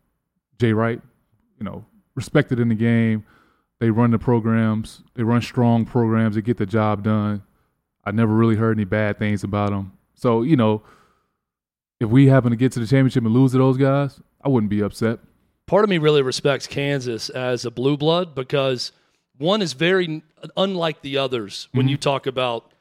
Jay 0.58 0.72
Wright, 0.72 1.00
you 1.58 1.64
know, 1.64 1.84
respected 2.14 2.60
in 2.60 2.68
the 2.68 2.74
game. 2.74 3.24
They 3.78 3.90
run 3.90 4.10
the 4.10 4.18
programs. 4.18 5.02
They 5.14 5.22
run 5.22 5.40
strong 5.40 5.86
programs. 5.86 6.34
They 6.34 6.42
get 6.42 6.58
the 6.58 6.66
job 6.66 7.02
done. 7.02 7.42
I 8.04 8.10
never 8.10 8.34
really 8.34 8.56
heard 8.56 8.76
any 8.76 8.84
bad 8.84 9.18
things 9.18 9.42
about 9.44 9.70
them. 9.70 9.92
So 10.14 10.42
you 10.42 10.56
know, 10.56 10.82
if 11.98 12.08
we 12.08 12.26
happen 12.28 12.50
to 12.50 12.56
get 12.56 12.72
to 12.72 12.80
the 12.80 12.86
championship 12.86 13.24
and 13.24 13.32
lose 13.32 13.52
to 13.52 13.58
those 13.58 13.76
guys, 13.76 14.20
I 14.42 14.48
wouldn't 14.48 14.70
be 14.70 14.80
upset. 14.82 15.18
part 15.66 15.84
of 15.84 15.90
me 15.90 15.98
really 15.98 16.22
respects 16.22 16.66
Kansas 16.66 17.28
as 17.30 17.64
a 17.64 17.70
blue 17.70 17.96
blood 17.96 18.34
because 18.34 18.92
one 19.38 19.62
is 19.62 19.72
very 19.72 20.22
unlike 20.56 21.00
the 21.02 21.16
others 21.18 21.68
when 21.72 21.88
you 21.88 21.96
talk 21.96 22.26
about 22.26 22.72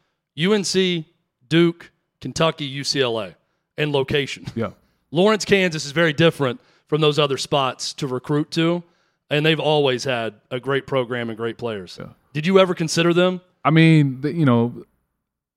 UNC, 0.42 1.06
Duke, 1.48 1.92
Kentucky, 2.22 2.70
UCLA, 2.80 3.36
and 3.78 3.92
location. 3.92 4.46
Yeah. 4.56 4.72
Lawrence, 5.12 5.46
Kansas 5.46 5.86
is 5.86 5.92
very 5.92 6.14
different 6.14 6.60
from 6.88 7.02
those 7.02 7.18
other 7.20 7.38
spots 7.38 7.94
to 7.94 8.08
recruit 8.08 8.52
to, 8.52 8.84
and 9.30 9.46
they've 9.46 9.60
always 9.60 10.04
had 10.04 10.36
a 10.52 10.60
great 10.60 10.86
program 10.88 11.30
and 11.30 11.38
great 11.38 11.58
players. 11.58 11.98
Yeah. 12.00 12.10
Did 12.34 12.46
you 12.46 12.60
ever 12.60 12.74
consider 12.76 13.14
them? 13.14 13.42
I 13.64 13.72
mean, 13.72 14.22
the, 14.22 14.34
you 14.34 14.46
know, 14.46 14.86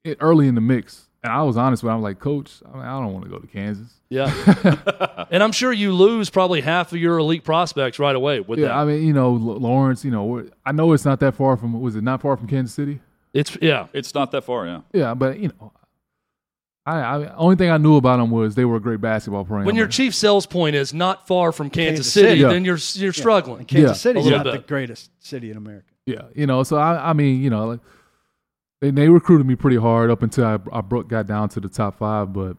it, 0.04 0.18
early 0.20 0.48
in 0.48 0.54
the 0.54 0.60
mix, 0.60 1.06
And 1.22 1.32
I 1.32 1.42
was 1.42 1.56
honest 1.56 1.82
with 1.82 1.90
him. 1.90 1.96
I'm 1.96 2.02
like, 2.02 2.18
Coach, 2.18 2.50
I, 2.66 2.76
mean, 2.76 2.84
I 2.84 2.98
don't 3.00 3.12
want 3.12 3.24
to 3.24 3.30
go 3.30 3.38
to 3.38 3.46
Kansas. 3.46 3.92
Yeah. 4.08 5.26
and 5.30 5.42
I'm 5.42 5.52
sure 5.52 5.72
you 5.72 5.92
lose 5.92 6.28
probably 6.30 6.60
half 6.60 6.92
of 6.92 6.98
your 6.98 7.18
elite 7.18 7.44
prospects 7.44 7.98
right 7.98 8.14
away 8.16 8.40
with 8.40 8.58
Yeah, 8.58 8.68
that. 8.68 8.74
I 8.76 8.84
mean, 8.84 9.06
you 9.06 9.12
know, 9.12 9.28
L- 9.34 9.38
Lawrence. 9.58 10.04
You 10.04 10.10
know, 10.10 10.48
I 10.66 10.72
know 10.72 10.92
it's 10.92 11.04
not 11.04 11.20
that 11.20 11.34
far 11.34 11.56
from. 11.56 11.80
Was 11.80 11.94
it 11.96 12.02
not 12.02 12.20
far 12.22 12.36
from 12.36 12.48
Kansas 12.48 12.74
City? 12.74 13.00
it's 13.32 13.56
yeah. 13.62 13.86
It's 13.94 14.14
not 14.14 14.30
that 14.32 14.42
far, 14.44 14.66
yeah. 14.66 14.80
Yeah, 14.92 15.14
but 15.14 15.38
you 15.38 15.48
know, 15.60 15.72
I, 16.84 16.98
I 16.98 17.34
only 17.36 17.54
thing 17.56 17.70
I 17.70 17.76
knew 17.76 17.96
about 17.96 18.16
them 18.16 18.30
was 18.30 18.54
they 18.56 18.64
were 18.64 18.76
a 18.76 18.80
great 18.80 19.00
basketball 19.00 19.44
program. 19.44 19.66
When 19.66 19.76
your 19.76 19.86
chief 19.86 20.14
sales 20.14 20.46
point 20.46 20.74
is 20.74 20.92
not 20.92 21.28
far 21.28 21.52
from 21.52 21.70
Kansas, 21.70 22.06
Kansas 22.06 22.12
City, 22.12 22.28
City. 22.30 22.40
Yeah. 22.40 22.48
then 22.48 22.64
you're 22.64 22.78
you're 22.94 23.12
struggling. 23.12 23.60
And 23.60 23.68
Kansas 23.68 23.90
Yeah. 23.90 23.94
City's 23.94 24.22
A 24.26 24.28
little 24.30 24.44
not 24.44 24.52
the 24.52 24.58
greatest 24.66 25.10
city 25.20 25.50
in 25.50 25.56
America. 25.56 25.86
Yeah, 26.06 26.22
you 26.34 26.46
know, 26.46 26.64
so 26.64 26.76
I, 26.78 27.10
I 27.10 27.12
mean, 27.12 27.40
you 27.40 27.50
know, 27.50 27.66
like 27.66 27.80
they, 28.80 28.90
they 28.90 29.08
recruited 29.08 29.46
me 29.46 29.54
pretty 29.54 29.76
hard 29.76 30.10
up 30.10 30.24
until 30.24 30.44
I, 30.44 30.58
I 30.72 30.80
broke, 30.80 31.06
got 31.06 31.28
down 31.28 31.48
to 31.50 31.60
the 31.60 31.68
top 31.68 31.98
five, 31.98 32.32
but 32.32 32.56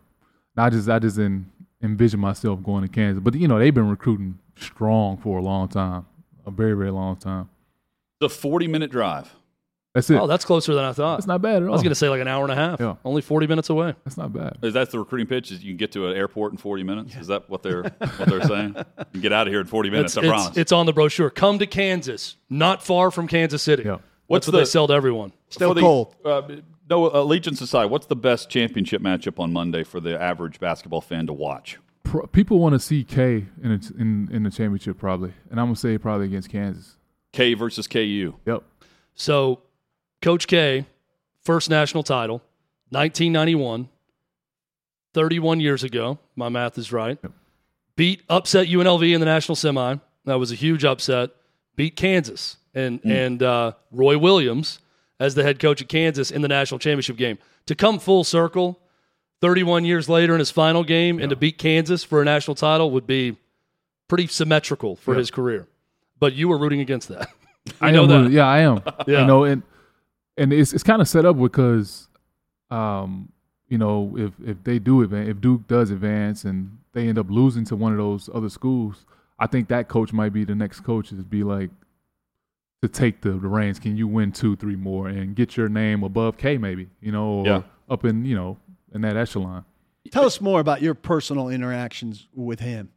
I 0.56 0.70
just 0.70 0.88
I 0.88 1.00
just 1.00 1.18
didn't 1.18 1.52
envision 1.82 2.22
myself 2.22 2.64
going 2.64 2.84
to 2.84 2.88
Kansas. 2.88 3.22
But 3.22 3.36
you 3.36 3.50
know, 3.50 3.60
they've 3.60 3.74
been 3.74 3.90
recruiting 3.90 4.40
strong 4.56 5.18
for 5.18 5.38
a 5.40 5.42
long 5.42 5.68
time, 5.68 6.06
a 6.46 6.52
very 6.52 6.74
very 6.78 6.92
long 6.92 7.18
time. 7.18 7.50
The 8.22 8.30
40 8.30 8.70
minute 8.70 8.90
drive. 8.90 9.34
That's 9.94 10.10
it. 10.10 10.16
Oh, 10.20 10.26
that's 10.26 10.44
closer 10.44 10.74
than 10.74 10.84
I 10.84 10.92
thought. 10.92 11.18
That's 11.18 11.28
not 11.28 11.42
bad 11.42 11.58
at 11.58 11.64
all. 11.64 11.70
I 11.70 11.72
was 11.72 11.82
going 11.84 11.92
to 11.92 11.96
say 11.96 12.10
like 12.10 12.20
an 12.22 12.28
hour 12.28 12.44
and 12.44 12.52
a 12.52 12.56
half. 12.56 12.80
Yeah. 12.80 12.96
Only 13.06 13.22
40 13.22 13.46
minutes 13.46 13.70
away. 13.70 13.94
That's 14.04 14.18
not 14.18 14.34
bad. 14.34 14.58
Is 14.64 14.74
that 14.74 14.90
the 14.90 14.98
recruiting 14.98 15.28
pitch? 15.28 15.52
Is 15.52 15.64
you 15.64 15.72
can 15.72 15.78
get 15.78 15.92
to 15.92 16.08
an 16.08 16.18
airport 16.18 16.52
in 16.52 16.58
40 16.58 16.84
minutes? 16.84 17.16
Is 17.16 17.28
that 17.28 17.48
what 17.50 17.62
they're 17.62 17.84
what 17.84 18.28
they're 18.28 18.42
saying? 18.44 18.76
You 18.98 19.06
can 19.12 19.22
get 19.22 19.34
out 19.34 19.46
of 19.48 19.52
here 19.54 19.62
in 19.62 19.68
40 19.68 19.90
minutes, 19.92 20.14
It's, 20.14 20.18
I 20.18 20.22
it's, 20.22 20.30
promise. 20.30 20.58
it's 20.58 20.72
on 20.72 20.86
the 20.88 20.94
brochure. 20.94 21.30
Come 21.30 21.60
to 21.60 21.68
Kansas, 21.68 22.36
not 22.50 22.82
far 22.84 23.12
from 23.12 23.28
Kansas 23.28 23.62
City. 23.62 23.84
Yeah. 23.84 23.92
What's 23.92 24.02
What's 24.28 24.48
what 24.48 24.52
the- 24.54 24.58
they 24.60 24.66
sell 24.66 24.88
to 24.88 24.94
everyone. 24.94 25.32
Still 25.50 25.70
For 25.70 25.76
the- 25.76 25.82
cold. 25.82 26.16
Uh, 26.26 26.42
no 26.90 27.10
allegiance 27.12 27.62
aside, 27.62 27.86
what's 27.86 28.08
the 28.08 28.16
best 28.16 28.50
championship 28.50 29.02
matchup 29.04 29.40
on 29.40 29.54
Monday 29.54 29.84
for 29.84 30.00
the 30.00 30.20
average 30.20 30.60
basketball 30.60 31.02
fan 31.02 31.28
to 31.28 31.34
watch? 31.34 31.78
Pro- 32.04 32.26
people 32.28 32.58
want 32.60 32.74
to 32.74 32.80
see 32.80 33.04
K 33.04 33.46
in, 33.62 33.72
a, 33.72 33.80
in 34.02 34.30
in 34.32 34.44
the 34.44 34.50
championship 34.50 34.98
probably, 34.98 35.34
and 35.52 35.60
I'm 35.60 35.68
gonna 35.68 35.76
say 35.76 35.98
probably 36.00 36.26
against 36.26 36.50
Kansas. 36.50 36.98
K 37.32 37.54
versus 37.54 37.88
KU. 37.88 38.34
Yep. 38.48 38.64
So, 39.16 39.62
Coach 40.24 40.48
K, 40.48 40.86
first 41.44 41.70
national 41.70 42.02
title, 42.02 42.42
1991, 42.90 43.90
31 45.14 45.60
years 45.60 45.84
ago. 45.84 46.18
My 46.36 46.50
math 46.50 46.78
is 46.78 46.92
right. 46.92 47.20
Beat, 47.96 48.24
upset 48.30 48.68
UNLV 48.68 49.14
in 49.14 49.20
the 49.20 49.26
national 49.26 49.56
semi. 49.56 49.98
That 50.26 50.40
was 50.40 50.52
a 50.52 50.56
huge 50.56 50.84
upset. 50.86 51.30
Beat 51.76 51.96
Kansas 51.96 52.58
and 52.74 53.00
and 53.04 53.44
uh, 53.44 53.74
Roy 53.92 54.18
Williams 54.18 54.80
as 55.20 55.36
the 55.36 55.44
head 55.44 55.60
coach 55.60 55.82
of 55.82 55.88
Kansas 55.88 56.32
in 56.32 56.42
the 56.42 56.48
national 56.48 56.80
championship 56.80 57.18
game. 57.18 57.38
To 57.68 57.76
come 57.76 58.00
full 58.00 58.24
circle, 58.24 58.80
31 59.42 59.86
years 59.86 60.08
later 60.10 60.34
in 60.34 60.40
his 60.40 60.50
final 60.52 60.84
game, 60.84 61.20
and 61.20 61.30
to 61.30 61.36
beat 61.36 61.58
Kansas 61.58 62.04
for 62.04 62.22
a 62.22 62.26
national 62.26 62.56
title 62.56 62.92
would 62.92 63.06
be 63.06 63.38
pretty 64.08 64.28
symmetrical 64.28 64.96
for 64.96 65.16
his 65.16 65.30
career. 65.30 65.68
But 66.20 66.34
you 66.34 66.48
were 66.48 66.58
rooting 66.58 66.80
against 66.80 67.10
that. 67.10 67.30
I 67.82 67.92
know 67.92 68.08
that. 68.08 68.16
rooting- 68.18 68.32
Yeah, 68.34 68.48
I 68.48 68.60
am. 68.60 68.82
Yeah. 69.08 69.22
You 69.22 69.28
know, 69.28 69.44
and 69.44 69.64
and 70.38 70.52
it's 70.54 70.74
it's 70.74 70.84
kind 70.84 71.02
of 71.02 71.08
set 71.08 71.26
up 71.26 71.38
because, 71.40 72.08
um, 72.72 73.30
you 73.68 73.78
know, 73.78 74.16
if 74.18 74.32
if 74.46 74.64
they 74.64 74.80
do 74.80 75.02
advance, 75.02 75.30
if 75.30 75.42
Duke 75.42 75.68
does 75.68 75.92
advance 75.92 76.44
and 76.44 76.78
they 76.94 77.08
end 77.08 77.18
up 77.18 77.28
losing 77.30 77.66
to 77.66 77.76
one 77.76 77.92
of 77.92 77.98
those 77.98 78.30
other 78.34 78.50
schools, 78.50 79.06
I 79.40 79.48
think 79.48 79.68
that 79.70 79.88
coach 79.88 80.14
might 80.14 80.34
be 80.34 80.44
the 80.44 80.56
next 80.56 80.82
coach 80.82 81.10
to 81.10 81.16
be 81.16 81.44
like 81.44 81.70
to 82.82 82.88
take 82.90 83.22
the, 83.22 83.32
the 83.32 83.48
reins. 83.48 83.80
Can 83.80 83.96
you 83.96 84.08
win 84.08 84.32
two, 84.32 84.56
three 84.56 84.76
more 84.76 85.08
and 85.08 85.36
get 85.36 85.56
your 85.56 85.70
name 85.70 86.04
above 86.04 86.38
K 86.38 86.58
maybe? 86.58 86.90
You 87.02 87.12
know, 87.12 87.26
or 87.40 87.46
Yeah. 87.46 87.62
up 87.90 88.06
in 88.06 88.26
you 88.26 88.36
know 88.36 88.58
in 88.94 89.02
that 89.02 89.16
echelon. 89.18 89.66
Tell 90.12 90.26
us 90.26 90.42
more 90.42 90.60
about 90.60 90.82
your 90.82 90.94
personal 90.96 91.48
interactions 91.50 92.28
with 92.36 92.60
him 92.60 92.90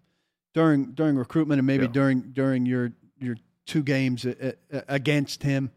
during 0.54 0.92
during 0.92 1.16
recruitment 1.16 1.58
and 1.58 1.66
maybe 1.66 1.84
Yeah. 1.84 1.92
during 1.92 2.20
during 2.32 2.66
your 2.66 2.92
your 3.18 3.36
two 3.64 3.82
games 3.82 4.24
a- 4.24 4.54
a- 4.70 4.84
against 4.88 5.42
him. 5.42 5.70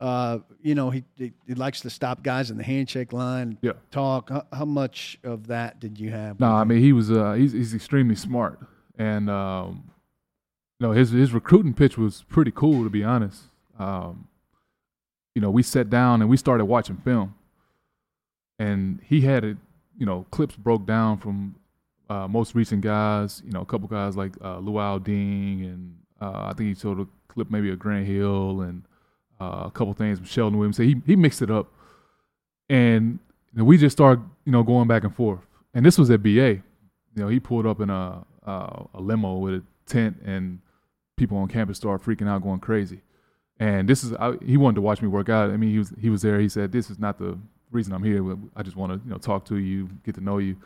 Uh, 0.00 0.38
you 0.62 0.74
know, 0.74 0.88
he, 0.88 1.04
he 1.16 1.32
he 1.46 1.54
likes 1.54 1.80
to 1.82 1.90
stop 1.90 2.22
guys 2.22 2.50
in 2.50 2.56
the 2.56 2.64
handshake 2.64 3.12
line, 3.12 3.58
Yeah. 3.60 3.72
talk. 3.90 4.30
How, 4.30 4.46
how 4.52 4.64
much 4.64 5.18
of 5.24 5.48
that 5.48 5.78
did 5.78 6.00
you 6.00 6.10
have? 6.10 6.40
No, 6.40 6.46
I 6.52 6.64
mean 6.64 6.78
he 6.80 6.92
was 6.94 7.10
uh, 7.10 7.34
he's 7.34 7.52
he's 7.52 7.74
extremely 7.74 8.14
smart, 8.14 8.58
and 8.98 9.28
um, 9.28 9.90
you 10.78 10.86
know 10.86 10.92
his 10.92 11.10
his 11.10 11.34
recruiting 11.34 11.74
pitch 11.74 11.98
was 11.98 12.24
pretty 12.30 12.50
cool 12.50 12.82
to 12.84 12.88
be 12.90 13.04
honest. 13.04 13.42
Um, 13.78 14.26
you 15.34 15.42
know, 15.42 15.50
we 15.50 15.62
sat 15.62 15.90
down 15.90 16.22
and 16.22 16.30
we 16.30 16.36
started 16.38 16.64
watching 16.64 16.96
film, 16.96 17.34
and 18.58 19.00
he 19.04 19.20
had 19.20 19.44
it. 19.44 19.56
You 19.98 20.06
know, 20.06 20.24
clips 20.30 20.56
broke 20.56 20.86
down 20.86 21.18
from 21.18 21.56
uh, 22.08 22.26
most 22.26 22.54
recent 22.54 22.80
guys. 22.80 23.42
You 23.44 23.52
know, 23.52 23.60
a 23.60 23.66
couple 23.66 23.86
guys 23.86 24.16
like 24.16 24.34
uh, 24.40 24.56
Luol 24.60 24.98
Deng, 25.00 25.62
and 25.64 25.96
uh, 26.22 26.44
I 26.46 26.54
think 26.56 26.70
he 26.70 26.74
showed 26.74 27.00
a 27.00 27.06
clip 27.28 27.50
maybe 27.50 27.70
of 27.70 27.78
Grant 27.78 28.06
Hill 28.06 28.62
and 28.62 28.82
uh, 29.40 29.64
a 29.66 29.70
couple 29.70 29.92
things 29.94 30.20
Sheldon 30.28 30.58
Williams. 30.58 30.76
So 30.76 30.82
he 30.82 30.96
he 31.06 31.16
mixed 31.16 31.42
it 31.42 31.50
up, 31.50 31.72
and 32.68 33.18
we 33.54 33.76
just 33.78 33.96
started 33.96 34.24
you 34.44 34.52
know 34.52 34.62
going 34.62 34.88
back 34.88 35.04
and 35.04 35.14
forth. 35.14 35.40
And 35.74 35.84
this 35.84 35.98
was 35.98 36.10
at 36.10 36.22
BA. 36.22 36.28
You 36.30 36.62
know, 37.16 37.28
he 37.28 37.40
pulled 37.40 37.66
up 37.66 37.80
in 37.80 37.90
a 37.90 38.24
uh, 38.46 38.84
a 38.94 39.00
limo 39.00 39.36
with 39.38 39.54
a 39.54 39.62
tent, 39.86 40.18
and 40.24 40.60
people 41.16 41.38
on 41.38 41.48
campus 41.48 41.76
started 41.78 42.04
freaking 42.04 42.28
out, 42.28 42.42
going 42.42 42.60
crazy. 42.60 43.00
And 43.58 43.88
this 43.88 44.04
is 44.04 44.12
I, 44.14 44.34
he 44.44 44.56
wanted 44.56 44.76
to 44.76 44.80
watch 44.80 45.02
me 45.02 45.08
work 45.08 45.28
out. 45.28 45.50
I 45.50 45.56
mean, 45.56 45.70
he 45.70 45.78
was 45.78 45.92
he 46.00 46.10
was 46.10 46.22
there. 46.22 46.40
He 46.40 46.48
said, 46.48 46.72
"This 46.72 46.90
is 46.90 46.98
not 46.98 47.18
the 47.18 47.38
reason 47.70 47.92
I'm 47.92 48.02
here. 48.02 48.36
I 48.56 48.62
just 48.62 48.76
want 48.76 48.92
to 48.92 49.00
you 49.04 49.10
know 49.10 49.18
talk 49.18 49.44
to 49.46 49.56
you, 49.56 49.88
get 50.04 50.14
to 50.16 50.20
know 50.20 50.38
you." 50.38 50.56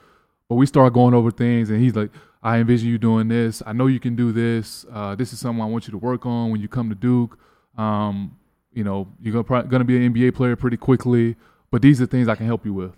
But 0.49 0.57
we 0.57 0.67
started 0.67 0.95
going 0.95 1.15
over 1.15 1.31
things, 1.31 1.71
and 1.71 1.81
he's 1.81 1.97
like, 1.97 2.11
"I 2.43 2.59
envision 2.59 2.89
you 2.89 2.99
doing 2.99 3.29
this. 3.29 3.63
I 3.67 3.73
know 3.73 3.87
you 3.87 3.99
can 3.99 4.15
do 4.15 4.31
this. 4.31 4.87
Uh, 4.93 5.15
this 5.15 5.33
is 5.33 5.41
something 5.41 5.63
I 5.63 5.67
want 5.67 5.87
you 5.89 5.93
to 5.93 5.99
work 5.99 6.25
on 6.27 6.51
when 6.51 6.61
you 6.61 6.69
come 6.69 6.89
to 6.89 6.95
Duke. 6.95 7.39
Um, 7.77 8.37
you 8.75 8.85
know, 8.85 9.09
you're 9.21 9.43
gonna 9.43 9.65
gonna 9.65 9.85
be 9.85 9.97
an 9.97 10.13
NBA 10.15 10.35
player 10.35 10.57
pretty 10.57 10.77
quickly, 10.77 11.37
but 11.71 11.81
these 11.83 12.01
are 12.03 12.07
things 12.07 12.29
I 12.29 12.35
can 12.35 12.47
help 12.47 12.65
you 12.67 12.75
with 12.75 12.97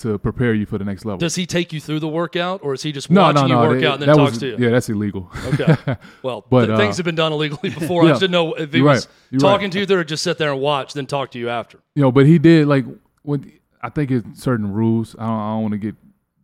to 0.00 0.18
prepare 0.18 0.52
you 0.52 0.66
for 0.66 0.76
the 0.78 0.84
next 0.84 1.04
level." 1.04 1.18
Does 1.18 1.34
he 1.36 1.46
take 1.46 1.72
you 1.72 1.80
through 1.80 2.00
the 2.00 2.08
workout, 2.08 2.60
or 2.62 2.74
is 2.74 2.82
he 2.82 2.92
just 2.92 3.10
no, 3.10 3.22
watching 3.22 3.48
no, 3.48 3.54
no. 3.54 3.62
you 3.62 3.68
work 3.70 3.80
that- 3.80 3.86
out 3.88 3.94
and 3.94 4.02
then 4.02 4.16
talks 4.16 4.30
was- 4.32 4.38
to 4.40 4.46
you? 4.48 4.56
Yeah, 4.58 4.70
that's 4.70 4.88
illegal. 4.88 5.30
Okay. 5.46 5.74
Well, 6.22 6.44
But, 6.50 6.66
th- 6.66 6.78
things 6.78 6.94
uh, 6.94 6.98
have 6.98 7.04
been 7.06 7.14
done 7.14 7.32
illegally 7.32 7.70
before. 7.70 8.02
I 8.02 8.04
yeah. 8.06 8.10
just 8.12 8.20
didn't 8.20 8.32
know 8.32 8.52
if 8.54 8.72
he 8.72 8.82
was 8.82 9.08
right. 9.32 9.40
Talking 9.40 9.64
right. 9.66 9.72
to 9.72 9.78
you 9.80 9.86
there 9.86 10.00
or 10.00 10.04
just 10.04 10.22
sit 10.22 10.38
there 10.38 10.52
and 10.52 10.60
watch, 10.60 10.92
then 10.92 11.06
talk 11.06 11.30
to 11.32 11.38
you 11.38 11.48
after. 11.48 11.78
you 11.94 12.02
know, 12.02 12.12
but 12.12 12.26
he 12.26 12.38
did 12.38 12.66
like 12.66 12.84
when 13.22 13.50
I 13.82 13.88
think 13.88 14.10
it's 14.10 14.42
certain 14.42 14.72
rules. 14.72 15.14
I 15.18 15.26
don't, 15.26 15.38
I 15.40 15.52
don't 15.54 15.62
want 15.62 15.72
to 15.72 15.78
get 15.78 15.94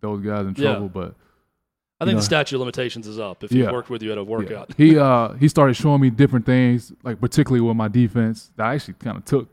those 0.00 0.20
guys 0.24 0.46
in 0.46 0.54
Yeah. 0.56 0.70
trouble, 0.72 0.88
but 0.88 1.14
I 2.02 2.04
think 2.04 2.14
You 2.16 2.20
the 2.20 2.24
statute 2.24 2.56
of 2.56 2.60
limitations 2.60 3.06
is 3.06 3.18
up 3.18 3.42
if 3.44 3.50
he 3.50 3.60
Yeah. 3.60 3.72
worked 3.72 3.90
with 3.90 4.02
you 4.02 4.12
at 4.12 4.18
a 4.18 4.22
yeah. 4.22 4.26
workout. 4.26 4.74
he 4.76 4.98
uh 4.98 5.32
he 5.34 5.48
started 5.48 5.74
showing 5.74 6.00
me 6.00 6.10
different 6.10 6.44
things, 6.46 6.92
like 7.02 7.20
particularly 7.20 7.60
with 7.60 7.76
my 7.76 7.88
defense 7.88 8.50
that 8.56 8.64
I 8.66 8.74
actually 8.74 8.94
kind 8.94 9.16
of 9.16 9.24
took 9.24 9.48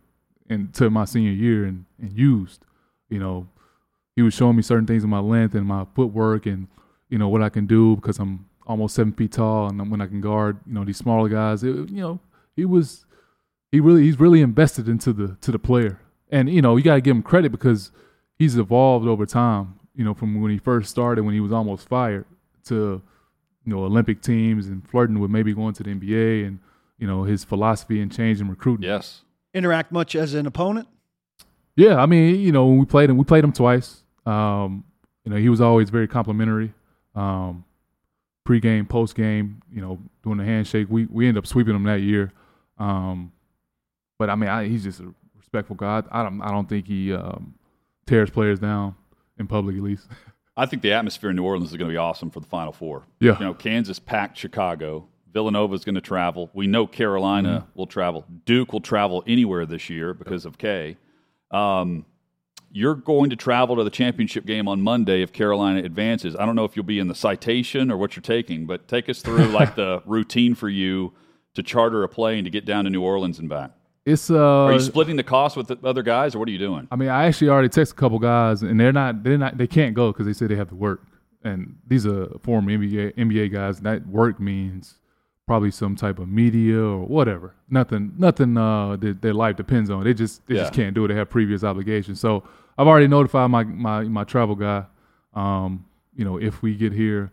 into 0.49 0.89
my 0.89 1.05
senior 1.05 1.31
year 1.31 1.65
and, 1.65 1.85
and 2.01 2.11
used. 2.11 2.65
You 3.09 3.19
know, 3.19 3.47
he 4.15 4.21
was 4.21 4.33
showing 4.33 4.55
me 4.55 4.61
certain 4.63 4.85
things 4.87 5.03
in 5.03 5.09
my 5.09 5.19
length 5.19 5.55
and 5.55 5.65
my 5.65 5.85
footwork 5.95 6.45
and 6.45 6.67
you 7.09 7.17
know 7.17 7.29
what 7.29 7.41
I 7.41 7.49
can 7.49 7.65
do 7.67 7.95
because 7.95 8.19
I'm 8.19 8.45
almost 8.67 8.95
seven 8.95 9.13
feet 9.13 9.31
tall 9.31 9.67
and 9.69 9.89
when 9.91 9.99
I 10.01 10.05
can 10.07 10.21
guard 10.21 10.59
you 10.67 10.73
know 10.73 10.83
these 10.83 10.97
smaller 10.97 11.29
guys. 11.29 11.63
It, 11.63 11.89
you 11.89 12.01
know, 12.01 12.19
he 12.55 12.65
was 12.65 13.05
he 13.71 13.79
really 13.79 14.03
he's 14.03 14.19
really 14.19 14.41
invested 14.41 14.87
into 14.89 15.13
the 15.13 15.37
to 15.41 15.51
the 15.51 15.59
player, 15.59 15.99
and 16.31 16.49
you 16.49 16.61
know 16.61 16.75
you 16.77 16.83
got 16.83 16.95
to 16.95 17.01
give 17.01 17.15
him 17.15 17.21
credit 17.23 17.51
because 17.51 17.91
he's 18.37 18.57
evolved 18.57 19.07
over 19.07 19.25
time. 19.25 19.75
You 19.95 20.05
know, 20.05 20.13
from 20.13 20.39
when 20.41 20.51
he 20.51 20.57
first 20.57 20.89
started 20.89 21.23
when 21.25 21.33
he 21.33 21.39
was 21.41 21.51
almost 21.51 21.87
fired 21.89 22.25
to 22.69 23.01
you 23.65 23.73
know 23.73 23.83
Olympic 23.83 24.21
teams 24.21 24.67
and 24.67 24.87
flirting 24.87 25.19
with 25.19 25.29
maybe 25.29 25.53
going 25.53 25.73
to 25.75 25.83
the 25.83 25.91
NBA 25.91 26.47
and 26.47 26.59
you 26.97 27.07
know 27.07 27.23
his 27.23 27.43
philosophy 27.43 28.01
and 28.01 28.11
change 28.11 28.41
in 28.41 28.49
recruiting. 28.49 28.83
Yes. 28.89 29.21
interact 29.53 29.91
much 29.91 30.15
as 30.15 30.33
an 30.33 30.45
opponent. 30.45 30.87
Yeah, 31.75 31.95
I 31.95 32.05
mean, 32.07 32.39
you 32.39 32.51
know, 32.51 32.65
when 32.67 32.77
we 32.77 32.85
played 32.85 33.09
him, 33.09 33.17
we 33.17 33.23
played 33.23 33.43
him 33.43 33.53
twice. 33.53 34.03
Um, 34.25 34.83
you 35.23 35.31
know, 35.31 35.37
he 35.37 35.47
was 35.49 35.61
always 35.61 35.89
very 35.89 36.07
complimentary. 36.07 36.73
Um, 37.15 37.63
pre-game, 38.43 38.85
post-game, 38.85 39.61
you 39.71 39.81
know, 39.81 39.99
doing 40.23 40.37
the 40.37 40.43
handshake. 40.43 40.87
We 40.89 41.05
we 41.05 41.27
ended 41.27 41.43
up 41.43 41.47
sweeping 41.47 41.75
him 41.75 41.83
that 41.83 42.01
year. 42.01 42.31
Um, 42.77 43.31
but 44.17 44.29
I 44.29 44.35
mean, 44.35 44.49
I, 44.49 44.67
he's 44.67 44.83
just 44.83 44.99
a 44.99 45.13
respectful 45.37 45.75
guy. 45.75 46.03
I, 46.11 46.19
I 46.19 46.23
don't 46.23 46.41
I 46.41 46.51
don't 46.51 46.67
think 46.67 46.87
he 46.87 47.13
um, 47.13 47.53
tears 48.05 48.29
players 48.29 48.59
down 48.59 48.95
in 49.37 49.47
public, 49.47 49.75
at 49.77 49.83
least. 49.83 50.07
I 50.59 50.65
think 50.65 50.81
the 50.81 50.91
atmosphere 50.93 51.29
in 51.29 51.35
New 51.35 51.43
Orleans 51.43 51.71
is 51.71 51.77
going 51.77 51.87
to 51.89 51.93
be 51.93 51.97
awesome 51.97 52.29
for 52.29 52.39
the 52.39 52.47
Final 52.47 52.71
Four. 52.73 53.03
Yeah. 53.19 53.39
You 53.39 53.45
know, 53.45 53.53
Kansas 53.53 53.97
packed 53.99 54.37
Chicago. 54.37 55.07
Villanova 55.31 55.73
is 55.75 55.85
going 55.85 55.95
to 55.95 56.01
travel. 56.01 56.49
We 56.53 56.67
know 56.67 56.85
Carolina 56.87 57.61
Mm-hmm. 57.65 57.79
will 57.79 57.87
travel. 57.87 58.25
Duke 58.45 58.73
will 58.73 58.81
travel 58.81 59.23
anywhere 59.27 59.65
this 59.65 59.89
year 59.89 60.13
because 60.13 60.45
of 60.45 60.57
K. 60.57 60.97
Um, 61.51 62.05
you're 62.71 62.95
going 62.95 63.29
to 63.31 63.35
travel 63.35 63.75
to 63.77 63.83
the 63.83 63.89
championship 63.89 64.45
game 64.45 64.67
on 64.67 64.81
Monday 64.81 65.21
if 65.23 65.31
Carolina 65.33 65.79
advances. 65.83 66.35
I 66.35 66.45
don't 66.45 66.55
know 66.55 66.65
if 66.65 66.75
you'll 66.75 66.85
be 66.85 66.99
in 66.99 67.07
the 67.07 67.15
citation 67.15 67.91
or 67.91 67.97
what 67.97 68.15
you're 68.15 68.21
taking, 68.21 68.65
but 68.67 68.87
take 68.87 69.09
us 69.09 69.21
through 69.21 69.45
like 69.47 69.75
the 69.83 70.03
routine 70.05 70.55
for 70.55 70.69
you 70.69 71.13
to 71.55 71.63
charter 71.63 72.03
a 72.03 72.09
plane 72.09 72.43
to 72.43 72.49
get 72.49 72.65
down 72.65 72.83
to 72.83 72.89
New 72.89 73.01
Orleans 73.01 73.39
and 73.39 73.49
back. 73.49 73.71
It's 74.09 74.29
uh. 74.29 74.65
Are 74.65 74.73
you 74.73 74.79
splitting 74.79 75.15
the 75.15 75.23
cost 75.23 75.55
with 75.57 75.67
the 75.67 75.77
other 75.83 76.01
guys, 76.03 76.35
or 76.35 76.39
what 76.39 76.47
are 76.47 76.51
you 76.51 76.57
doing? 76.57 76.87
I 76.91 76.95
mean, 76.95 77.09
I 77.09 77.25
actually 77.25 77.49
already 77.49 77.69
texted 77.69 77.91
a 77.93 77.95
couple 77.95 78.19
guys, 78.19 78.61
and 78.63 78.79
they're 78.79 78.91
not 78.93 79.23
they're 79.23 79.37
not 79.37 79.57
they 79.57 79.67
can't 79.67 79.93
go 79.95 80.11
because 80.11 80.25
they 80.25 80.33
say 80.33 80.47
they 80.47 80.55
have 80.55 80.69
to 80.69 80.75
work. 80.75 81.01
And 81.43 81.77
these 81.87 82.05
are 82.05 82.27
former 82.43 82.71
NBA 82.71 83.15
NBA 83.15 83.51
guys. 83.53 83.77
And 83.77 83.85
that 83.85 84.07
work 84.07 84.39
means 84.39 84.95
probably 85.47 85.71
some 85.71 85.95
type 85.95 86.19
of 86.19 86.27
media 86.27 86.79
or 86.79 87.05
whatever. 87.05 87.55
Nothing 87.69 88.13
nothing 88.17 88.57
uh, 88.57 88.97
that 88.97 89.21
their 89.21 89.33
life 89.33 89.55
depends 89.55 89.89
on. 89.89 90.03
They 90.03 90.13
just 90.13 90.45
they 90.47 90.55
just 90.55 90.73
can't 90.73 90.93
do 90.93 91.05
it. 91.05 91.09
They 91.09 91.15
have 91.15 91.29
previous 91.29 91.63
obligations. 91.63 92.19
So 92.19 92.43
I've 92.77 92.87
already 92.87 93.07
notified 93.07 93.49
my 93.51 93.63
my 93.63 94.03
my 94.03 94.23
travel 94.25 94.55
guy. 94.55 94.85
Um, 95.33 95.85
you 96.15 96.25
know, 96.25 96.37
if 96.37 96.61
we 96.61 96.75
get 96.75 96.91
here, 96.91 97.31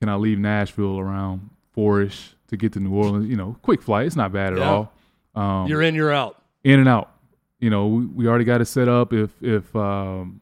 can 0.00 0.08
I 0.08 0.14
leave 0.16 0.38
Nashville 0.38 0.98
around 0.98 1.50
four-ish 1.72 2.34
to 2.48 2.56
get 2.56 2.72
to 2.72 2.80
New 2.80 2.92
Orleans? 2.94 3.28
You 3.28 3.36
know, 3.36 3.56
quick 3.62 3.82
flight. 3.82 4.06
It's 4.06 4.16
not 4.16 4.32
bad 4.32 4.54
at 4.54 4.58
Yeah. 4.58 4.70
all. 4.70 4.92
Um, 5.34 5.66
You're 5.66 5.82
in, 5.82 5.94
you're 5.94 6.12
out. 6.12 6.42
in 6.64 6.78
and 6.78 6.88
out. 6.88 7.10
You 7.58 7.70
know, 7.70 7.86
we, 7.86 8.06
we 8.06 8.26
already 8.26 8.44
got 8.44 8.60
it 8.60 8.66
set 8.66 8.88
up. 8.88 9.12
If 9.12 9.30
if 9.42 9.74
um, 9.76 10.40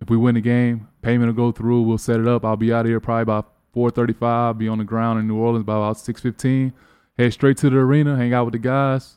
if 0.00 0.10
we 0.10 0.16
win 0.16 0.34
the 0.34 0.40
game, 0.40 0.88
payment 1.00 1.26
will 1.34 1.50
go 1.50 1.52
through. 1.52 1.82
We'll 1.82 1.98
set 1.98 2.20
it 2.20 2.28
up. 2.28 2.44
I'll 2.44 2.56
be 2.56 2.72
out 2.72 2.80
of 2.80 2.86
here 2.86 3.00
probably 3.00 3.24
by 3.24 3.42
four 3.72 3.90
thirty 3.90 4.12
five. 4.12 4.58
Be 4.58 4.68
on 4.68 4.78
the 4.78 4.84
ground 4.84 5.18
in 5.18 5.26
New 5.26 5.36
Orleans 5.36 5.64
by 5.64 5.74
about 5.76 5.98
six 5.98 6.20
fifteen. 6.20 6.72
Head 7.18 7.32
straight 7.32 7.56
to 7.58 7.70
the 7.70 7.76
arena, 7.78 8.16
hang 8.16 8.32
out 8.32 8.44
with 8.44 8.52
the 8.52 8.58
guys. 8.58 9.16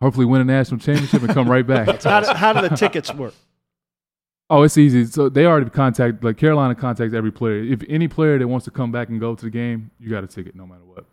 Hopefully, 0.00 0.26
win 0.26 0.40
a 0.40 0.44
national 0.44 0.80
championship 0.80 1.22
and 1.22 1.32
come 1.34 1.48
right 1.48 1.66
back. 1.66 1.86
How, 2.02 2.20
do, 2.20 2.32
how 2.32 2.52
do 2.54 2.66
the 2.68 2.74
tickets 2.74 3.12
work? 3.14 3.34
Oh, 4.48 4.62
it's 4.62 4.76
easy. 4.78 5.04
So 5.04 5.28
they 5.28 5.44
already 5.46 5.68
contact 5.70 6.24
like 6.24 6.38
Carolina 6.38 6.74
contacts 6.74 7.14
every 7.14 7.30
player. 7.30 7.62
If 7.62 7.82
any 7.88 8.08
player 8.08 8.38
that 8.38 8.48
wants 8.48 8.64
to 8.64 8.70
come 8.70 8.90
back 8.90 9.10
and 9.10 9.20
go 9.20 9.34
to 9.34 9.44
the 9.44 9.50
game, 9.50 9.90
you 10.00 10.08
got 10.10 10.24
a 10.24 10.26
ticket 10.26 10.54
no 10.56 10.66
matter 10.66 10.84
what. 10.84 11.04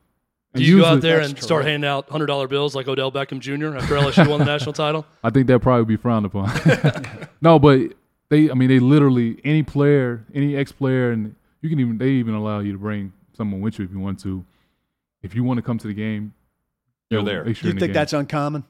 Do 0.57 0.63
you 0.65 0.79
go 0.79 0.85
out 0.85 1.01
there 1.01 1.19
and 1.21 1.37
start 1.41 1.65
handing 1.65 1.87
out 1.87 2.09
hundred 2.09 2.25
dollar 2.27 2.47
bills 2.47 2.75
like 2.75 2.87
Odell 2.87 3.11
Beckham 3.11 3.39
Jr. 3.39 3.77
after 3.77 3.95
LSU 3.95 4.27
won 4.27 4.39
the 4.39 4.45
national 4.53 4.73
title? 4.73 5.05
I 5.23 5.29
think 5.29 5.47
that 5.47 5.59
probably 5.59 5.85
be 5.85 5.97
frowned 6.01 6.25
upon. 6.25 6.49
no, 7.41 7.59
but 7.59 7.93
they, 8.29 8.49
I 8.51 8.53
mean, 8.53 8.69
they 8.69 8.79
literally 8.79 9.39
any 9.43 9.63
player, 9.63 10.25
any 10.33 10.55
ex 10.55 10.71
player, 10.71 11.11
and 11.11 11.35
you 11.61 11.69
can 11.69 11.79
even 11.79 11.97
they 11.97 12.09
even 12.11 12.33
allow 12.33 12.59
you 12.59 12.71
to 12.73 12.77
bring 12.77 13.13
someone 13.33 13.61
with 13.61 13.79
you 13.79 13.85
if 13.85 13.91
you 13.91 13.99
want 13.99 14.19
to. 14.21 14.43
If 15.23 15.33
you 15.35 15.43
want 15.43 15.57
to 15.57 15.61
come 15.61 15.77
to 15.79 15.87
the 15.87 15.93
game, 15.93 16.33
You're 17.09 17.23
there. 17.23 17.43
Make 17.43 17.55
sure 17.57 17.63
Do 17.63 17.67
you 17.67 17.71
in 17.71 17.75
the 17.77 17.79
think 17.81 17.89
game. 17.89 17.93
that's 17.93 18.13
uncommon? 18.13 18.63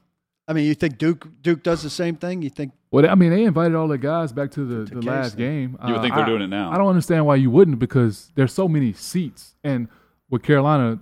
I 0.48 0.54
mean, 0.54 0.64
you 0.64 0.74
think 0.74 0.96
Duke 0.96 1.28
Duke 1.42 1.62
does 1.62 1.82
the 1.82 1.90
same 1.90 2.16
thing? 2.16 2.40
You 2.40 2.48
think 2.48 2.72
Well, 2.90 3.08
I 3.08 3.14
mean, 3.14 3.30
they 3.30 3.44
invited 3.44 3.74
all 3.74 3.86
the 3.86 3.98
guys 3.98 4.32
back 4.32 4.50
to 4.52 4.64
the, 4.64 4.94
the 4.94 5.02
last 5.02 5.36
thing. 5.36 5.38
game. 5.44 5.78
You 5.86 5.92
would 5.92 5.98
Uh, 5.98 6.02
think 6.02 6.14
they're 6.14 6.24
I- 6.24 6.28
doing 6.28 6.42
it 6.42 6.46
now. 6.48 6.72
I 6.72 6.78
don't 6.78 6.88
understand 6.88 7.26
why 7.26 7.34
you 7.36 7.50
wouldn't 7.50 7.78
because 7.78 8.32
there's 8.34 8.52
so 8.52 8.66
many 8.66 8.94
seats, 8.94 9.54
and 9.62 9.88
with 10.30 10.42
Carolina, 10.42 10.98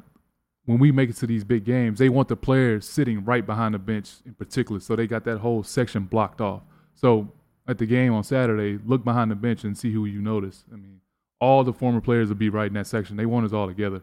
when 0.66 0.78
we 0.78 0.92
make 0.92 1.08
it 1.08 1.16
to 1.16 1.26
these 1.26 1.44
big 1.44 1.64
games, 1.64 1.98
they 1.98 2.08
want 2.08 2.28
the 2.28 2.36
players 2.36 2.86
sitting 2.88 3.24
right 3.24 3.46
behind 3.46 3.74
the 3.74 3.78
bench 3.78 4.10
in 4.26 4.34
particular, 4.34 4.80
so 4.80 4.94
they 4.94 5.06
got 5.06 5.24
that 5.24 5.38
whole 5.38 5.62
section 5.62 6.04
blocked 6.04 6.40
off. 6.40 6.62
So 6.94 7.32
at 7.68 7.78
the 7.78 7.86
game 7.86 8.12
on 8.12 8.24
Saturday, 8.24 8.78
look 8.84 9.04
behind 9.04 9.30
the 9.30 9.36
bench 9.36 9.64
and 9.64 9.78
see 9.78 9.92
who 9.92 10.04
you 10.04 10.20
notice. 10.20 10.64
I 10.72 10.76
mean, 10.76 11.00
all 11.40 11.64
the 11.64 11.72
former 11.72 12.00
players 12.00 12.28
will 12.28 12.36
be 12.36 12.48
right 12.48 12.66
in 12.66 12.74
that 12.74 12.86
section. 12.86 13.16
They 13.16 13.26
want 13.26 13.46
us 13.46 13.52
all 13.52 13.68
together. 13.68 14.02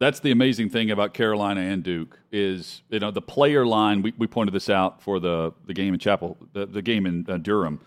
That's 0.00 0.18
the 0.18 0.30
amazing 0.30 0.70
thing 0.70 0.90
about 0.90 1.12
Carolina 1.12 1.60
and 1.60 1.82
Duke 1.82 2.18
is 2.32 2.82
you 2.88 2.98
know 2.98 3.10
the 3.10 3.22
player 3.22 3.66
line. 3.66 4.02
We, 4.02 4.14
we 4.16 4.26
pointed 4.26 4.54
this 4.54 4.70
out 4.70 5.02
for 5.02 5.20
the 5.20 5.52
the 5.66 5.74
game 5.74 5.92
in 5.92 6.00
Chapel, 6.00 6.38
the, 6.54 6.66
the 6.66 6.82
game 6.82 7.06
in 7.06 7.26
uh, 7.28 7.36
Durham. 7.36 7.80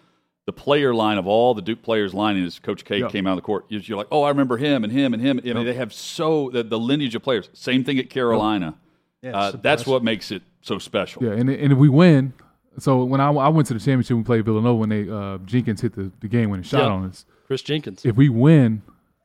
The 0.46 0.52
player 0.54 0.94
line 0.94 1.18
of 1.18 1.26
all 1.26 1.54
the 1.54 1.62
Duke 1.62 1.82
players 1.82 2.14
lining 2.14 2.44
as 2.46 2.60
Coach 2.60 2.84
K 2.84 3.00
Yeah. 3.00 3.08
came 3.08 3.26
out 3.28 3.32
of 3.32 3.38
the 3.38 3.42
court. 3.44 3.66
You're 3.70 3.82
you're 3.82 3.98
like, 3.98 4.08
oh, 4.12 4.24
I 4.24 4.30
remember 4.30 4.58
him 4.58 4.84
and 4.84 4.92
him 4.92 5.14
and 5.14 5.22
him. 5.24 5.40
I 5.46 5.54
mean, 5.54 5.66
they 5.66 5.74
have 5.74 5.94
so 5.94 6.50
the, 6.50 6.64
the 6.64 6.78
lineage 6.78 7.16
of 7.16 7.24
players. 7.24 7.50
Same 7.54 7.84
thing 7.86 7.98
at 7.98 8.10
Carolina. 8.10 8.76
Yeah, 9.22 9.38
uh, 9.38 9.52
that's 9.52 9.86
what 9.86 10.04
makes 10.04 10.32
it 10.32 10.42
so 10.62 10.80
special. 10.80 11.24
Yeah, 11.24 11.32
and 11.32 11.50
and 11.50 11.72
if 11.72 11.78
we 11.80 11.88
win, 11.88 12.34
so 12.78 13.06
when 13.06 13.22
I, 13.22 13.30
I 13.32 13.48
went 13.48 13.68
to 13.70 13.74
the 13.74 13.80
championship, 13.80 14.18
we 14.18 14.24
played 14.24 14.44
Villanova 14.44 14.76
when 14.76 14.90
they 14.90 15.10
uh, 15.10 15.38
Jenkins 15.46 15.80
hit 15.80 15.94
the, 15.94 16.12
the 16.20 16.28
game 16.28 16.50
winning 16.50 16.64
shot 16.66 16.80
Yeah. 16.82 16.88
on 16.90 17.06
us. 17.06 17.26
Chris 17.48 17.62
Jenkins. 17.62 18.06
if 18.06 18.18
we 18.18 18.28
win, 18.28 18.82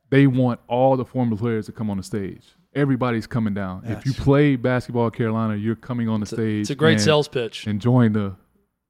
they 0.09 0.25
want 0.25 0.61
all 0.67 0.95
the 0.95 1.03
former 1.05 1.35
players 1.35 1.65
to 1.65 1.73
come 1.73 1.89
on 1.89 1.97
the 1.97 2.03
stage. 2.03 2.43
Everybody's 2.75 3.27
coming 3.27 3.53
down. 3.53 3.81
if 3.85 4.05
you 4.05 4.13
Yes. 4.15 4.23
play 4.23 4.55
basketball 4.55 5.07
at 5.07 5.13
Carolina, 5.13 5.55
you're 5.55 5.75
coming 5.75 6.07
on 6.07 6.19
the 6.21 6.25
stage. 6.27 6.61
It's 6.61 6.69
a 6.69 6.75
great 6.75 6.93
and 6.93 7.01
sales 7.01 7.27
pitch. 7.27 7.67
Enjoying 7.67 8.13
the, 8.13 8.35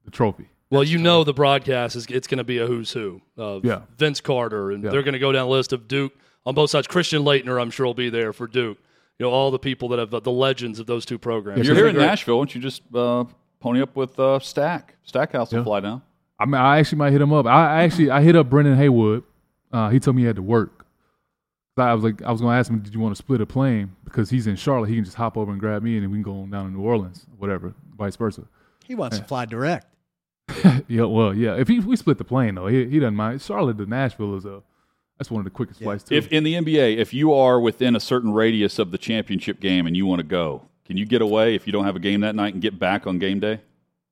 the 0.04 0.10
trophy. 0.12 0.48
Well, 0.70 0.84
you 0.84 0.98
know 0.98 1.24
the 1.24 1.34
broadcast 1.34 1.96
is 1.96 2.06
it's 2.06 2.26
going 2.28 2.38
to 2.38 2.44
be 2.44 2.58
a 2.58 2.66
who's 2.66 2.92
who 2.92 3.20
of 3.36 3.64
Yeah. 3.64 3.82
Vince 3.98 4.20
Carter, 4.20 4.70
and 4.70 4.82
Yeah. 4.84 4.90
they're 4.90 5.02
going 5.02 5.14
to 5.14 5.18
go 5.18 5.32
down 5.32 5.46
a 5.46 5.50
list 5.50 5.72
of 5.72 5.88
Duke 5.88 6.12
on 6.46 6.54
both 6.54 6.70
sides. 6.70 6.86
Christian 6.86 7.22
Laettner, 7.22 7.60
I'm 7.60 7.70
sure, 7.70 7.86
will 7.86 7.94
be 7.94 8.08
there 8.10 8.32
for 8.32 8.46
Duke. 8.46 8.78
You 9.18 9.26
know 9.26 9.30
all 9.32 9.50
the 9.50 9.58
people 9.58 9.88
that 9.88 9.98
have 9.98 10.10
the 10.22 10.30
legends 10.30 10.78
of 10.78 10.86
those 10.86 11.04
two 11.04 11.18
programs. 11.18 11.66
You're 11.66 11.74
here 11.76 11.88
in 11.88 11.94
great. 11.96 12.06
Nashville. 12.06 12.36
Why 12.38 12.42
don't 12.42 12.54
you 12.54 12.60
just 12.60 12.82
uh, 12.94 13.24
pony 13.58 13.82
up 13.82 13.94
with 13.96 14.18
uh, 14.18 14.38
Stack? 14.38 14.96
Stackhouse 15.02 15.50
will 15.50 15.58
Yeah. 15.58 15.64
fly 15.64 15.80
down. 15.80 16.02
I 16.38 16.46
mean, 16.46 16.54
I 16.54 16.78
actually 16.78 16.98
might 16.98 17.12
hit 17.12 17.20
him 17.20 17.32
up. 17.32 17.44
I, 17.46 17.80
I 17.80 17.82
actually 17.82 18.10
I 18.10 18.22
hit 18.22 18.34
up 18.36 18.48
Brendan 18.48 18.76
Haywood. 18.76 19.24
Uh, 19.72 19.90
he 19.90 20.00
told 20.00 20.16
me 20.16 20.22
he 20.22 20.26
had 20.26 20.36
to 20.36 20.42
work. 20.42 20.86
So 21.76 21.82
I 21.84 21.92
was 21.94 22.02
like, 22.02 22.22
I 22.22 22.32
was 22.32 22.40
going 22.40 22.52
to 22.54 22.58
ask 22.58 22.70
him, 22.70 22.78
did 22.80 22.94
you 22.94 23.00
want 23.00 23.14
to 23.14 23.18
split 23.18 23.40
a 23.40 23.46
plane? 23.46 23.94
Because 24.04 24.30
he's 24.30 24.46
in 24.46 24.56
Charlotte, 24.56 24.88
he 24.88 24.94
can 24.96 25.04
just 25.04 25.16
hop 25.16 25.36
over 25.36 25.50
and 25.52 25.60
grab 25.60 25.82
me, 25.82 25.94
and 25.96 26.02
then 26.02 26.10
we 26.10 26.16
can 26.16 26.22
go 26.22 26.40
on 26.42 26.50
down 26.50 26.64
to 26.66 26.72
New 26.72 26.82
Orleans, 26.82 27.26
whatever, 27.38 27.74
vice 27.96 28.16
versa. 28.16 28.42
he 28.84 28.94
wants 28.94 29.18
to 29.18 29.24
fly 29.24 29.44
direct? 29.44 29.86
Yeah, 30.88 31.04
well, 31.04 31.32
yeah. 31.32 31.54
If 31.54 31.68
he, 31.68 31.78
we 31.78 31.96
split 31.96 32.18
the 32.18 32.24
plane 32.24 32.56
though, 32.56 32.66
he, 32.66 32.84
he 32.86 32.98
doesn't 32.98 33.14
mind. 33.14 33.40
Charlotte 33.42 33.78
to 33.78 33.86
Nashville 33.86 34.36
is 34.36 34.44
a 34.44 34.62
that's 35.18 35.30
one 35.30 35.40
of 35.40 35.44
the 35.44 35.50
quickest 35.50 35.80
flights 35.80 36.02
too. 36.02 36.14
If 36.14 36.28
in 36.28 36.44
the 36.44 36.54
NBA, 36.54 36.96
if 36.96 37.12
you 37.12 37.34
are 37.34 37.60
within 37.60 37.94
a 37.94 38.00
certain 38.00 38.32
radius 38.32 38.78
of 38.78 38.90
the 38.90 38.98
championship 38.98 39.60
game 39.60 39.86
and 39.86 39.94
you 39.94 40.06
want 40.06 40.20
to 40.20 40.26
go, 40.26 40.62
can 40.86 40.96
you 40.96 41.04
get 41.04 41.20
away 41.22 41.54
if 41.54 41.66
you 41.66 41.72
don't 41.72 41.84
have 41.84 41.94
a 41.94 42.00
game 42.00 42.22
that 42.22 42.34
night 42.34 42.54
and 42.54 42.62
get 42.62 42.78
back 42.78 43.06
on 43.06 43.18
game 43.18 43.38
day? 43.38 43.60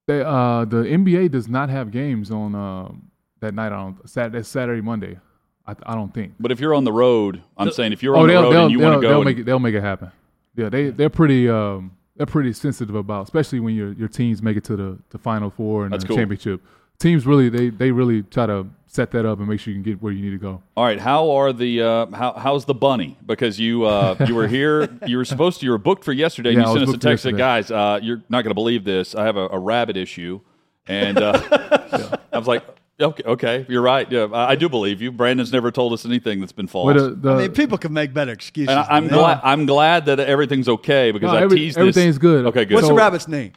They, 0.07 0.20
uh, 0.20 0.64
the 0.66 0.84
NBA 0.84 1.30
does 1.30 1.49
not 1.49 1.70
have 1.70 1.91
games 1.91 2.30
on 2.30 2.55
um, 2.55 3.11
that 3.41 3.55
night 3.55 3.72
on 3.72 3.99
Saturday, 4.07 4.43
Saturday 4.43 4.80
Monday. 4.80 5.18
I, 5.66 5.74
I 5.84 5.95
don't 5.95 6.12
think. 6.12 6.34
But 6.39 6.53
if 6.53 6.61
you're 6.61 6.74
on 6.74 6.84
the 6.84 6.93
road, 6.93 7.43
I'm 7.57 7.68
The- 7.68 7.72
saying 7.72 7.93
if 7.93 8.03
you're 8.03 8.16
oh, 8.16 8.20
on 8.20 8.28
the 8.28 8.34
road 8.34 8.55
and 8.55 8.70
you 8.70 8.78
want 8.78 8.97
to 8.97 9.01
go, 9.01 9.09
they'll 9.09 9.24
make 9.24 9.39
it 9.39 9.45
they'll 9.45 9.59
make 9.59 9.74
it 9.74 9.82
happen. 9.82 10.12
Yeah, 10.57 10.68
they 10.68 10.91
they're 10.91 11.11
pretty 11.11 11.49
um, 11.49 11.97
they're 12.19 12.27
pretty 12.27 12.53
sensitive 12.53 12.95
about, 12.95 13.23
especially 13.25 13.61
when 13.61 13.75
your 13.75 13.93
your 13.93 14.09
teams 14.09 14.43
make 14.43 14.57
it 14.59 14.64
to 14.64 14.77
the, 14.77 14.99
the 15.11 15.19
final 15.19 15.49
four 15.51 15.85
and 15.85 15.93
That's 15.93 16.05
the 16.05 16.09
cool. 16.09 16.16
championship. 16.16 16.61
Teams 16.99 17.25
really 17.27 17.49
they 17.49 17.71
they 17.71 17.91
really 17.93 18.23
try 18.25 18.45
to 18.47 18.66
set 18.89 19.12
that 19.12 19.25
up 19.25 19.39
and 19.39 19.47
make 19.49 19.61
sure 19.61 19.73
you 19.73 19.81
can 19.81 19.93
get 19.93 20.03
where 20.03 20.12
you 20.12 20.23
need 20.23 20.31
to 20.33 20.39
go. 20.39 20.61
all 20.77 20.85
right, 20.85 20.99
how 20.99 21.31
are 21.31 21.53
the 21.53 21.81
uh, 21.83 22.07
how 22.11 22.33
how's 22.33 22.64
the 22.64 22.75
bunny? 22.75 23.16
Because 23.25 23.61
you 23.61 23.85
uh, 23.85 24.16
you 24.27 24.35
were 24.35 24.49
here, 24.49 24.89
you 25.07 25.16
were 25.16 25.25
supposed 25.25 25.61
to, 25.61 25.66
you 25.66 25.71
were 25.73 25.79
booked 25.79 26.05
for 26.05 26.12
yesterday. 26.12 26.51
and 26.51 26.59
Yeah, 26.59 26.64
I 26.64 26.73
you 26.73 26.81
was 26.81 26.81
sent 26.81 26.89
us 26.91 26.95
a 26.97 26.99
text 27.09 27.25
that 27.25 27.37
guys, 27.37 27.71
uh, 27.71 28.01
you're 28.03 28.23
not 28.29 28.43
going 28.43 28.51
to 28.51 28.55
believe 28.55 28.83
this. 28.85 29.14
I 29.14 29.25
have 29.25 29.37
a, 29.37 29.47
a 29.49 29.59
rabbit 29.59 29.97
issue, 29.97 30.41
and 30.89 31.19
uh, 31.19 32.19
I 32.33 32.39
was 32.39 32.49
like, 32.49 32.64
okay, 33.01 33.22
okay, 33.24 33.66
you're 33.68 33.82
right. 33.82 34.11
Yeah, 34.11 34.28
I, 34.32 34.51
I 34.51 34.55
do 34.57 34.68
believe 34.68 35.01
you. 35.03 35.11
Brandon's 35.12 35.53
never 35.53 35.70
told 35.70 35.92
us 35.92 36.05
anything 36.05 36.40
that's 36.40 36.53
been 36.53 36.66
false. 36.66 36.92
But 36.94 36.96
uh, 37.03 37.14
the, 37.16 37.32
I 37.32 37.38
mean, 37.38 37.53
people 37.53 37.78
can 37.78 37.92
make 37.92 38.12
better 38.14 38.32
excuses. 38.32 38.70
and 38.70 38.78
I, 38.80 38.86
I'm 38.96 39.09
glad. 39.09 39.40
I'm 39.42 39.66
glad 39.66 40.07
that 40.07 40.20
everything's 40.20 40.68
okay 40.68 41.11
because 41.12 41.30
No, 41.32 41.38
I 41.38 41.42
every- 41.42 41.59
teased 41.59 41.76
this. 41.76 41.80
everything's 41.80 42.18
good. 42.18 42.46
Okay, 42.46 42.64
good. 42.64 42.74
What's 42.74 42.86
So- 42.86 42.92
the 42.94 42.99
rabbit's 42.99 43.28
name? 43.28 43.53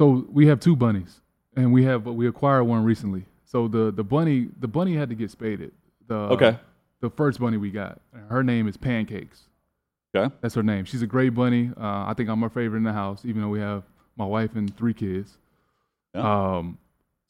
So 0.00 0.26
we 0.30 0.46
have 0.48 0.60
two 0.60 0.76
bunnies, 0.76 1.20
and 1.56 1.72
we 1.72 1.84
have 1.84 2.04
we 2.06 2.28
acquired 2.28 2.64
one 2.64 2.84
recently. 2.84 3.24
So 3.46 3.66
the 3.68 3.90
the 3.90 4.04
bunny 4.04 4.48
the 4.60 4.68
bunny 4.68 4.94
had 4.94 5.08
to 5.08 5.14
get 5.14 5.30
spaded. 5.30 5.72
The 6.08 6.14
Okay. 6.14 6.58
The 7.00 7.10
first 7.10 7.40
bunny 7.40 7.56
we 7.58 7.70
got, 7.70 8.00
her 8.30 8.42
name 8.42 8.68
is 8.68 8.76
Pancakes. 8.76 9.42
Okay. 10.14 10.34
That's 10.40 10.54
her 10.54 10.62
name. 10.62 10.86
She's 10.86 11.02
a 11.02 11.06
great 11.06 11.34
bunny. 11.34 11.70
Uh, 11.76 12.06
I 12.06 12.14
think 12.16 12.28
I'm 12.30 12.40
her 12.40 12.48
favorite 12.48 12.78
in 12.78 12.84
the 12.84 12.92
house, 12.92 13.22
even 13.24 13.42
though 13.42 13.48
we 13.50 13.60
have 13.60 13.82
my 14.16 14.24
wife 14.24 14.54
and 14.56 14.74
three 14.78 14.94
kids. 14.94 15.36
Yeah. 16.14 16.56
Um, 16.56 16.78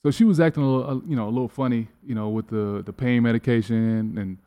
so 0.07 0.11
she 0.13 0.25
was 0.25 0.39
acting 0.41 0.63
a 0.63 0.67
little, 0.67 0.91
uh, 0.91 1.01
you 1.09 1.17
know, 1.17 1.27
a 1.27 1.35
little 1.37 1.49
funny, 1.49 1.89
you 2.07 2.15
know, 2.15 2.29
with 2.29 2.47
the 2.49 2.83
the 2.87 2.93
pain 2.93 3.23
medication, 3.23 4.17
and 4.19 4.39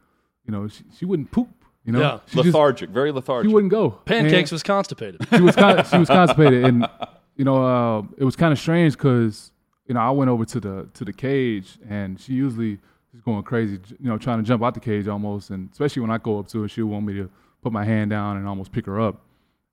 you 0.46 0.52
know, 0.54 0.68
she, 0.68 0.84
she 0.98 1.06
wouldn't 1.06 1.32
poop. 1.32 1.50
You 1.86 1.94
know, 1.94 2.00
Yeah. 2.00 2.20
she 2.28 2.36
just 2.36 2.46
lethargic, 2.48 2.90
she 2.92 3.48
wouldn't 3.54 3.72
go. 3.72 3.90
Pancakes 4.06 4.52
And- 4.52 4.56
was 4.56 4.64
constipated. 4.64 5.22
she 5.34 5.42
was 5.42 5.56
con- 5.56 5.84
she 5.86 5.98
was 5.98 6.08
constipated, 6.20 6.64
and 6.66 6.88
you 7.36 7.46
know, 7.46 7.58
uh, 7.64 8.02
it 8.18 8.24
was 8.24 8.36
kind 8.36 8.52
of 8.54 8.60
strange 8.60 8.94
because 8.94 9.52
you 9.88 9.94
know 9.96 10.00
I 10.02 10.12
went 10.12 10.30
over 10.30 10.46
to 10.46 10.60
the 10.60 10.88
to 10.94 11.04
the 11.06 11.14
cage, 11.14 11.78
and 11.90 12.20
she 12.20 12.34
usually 12.34 12.80
is 13.14 13.22
going 13.26 13.42
crazy, 13.44 13.80
you 14.00 14.10
know, 14.10 14.18
trying 14.18 14.38
to 14.38 14.44
jump 14.44 14.64
out 14.64 14.74
the 14.76 14.80
cage 14.80 15.08
almost, 15.08 15.50
and 15.50 15.70
especially 15.72 16.02
when 16.02 16.12
I 16.12 16.20
go 16.20 16.40
up 16.40 16.48
to 16.50 16.62
her, 16.62 16.68
she'll 16.68 16.86
want 16.86 17.06
me 17.06 17.14
to 17.16 17.30
put 17.64 17.74
my 17.74 17.84
hand 17.84 18.12
down 18.12 18.38
and 18.38 18.48
almost 18.48 18.72
pick 18.72 18.86
her 18.86 19.00
up, 19.00 19.22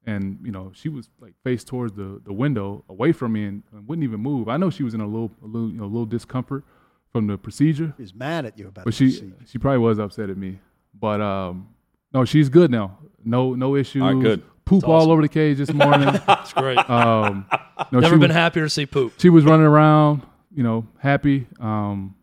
and 0.06 0.38
you 0.42 0.52
know, 0.52 0.70
she 0.74 0.88
was 0.88 1.08
like 1.20 1.34
face 1.44 1.64
towards 1.64 1.92
the 1.94 2.20
the 2.24 2.32
window, 2.32 2.84
away 2.88 3.12
from 3.12 3.32
me, 3.32 3.44
and, 3.44 3.62
and 3.72 3.86
wouldn't 3.88 4.04
even 4.04 4.20
move. 4.20 4.48
I 4.48 4.56
know 4.56 4.70
she 4.70 4.82
was 4.84 4.94
in 4.94 5.00
a 5.00 5.06
little 5.06 5.30
a 5.42 5.46
little 5.46 5.68
you 5.70 5.76
know 5.78 5.84
a 5.84 5.92
little 5.92 6.06
discomfort 6.06 6.64
from 7.12 7.26
the 7.28 7.38
procedure, 7.38 7.94
He's 7.96 8.12
mad 8.14 8.44
at 8.44 8.58
you 8.58 8.68
about 8.68 8.84
but 8.84 8.92
the 8.92 8.92
she 8.92 9.04
procedure. 9.06 9.36
she 9.46 9.58
probably 9.58 9.78
was 9.78 9.98
upset 9.98 10.28
at 10.28 10.36
me. 10.36 10.58
But 10.98 11.20
um, 11.22 11.68
no, 12.12 12.24
she's 12.24 12.48
good 12.48 12.70
now. 12.70 12.98
No 13.24 13.54
no 13.54 13.74
issues. 13.76 14.02
All 14.02 14.14
right, 14.14 14.22
good. 14.22 14.42
Poop 14.64 14.80
That's 14.82 14.90
all 14.90 15.10
over 15.12 15.22
the 15.22 15.28
cage 15.28 15.58
this 15.58 15.72
morning. 15.72 16.08
It's 16.28 16.52
great. 16.52 16.78
um, 16.90 17.46
no, 17.92 18.00
Never 18.00 18.14
she 18.14 18.18
been 18.20 18.28
was, 18.28 18.32
happier 18.36 18.64
to 18.64 18.70
see 18.70 18.84
poop. 18.86 19.12
She 19.18 19.30
was 19.30 19.44
running 19.44 19.64
around, 19.66 20.22
you 20.54 20.62
know, 20.62 20.86
happy. 20.98 21.46
Um, 21.60 22.14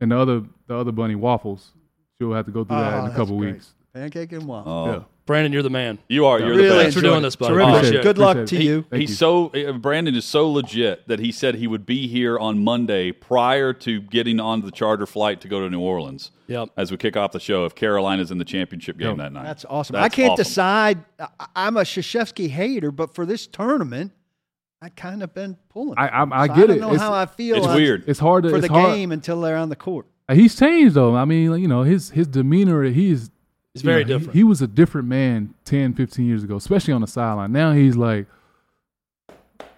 and 0.00 0.10
the 0.12 0.18
other 0.18 0.42
the 0.66 0.74
other 0.76 0.92
bunny 0.92 1.14
waffles, 1.14 1.70
she'll 2.18 2.32
have 2.34 2.46
to 2.46 2.52
go 2.52 2.64
through 2.64 2.76
that 2.76 2.94
Oh, 2.94 3.04
in 3.06 3.12
a 3.12 3.14
couple 3.14 3.38
great. 3.38 3.54
weeks. 3.54 3.72
Pancake 3.94 4.32
and 4.32 4.46
waffle. 4.46 4.72
Oh, 4.72 4.92
Yeah. 4.92 5.02
Brandon, 5.24 5.52
you're 5.52 5.62
the 5.62 5.70
man. 5.70 5.98
You 6.08 6.26
are. 6.26 6.40
You're 6.40 6.48
Really 6.50 6.68
the 6.68 6.74
Thanks 6.74 6.94
for 6.96 7.00
doing 7.00 7.22
this, 7.22 7.36
buddy. 7.36 7.54
Terrific. 7.54 7.74
Appreciate 7.74 8.00
it. 8.00 8.02
Good 8.02 8.18
luck 8.18 8.36
Appreciate 8.36 8.58
to 8.58 8.64
it. 8.64 8.66
you. 8.68 8.82
Thank 8.90 9.00
he's 9.02 9.10
you. 9.10 9.16
so 9.16 9.46
uh, 9.50 9.72
Brandon 9.74 10.14
is 10.16 10.24
so 10.24 10.50
legit 10.50 11.06
that 11.06 11.20
he 11.20 11.30
said 11.30 11.54
he 11.54 11.68
would 11.68 11.86
be 11.86 12.08
here 12.08 12.38
on 12.38 12.62
Monday 12.64 13.12
prior 13.12 13.72
to 13.74 14.00
getting 14.00 14.40
on 14.40 14.62
the 14.62 14.72
charter 14.72 15.06
flight 15.06 15.40
to 15.42 15.48
go 15.48 15.60
to 15.60 15.70
New 15.70 15.80
Orleans. 15.80 16.32
Yep. 16.48 16.70
As 16.76 16.90
we 16.90 16.96
kick 16.96 17.16
off 17.16 17.30
the 17.30 17.38
show, 17.40 17.64
if 17.64 17.74
Carolina's 17.76 18.32
in 18.32 18.38
the 18.38 18.44
championship 18.44 18.98
game 18.98 19.10
Yep. 19.10 19.16
that 19.18 19.32
night, 19.32 19.44
That's 19.44 19.64
awesome. 19.70 19.94
That's 19.94 20.04
I 20.04 20.08
can't 20.08 20.32
awesome. 20.32 20.42
decide. 20.44 21.04
I- 21.20 21.46
I'm 21.54 21.76
a 21.76 21.82
Krzyzewski 21.82 22.48
hater, 22.50 22.90
but 22.90 23.14
for 23.14 23.24
this 23.24 23.46
tournament, 23.46 24.10
I 24.82 24.88
kind 24.88 25.22
of 25.22 25.32
been 25.32 25.56
pulling. 25.68 25.94
I- 25.98 26.08
I- 26.08 26.42
I 26.42 26.46
So 26.48 26.54
get 26.54 26.66
don't 26.66 26.76
it. 26.78 26.80
know 26.80 26.88
It's- 26.88 27.00
how 27.00 27.14
I 27.14 27.26
feel. 27.26 27.56
It's 27.56 27.68
weird. 27.68 28.02
It's 28.08 28.18
hard 28.18 28.42
to 28.42 28.50
for 28.50 28.56
it's 28.56 28.66
the 28.66 28.72
hard. 28.72 28.96
game 28.96 29.12
until 29.12 29.40
they're 29.40 29.56
on 29.56 29.68
the 29.68 29.76
court. 29.76 30.06
He's 30.32 30.58
changed 30.58 30.94
though. 30.96 31.14
I 31.14 31.24
mean, 31.26 31.52
you 31.60 31.68
know, 31.68 31.82
his 31.82 32.10
his 32.10 32.26
demeanor. 32.26 32.82
He's 32.84 33.30
He's 33.74 33.82
you 33.82 33.86
very 33.90 34.04
know, 34.04 34.06
he- 34.08 34.12
different. 34.18 34.34
He, 34.36 34.44
was 34.44 34.60
a 34.62 34.66
different 34.66 35.08
man 35.08 35.54
10, 35.64 35.94
15 35.94 36.26
years 36.26 36.42
ago, 36.44 36.56
especially 36.56 36.92
on 36.92 37.00
the 37.00 37.06
sideline. 37.06 37.52
Now 37.52 37.72
he's 37.72 37.96
like, 37.96 38.26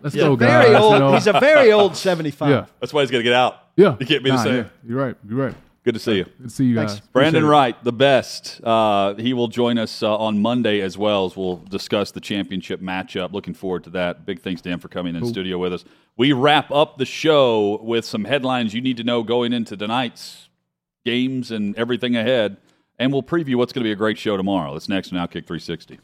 let's 0.01 0.15
Yeah, 0.15 0.25
go, 0.25 0.37
guys. 0.37 0.65
Very 0.65 0.71
you 0.77 0.77
old. 0.83 0.99
know? 0.99 1.13
He's 1.15 1.27
a 1.27 1.33
very 1.41 1.73
old 1.73 1.97
75. 1.97 2.51
yeah, 2.51 2.67
That's 2.81 2.93
why 2.93 3.03
he's 3.03 3.11
going 3.11 3.21
to 3.21 3.29
get 3.29 3.35
out. 3.35 3.59
yeah. 3.77 3.97
You 4.01 4.07
can't 4.07 4.25
be 4.25 4.31
the 4.31 4.37
Nah, 4.37 4.43
same. 4.43 4.55
yeah. 4.57 4.65
You're 4.87 4.99
right. 5.07 5.17
You're 5.29 5.39
right. 5.47 5.55
Good 5.85 5.95
to 5.95 6.01
see 6.01 6.15
you. 6.17 6.25
Good 6.25 6.45
to 6.45 6.51
see 6.51 6.65
you 6.65 6.77
Thanks. 6.77 6.95
guys. 6.95 7.01
Brandon 7.13 7.43
Appreciate 7.45 7.47
it. 7.47 7.51
Wright, 7.51 7.85
the 7.85 7.93
best. 7.93 8.61
Uh, 8.65 9.15
he 9.17 9.35
will 9.35 9.49
join 9.49 9.77
us 9.79 10.03
uh, 10.03 10.17
on 10.17 10.41
Monday 10.41 10.81
as 10.81 10.97
well 10.97 11.27
as 11.27 11.37
we'll 11.37 11.59
discuss 11.59 12.11
the 12.11 12.21
championship 12.23 12.81
matchup. 12.81 13.33
Looking 13.33 13.53
forward 13.53 13.85
to 13.85 13.91
that. 13.91 14.25
Big 14.25 14.41
thanks 14.41 14.63
to 14.63 14.71
him 14.71 14.81
for 14.81 14.89
coming 14.89 15.15
in 15.15 15.27
studio 15.27 15.59
with 15.59 15.75
us. 15.75 15.85
We 16.17 16.33
wrap 16.33 16.71
up 16.71 16.97
the 16.97 17.05
show 17.05 17.79
with 17.83 18.07
some 18.07 18.25
headlines 18.25 18.73
you 18.73 18.81
need 18.81 18.97
to 18.97 19.05
know 19.05 19.23
going 19.23 19.53
into 19.53 19.77
tonight's 19.77 20.49
games 21.05 21.51
and 21.51 21.77
everything 21.77 22.17
ahead. 22.17 22.57
And 22.99 23.13
we'll 23.13 23.23
preview 23.23 23.57
what's 23.57 23.73
going 23.73 23.83
to 23.83 23.89
be 23.89 23.93
a 23.93 23.97
great 23.97 24.19
show 24.19 24.37
tomorrow. 24.37 24.73
That's 24.73 24.89
next 24.89 25.13
on 25.13 25.19
Outkick 25.19 25.47
360. 25.47 25.99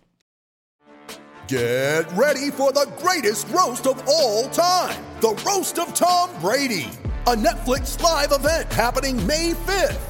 Get 1.47 2.11
ready 2.13 2.51
for 2.51 2.73
the 2.73 2.89
greatest 2.99 3.49
roast 3.49 3.87
of 3.87 4.03
all 4.07 4.49
time 4.51 5.05
the 5.21 5.35
Roast 5.47 5.79
of 5.79 5.93
Tom 5.93 6.31
Brady, 6.41 6.89
a 7.27 7.35
Netflix 7.35 8.01
live 8.01 8.33
event 8.33 8.73
happening 8.73 9.25
May 9.27 9.53
5th. 9.53 10.10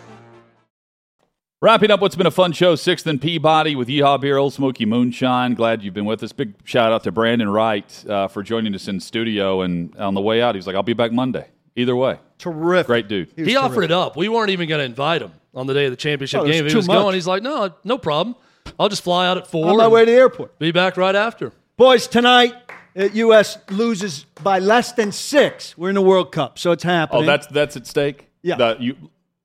Wrapping 1.63 1.91
up 1.91 2.01
what's 2.01 2.15
been 2.15 2.25
a 2.25 2.31
fun 2.31 2.53
show, 2.53 2.73
Sixth 2.73 3.05
and 3.05 3.21
Peabody 3.21 3.75
with 3.75 3.87
Yeehaw 3.87 4.19
Beer, 4.19 4.37
Ole 4.37 4.49
Smoky 4.49 4.83
Moonshine. 4.87 5.53
Glad 5.53 5.83
you've 5.83 5.93
been 5.93 6.05
with 6.05 6.23
us. 6.23 6.31
Big 6.31 6.55
shout 6.63 6.91
out 6.91 7.03
to 7.03 7.11
Brandon 7.11 7.47
Wright 7.49 8.05
uh, 8.09 8.27
for 8.29 8.41
joining 8.41 8.73
us 8.73 8.87
in 8.87 8.99
studio. 8.99 9.61
And 9.61 9.95
on 9.97 10.15
the 10.15 10.21
way 10.21 10.41
out, 10.41 10.55
he 10.55 10.57
was 10.57 10.65
like, 10.65 10.75
I'll 10.75 10.81
be 10.81 10.93
back 10.93 11.11
Monday. 11.11 11.47
Either 11.75 11.95
way. 11.95 12.17
Terrific. 12.39 12.87
Great 12.87 13.07
dude. 13.07 13.31
was 13.37 13.47
He 13.47 13.55
offered 13.55 13.75
terrific. 13.75 13.91
it 13.91 13.93
up. 13.93 14.17
We 14.17 14.27
weren't 14.27 14.49
even 14.49 14.67
going 14.67 14.79
to 14.79 14.85
invite 14.85 15.21
him 15.21 15.33
on 15.53 15.67
the 15.67 15.75
day 15.75 15.85
of 15.85 15.91
the 15.91 15.97
championship 15.97 16.39
Oh, 16.41 16.45
it 16.45 16.47
was 16.47 16.55
game. 16.57 16.67
He 16.67 16.75
was 16.75 16.87
much. 16.87 16.95
going, 16.95 17.13
he's 17.13 17.27
like, 17.27 17.43
no, 17.43 17.71
no 17.83 17.99
problem. 17.99 18.35
I'll 18.79 18.89
just 18.89 19.03
fly 19.03 19.27
out 19.27 19.37
at 19.37 19.45
four. 19.45 19.69
On 19.69 19.77
my 19.77 19.87
way 19.87 20.03
to 20.03 20.11
the 20.11 20.17
airport. 20.17 20.57
Be 20.57 20.71
back 20.71 20.97
right 20.97 21.15
after. 21.15 21.51
Boys, 21.77 22.07
tonight, 22.07 22.55
uh, 22.97 23.03
U.S. 23.13 23.59
loses 23.69 24.23
by 24.41 24.57
less 24.57 24.93
than 24.93 25.11
six. 25.11 25.77
We're 25.77 25.89
in 25.89 25.95
the 25.95 26.01
World 26.01 26.31
Cup, 26.31 26.57
so 26.57 26.71
it's 26.71 26.83
happening. 26.83 27.21
Oh, 27.21 27.25
that's 27.27 27.45
that's 27.47 27.77
at 27.77 27.85
stake. 27.85 28.29
Yeah. 28.41 28.55
The- 28.55 28.77
you, 28.79 28.95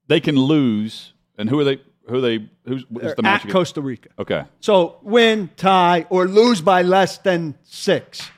they 0.06 0.20
can 0.20 0.36
lose, 0.36 1.12
and 1.36 1.50
who 1.50 1.60
are 1.60 1.64
they? 1.64 1.80
Who 2.08 2.16
are 2.16 2.20
they? 2.20 2.48
Who's 2.66 2.82
is 2.82 2.86
the 3.14 3.22
match? 3.22 3.40
at 3.40 3.40
against? 3.44 3.48
Costa 3.52 3.80
Rica. 3.80 4.08
Okay. 4.18 4.44
So 4.60 4.98
win, 5.02 5.50
tie, 5.56 6.06
or 6.10 6.26
lose 6.26 6.60
by 6.60 6.82
less 6.82 7.18
than 7.18 7.56
six 7.64 8.28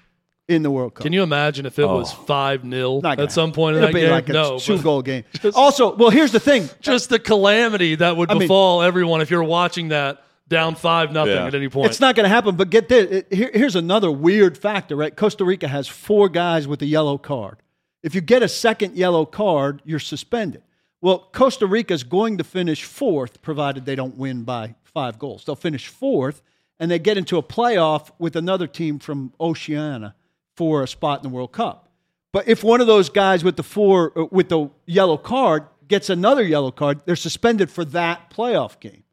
in 0.48 0.62
the 0.62 0.70
World 0.70 0.94
Cup. 0.94 1.02
Can 1.02 1.12
you 1.12 1.22
imagine 1.22 1.66
if 1.66 1.78
it 1.78 1.84
was 1.86 2.10
5 2.12 2.62
0 2.62 3.00
Not 3.02 3.16
gonna 3.18 3.22
at 3.24 3.32
some 3.32 3.52
point 3.52 3.76
in 3.76 3.82
It'll 3.82 3.88
that 3.92 3.94
be 3.94 4.00
game? 4.00 4.10
like 4.10 4.28
a 4.30 4.32
no. 4.32 4.58
two 4.58 4.76
but 4.76 4.82
goal 4.82 5.02
game. 5.02 5.24
Also, 5.54 5.94
well, 5.94 6.08
here's 6.10 6.32
the 6.32 6.40
thing. 6.40 6.68
Just 6.80 7.10
the 7.10 7.18
calamity 7.18 7.96
that 7.96 8.16
would 8.16 8.30
I 8.30 8.34
mean- 8.34 8.40
befall 8.42 8.80
everyone 8.82 9.20
if 9.20 9.30
you're 9.30 9.44
watching 9.44 9.88
that 9.88 10.22
down 10.48 10.74
5 10.74 11.12
nothing 11.12 11.34
Yeah. 11.34 11.46
at 11.46 11.54
any 11.54 11.68
point. 11.68 11.90
It's 11.90 12.00
not 12.00 12.14
going 12.16 12.24
to 12.24 12.30
happen. 12.30 12.56
But 12.56 12.70
get 12.70 12.88
this. 12.88 13.10
It- 13.10 13.34
here- 13.34 13.50
here's 13.52 13.76
another 13.76 14.10
weird 14.10 14.56
factor, 14.56 14.96
right? 14.96 15.14
Costa 15.14 15.44
Rica 15.44 15.68
has 15.68 15.86
four 15.86 16.30
guys 16.30 16.66
with 16.66 16.80
a 16.80 16.86
yellow 16.86 17.18
card. 17.18 17.58
If 18.02 18.14
you 18.14 18.22
get 18.22 18.42
a 18.42 18.48
second 18.48 18.96
yellow 18.96 19.26
card, 19.26 19.82
you're 19.84 19.98
suspended. 19.98 20.62
Well, 21.00 21.28
Costa 21.32 21.66
Rica 21.66 21.94
is 21.94 22.02
going 22.02 22.38
to 22.38 22.44
finish 22.44 22.84
fourth, 22.84 23.40
provided 23.40 23.84
they 23.84 23.94
don't 23.94 24.16
win 24.16 24.42
by 24.42 24.74
five 24.84 25.18
goals. 25.18 25.44
They'll 25.44 25.54
finish 25.54 25.86
fourth, 25.86 26.42
and 26.80 26.90
they 26.90 26.98
get 26.98 27.16
into 27.16 27.38
a 27.38 27.42
playoff 27.42 28.10
with 28.18 28.34
another 28.34 28.66
team 28.66 28.98
from 28.98 29.32
Oceania 29.40 30.14
for 30.56 30.82
a 30.82 30.88
spot 30.88 31.20
in 31.20 31.30
the 31.30 31.34
World 31.34 31.52
Cup. 31.52 31.88
But 32.32 32.48
if 32.48 32.64
one 32.64 32.80
of 32.80 32.86
those 32.86 33.08
guys 33.08 33.44
with 33.44 33.56
the 33.56 33.62
four 33.62 34.12
uh, 34.18 34.26
with 34.30 34.48
the 34.48 34.68
yellow 34.86 35.16
card 35.16 35.64
gets 35.86 36.10
another 36.10 36.42
yellow 36.42 36.70
card, 36.70 37.00
they're 37.06 37.16
suspended 37.16 37.70
for 37.70 37.84
that 37.86 38.30
playoff 38.30 38.78
game. 38.80 39.04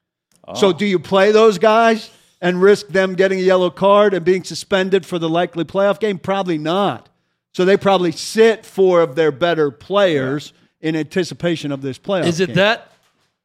So 0.53 0.71
do 0.71 0.85
you 0.85 0.99
play 0.99 1.31
those 1.31 1.57
guys 1.57 2.11
and 2.39 2.61
risk 2.61 2.89
them 2.89 3.15
getting 3.15 3.39
a 3.39 3.41
yellow 3.41 3.71
card 3.71 4.13
and 4.13 4.23
being 4.23 4.43
suspended 4.43 5.03
for 5.03 5.17
the 5.17 5.27
likely 5.27 5.63
playoff 5.63 5.99
game? 5.99 6.19
Probably 6.19 6.59
not. 6.59 7.09
So 7.51 7.65
they 7.65 7.77
probably 7.77 8.11
sit 8.11 8.63
four 8.63 9.01
of 9.01 9.15
their 9.15 9.31
better 9.31 9.71
players 9.71 10.53
in 10.81 10.95
anticipation 10.95 11.71
of 11.71 11.81
this 11.81 11.97
playoff. 11.97 12.25
Is 12.27 12.39
it 12.39 12.47
game. 12.47 12.55
that 12.57 12.91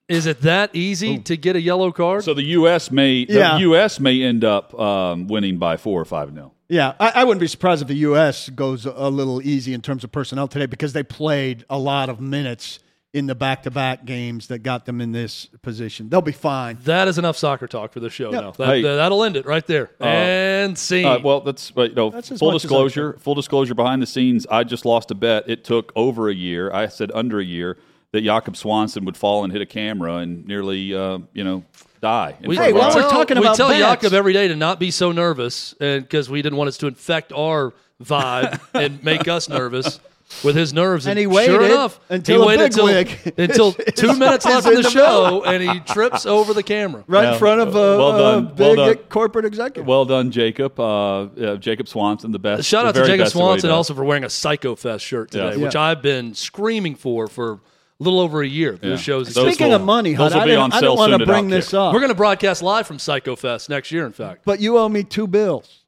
is 0.08 0.26
it 0.26 0.40
that 0.42 0.74
easy 0.74 1.18
to 1.18 1.36
get 1.36 1.54
a 1.54 1.60
yellow 1.60 1.92
card? 1.92 2.24
So 2.24 2.34
the 2.34 2.42
U.S. 2.42 2.90
may 2.90 3.26
Yeah. 3.28 3.54
the 3.54 3.60
U.S. 3.60 4.00
may 4.00 4.20
end 4.22 4.44
up 4.44 4.78
um, 4.78 5.28
winning 5.28 5.58
by 5.58 5.76
four 5.76 6.00
or 6.00 6.04
five 6.04 6.32
nil. 6.32 6.52
Yeah, 6.68 6.94
I, 7.00 7.10
I 7.16 7.24
wouldn't 7.24 7.40
be 7.40 7.46
surprised 7.48 7.82
if 7.82 7.88
the 7.88 7.96
U.S. 7.96 8.48
goes 8.48 8.86
a 8.86 9.08
little 9.08 9.40
easy 9.42 9.72
in 9.74 9.80
terms 9.82 10.04
of 10.04 10.12
personnel 10.12 10.48
today 10.48 10.66
because 10.66 10.92
they 10.92 11.02
played 11.02 11.64
a 11.70 11.78
lot 11.78 12.08
of 12.08 12.20
minutes 12.20 12.78
in 13.12 13.26
the 13.26 13.34
back-to-back 13.34 14.04
games 14.04 14.46
that 14.46 14.60
got 14.60 14.86
them 14.86 15.00
in 15.00 15.10
this 15.10 15.46
position. 15.62 16.08
They'll 16.08 16.20
be 16.22 16.30
fine. 16.30 16.78
that 16.84 17.08
is 17.08 17.18
enough 17.18 17.36
soccer 17.36 17.66
talk 17.66 17.92
for 17.92 17.98
the 17.98 18.08
show 18.08 18.30
Yep. 18.32 18.42
now. 18.42 18.50
That, 18.52 18.66
Hey. 18.68 18.82
that'll 18.82 19.24
end 19.24 19.36
it 19.36 19.46
right 19.46 19.66
there. 19.66 19.90
and 20.00 20.78
scene. 20.78 21.04
Uh, 21.06 21.18
well, 21.18 21.40
that's 21.40 21.72
you 21.76 21.88
know 21.94 22.10
That's 22.10 22.28
full 22.38 22.52
much 22.52 22.56
as 22.56 22.62
I 22.62 22.68
disclosure. 22.68 23.16
Full 23.18 23.34
disclosure 23.34 23.74
behind 23.74 24.00
the 24.00 24.06
scenes. 24.06 24.46
I 24.48 24.62
just 24.62 24.84
lost 24.84 25.10
a 25.10 25.16
bet. 25.16 25.48
It 25.48 25.64
took 25.64 25.92
over 25.96 26.28
a 26.28 26.34
year. 26.34 26.72
I 26.72 26.86
said 26.86 27.10
under 27.12 27.40
a 27.40 27.44
year 27.44 27.76
that 28.12 28.22
Jakob 28.22 28.56
Swanson 28.56 29.04
would 29.04 29.16
fall 29.16 29.42
and 29.42 29.52
hit 29.52 29.60
a 29.62 29.66
camera 29.66 30.16
and 30.16 30.46
nearly 30.46 30.94
uh, 30.94 31.18
you 31.32 31.42
know 31.42 31.64
die. 32.00 32.36
we, 32.44 32.56
Hey, 32.56 32.70
of 32.70 32.76
while 32.76 32.82
we're 32.82 32.88
eyes. 32.88 32.94
tell, 32.94 33.10
talking 33.10 33.36
we 33.38 33.42
tell 33.54 33.68
bets- 33.70 33.80
Jakob 33.80 34.12
every 34.12 34.32
day 34.32 34.46
to 34.48 34.54
not 34.56 34.78
be 34.78 34.92
so 34.92 35.10
nervous, 35.10 35.74
and 35.80 36.02
because 36.04 36.30
we 36.30 36.42
didn't 36.42 36.58
want 36.58 36.68
us 36.68 36.78
to 36.78 36.86
infect 36.86 37.32
our 37.32 37.72
vibe 38.02 38.60
and 38.74 39.02
make 39.02 39.26
us 39.26 39.48
nervous 39.48 39.98
with 40.44 40.56
his 40.56 40.72
nerves. 40.72 41.06
And 41.06 41.18
he 41.18 41.26
waited 41.26 41.52
sure 41.52 41.64
enough, 41.64 42.00
until 42.08 42.38
he 42.38 42.42
a 42.42 42.46
waited 42.46 42.72
till, 42.72 42.86
bigwig 42.86 43.34
until 43.38 43.68
is- 43.86 43.94
two 43.94 44.14
minutes 44.16 44.44
left 44.46 44.66
in 44.66 44.72
in 44.72 44.76
the, 44.78 44.82
the 44.82 44.90
show, 44.90 45.44
and 45.44 45.62
he 45.62 45.80
trips 45.80 46.26
over 46.26 46.54
the 46.54 46.62
camera. 46.62 47.04
Right 47.06 47.24
Yeah. 47.24 47.32
in 47.34 47.38
front 47.38 47.60
of 47.60 47.74
a, 47.74 47.98
Well 47.98 48.18
done. 48.18 48.38
a 48.38 48.54
Well 48.54 48.76
big 48.86 48.98
done. 48.98 49.06
corporate 49.08 49.44
executive. 49.44 49.86
Well 49.86 50.04
done, 50.04 50.30
Jacob. 50.30 50.78
Uh, 50.78 51.22
uh, 51.22 51.56
Jacob 51.56 51.88
Swanson, 51.88 52.32
the 52.32 52.38
best. 52.38 52.66
Shout 52.68 52.86
out 52.86 52.94
to 52.94 53.04
Jacob 53.04 53.24
best 53.24 53.34
at 53.36 53.38
what 53.38 53.42
he 53.54 53.60
Swanson 53.60 53.70
also 53.70 53.94
for 53.94 54.04
wearing 54.04 54.24
a 54.24 54.30
Psycho 54.30 54.74
Fest 54.76 55.04
shirt 55.04 55.30
today, 55.30 55.52
Yeah. 55.56 55.62
which 55.64 55.74
Yeah. 55.74 55.82
I've 55.82 56.02
been 56.02 56.34
screaming 56.34 56.94
for 56.94 57.26
for 57.26 57.52
a 57.54 57.58
little 58.02 58.20
over 58.20 58.40
a 58.40 58.46
year. 58.46 58.78
Yeah. 58.82 58.90
This 58.90 59.00
show's 59.02 59.34
Speaking 59.34 59.68
will- 59.68 59.74
of 59.76 59.82
money, 59.82 60.14
those 60.14 60.32
Hud, 60.32 60.40
I 60.42 60.44
be 60.46 60.50
didn't, 60.52 60.72
I 60.72 60.80
sale 60.80 60.96
didn't 60.96 61.10
want 61.10 61.20
to 61.20 61.26
bring 61.26 61.46
Outkick. 61.48 61.50
this 61.50 61.74
up, 61.74 61.92
We're 61.92 62.00
going 62.00 62.08
to 62.10 62.14
broadcast 62.16 62.62
live 62.62 62.86
from 62.86 62.98
Psycho 62.98 63.36
Fest 63.36 63.68
next 63.68 63.92
year. 63.92 64.06
In 64.06 64.12
fact, 64.12 64.42
but 64.46 64.58
you 64.60 64.78
owe 64.78 64.88
me 64.88 65.02
two 65.02 65.26
bills. 65.26 65.80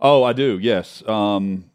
Oh, 0.00 0.24
I 0.24 0.32
do. 0.32 0.58
Yes. 0.60 1.04
Um, 1.06 1.66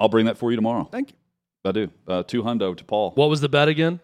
I'll 0.00 0.08
bring 0.08 0.26
that 0.26 0.36
for 0.38 0.50
you 0.50 0.56
tomorrow. 0.56 0.88
Thank 0.90 1.10
you. 1.10 1.16
I 1.64 1.72
do. 1.72 1.90
Uh, 2.06 2.22
two 2.22 2.42
hundo 2.42 2.76
to 2.76 2.84
Paul. 2.84 3.12
what 3.14 3.28
was 3.30 3.40
the 3.40 3.48
bet 3.48 3.68
again? 3.68 4.00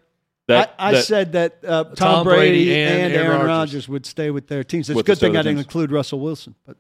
That, 0.49 0.75
I, 0.79 0.89
I 0.89 0.93
that- 0.93 1.05
said 1.05 1.33
that 1.33 1.59
uh, 1.65 1.85
Tom, 1.85 1.95
Tom 1.95 2.25
Brady, 2.25 2.65
Brady 2.67 2.75
and, 2.83 3.03
and 3.05 3.13
Aaron, 3.15 3.27
Aaron 3.27 3.47
Rodgers. 3.47 3.49
Rodgers. 3.49 3.89
would 3.89 4.07
stay 4.07 4.31
with 4.31 4.49
their 4.49 4.65
teams. 4.65 4.91
It's 4.91 4.99
a 4.99 5.03
good 5.03 5.19
thing 5.19 5.37
I 5.37 5.43
didn't 5.43 5.57
teams. 5.59 5.67
include 5.67 5.93
Russell 5.93 6.19
Wilson. 6.21 6.55
But 6.67 6.77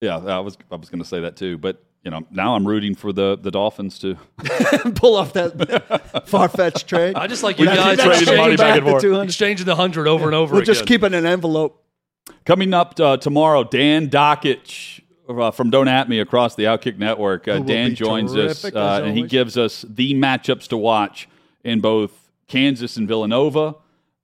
Yeah, 0.00 0.16
I 0.16 0.40
was. 0.40 0.56
I 0.70 0.76
was 0.76 0.88
going 0.88 1.02
to 1.02 1.08
say 1.08 1.20
that 1.20 1.36
too. 1.36 1.58
But 1.58 1.82
you 2.04 2.10
know, 2.10 2.24
now 2.30 2.54
I'm 2.54 2.66
rooting 2.66 2.94
for 2.94 3.12
the 3.12 3.36
the 3.36 3.50
Dolphins 3.50 3.98
to. 3.98 4.16
pull 4.94 5.16
off 5.16 5.32
that 5.34 6.22
far 6.26 6.48
fetched 6.48 6.86
trade. 6.88 7.16
I 7.16 7.26
just 7.26 7.42
like 7.42 7.58
you 7.58 7.66
guys 7.66 7.96
just 7.98 8.06
money 8.26 8.52
exchanging, 8.54 8.56
back 8.56 8.78
and 8.78 8.86
the 8.86 8.90
forth. 8.92 9.02
200. 9.02 9.24
exchanging 9.24 9.66
the 9.66 9.76
hundred 9.76 10.06
over 10.08 10.24
and 10.26 10.34
over 10.34 10.54
We're 10.54 10.62
again. 10.62 10.74
just 10.74 10.86
keeping 10.86 11.12
an 11.12 11.26
envelope. 11.26 11.82
Coming 12.44 12.72
up 12.72 12.98
uh, 12.98 13.16
tomorrow, 13.18 13.62
Dan 13.64 14.08
Dakich 14.08 15.00
uh, 15.28 15.50
from 15.50 15.70
Don't 15.70 15.88
At 15.88 16.08
Me 16.08 16.20
across 16.20 16.54
the 16.54 16.64
Outkick 16.64 16.98
Network. 16.98 17.48
Uh, 17.48 17.60
Dan 17.60 17.94
joins 17.94 18.36
us, 18.36 18.64
uh, 18.64 19.02
and 19.04 19.16
he 19.16 19.22
gives 19.24 19.56
us 19.56 19.84
the 19.88 20.14
matchups 20.14 20.68
to 20.68 20.76
watch 20.76 21.28
in 21.64 21.80
both 21.80 22.30
Kansas 22.46 22.96
and 22.96 23.08
Villanova, 23.08 23.76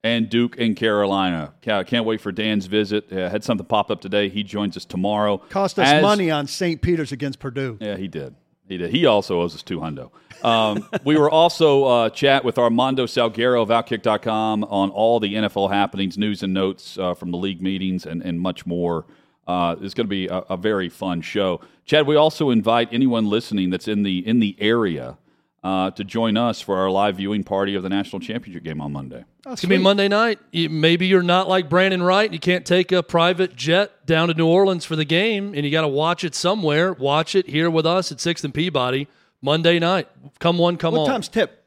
and 0.04 0.28
Duke 0.28 0.58
and 0.58 0.76
Carolina. 0.76 1.54
Can't 1.62 2.04
wait 2.04 2.20
for 2.20 2.32
Dan's 2.32 2.66
visit. 2.66 3.12
Uh, 3.12 3.28
had 3.28 3.44
something 3.44 3.66
pop 3.66 3.90
up 3.90 4.00
today. 4.00 4.28
He 4.28 4.42
joins 4.42 4.76
us 4.76 4.84
tomorrow. 4.84 5.38
Cost 5.38 5.78
us 5.78 5.88
As- 5.88 6.02
money 6.02 6.30
on 6.30 6.46
St. 6.46 6.82
Peter's 6.82 7.12
against 7.12 7.38
Purdue. 7.38 7.78
Yeah, 7.80 7.96
he 7.96 8.08
did. 8.08 8.34
He 8.68 8.78
did. 8.78 8.90
He 8.90 9.06
also 9.06 9.40
owes 9.40 9.54
us 9.54 9.62
two 9.62 9.80
hundo. 9.80 10.10
Um, 10.44 10.88
we 11.04 11.16
were 11.16 11.30
also 11.30 11.84
uh, 11.84 12.10
chat 12.10 12.44
with 12.44 12.58
Armando 12.58 13.06
Salguero 13.06 13.62
of 13.62 13.68
Outkick.com 13.68 14.64
on 14.64 14.90
all 14.90 15.20
the 15.20 15.34
NFL 15.34 15.70
happenings, 15.70 16.16
news 16.16 16.42
and 16.42 16.54
notes 16.54 16.96
uh, 16.98 17.14
from 17.14 17.30
the 17.30 17.38
league 17.38 17.60
meetings, 17.60 18.06
and, 18.06 18.22
and 18.22 18.40
much 18.40 18.64
more. 18.64 19.04
Uh, 19.46 19.76
it's 19.80 19.94
going 19.94 20.06
to 20.06 20.10
be 20.10 20.28
a, 20.28 20.38
a 20.50 20.56
very 20.56 20.88
fun 20.88 21.20
show. 21.20 21.60
Chad, 21.84 22.06
we 22.06 22.14
also 22.16 22.50
invite 22.50 22.88
anyone 22.92 23.28
listening 23.28 23.70
that's 23.70 23.88
in 23.88 24.02
the 24.04 24.26
in 24.26 24.38
the 24.38 24.56
area 24.60 25.18
uh, 25.64 25.90
to 25.92 26.04
join 26.04 26.36
us 26.36 26.60
for 26.60 26.76
our 26.78 26.90
live 26.90 27.16
viewing 27.16 27.42
party 27.44 27.74
of 27.74 27.82
the 27.82 27.88
national 27.88 28.20
championship 28.20 28.62
game 28.62 28.80
on 28.80 28.92
Monday. 28.92 29.24
Oh, 29.44 29.52
It's 29.52 29.62
gonna 29.62 29.74
be. 29.76 29.82
Monday 29.82 30.06
night. 30.08 30.38
You, 30.52 30.70
maybe 30.70 31.06
you're 31.06 31.22
not 31.22 31.48
like 31.48 31.68
Brandon 31.68 32.02
Wright. 32.02 32.26
and 32.26 32.34
You 32.34 32.38
can't 32.40 32.64
take 32.64 32.92
a 32.92 33.02
private 33.02 33.56
jet 33.56 34.06
down 34.06 34.28
to 34.28 34.34
New 34.34 34.46
Orleans 34.46 34.84
for 34.84 34.94
the 34.94 35.04
game, 35.04 35.54
and 35.54 35.64
you 35.64 35.70
got 35.72 35.80
to 35.82 35.88
watch 35.88 36.22
it 36.22 36.34
somewhere. 36.36 36.92
Watch 36.92 37.34
it 37.34 37.48
here 37.48 37.68
with 37.68 37.84
us 37.86 38.12
at 38.12 38.20
Sixth 38.20 38.44
and 38.44 38.54
Peabody 38.54 39.08
Monday 39.40 39.80
night. 39.80 40.08
Come 40.38 40.58
one, 40.58 40.76
come 40.76 40.94
on. 40.94 41.00
What 41.00 41.06
time's 41.08 41.28
tip? 41.28 41.64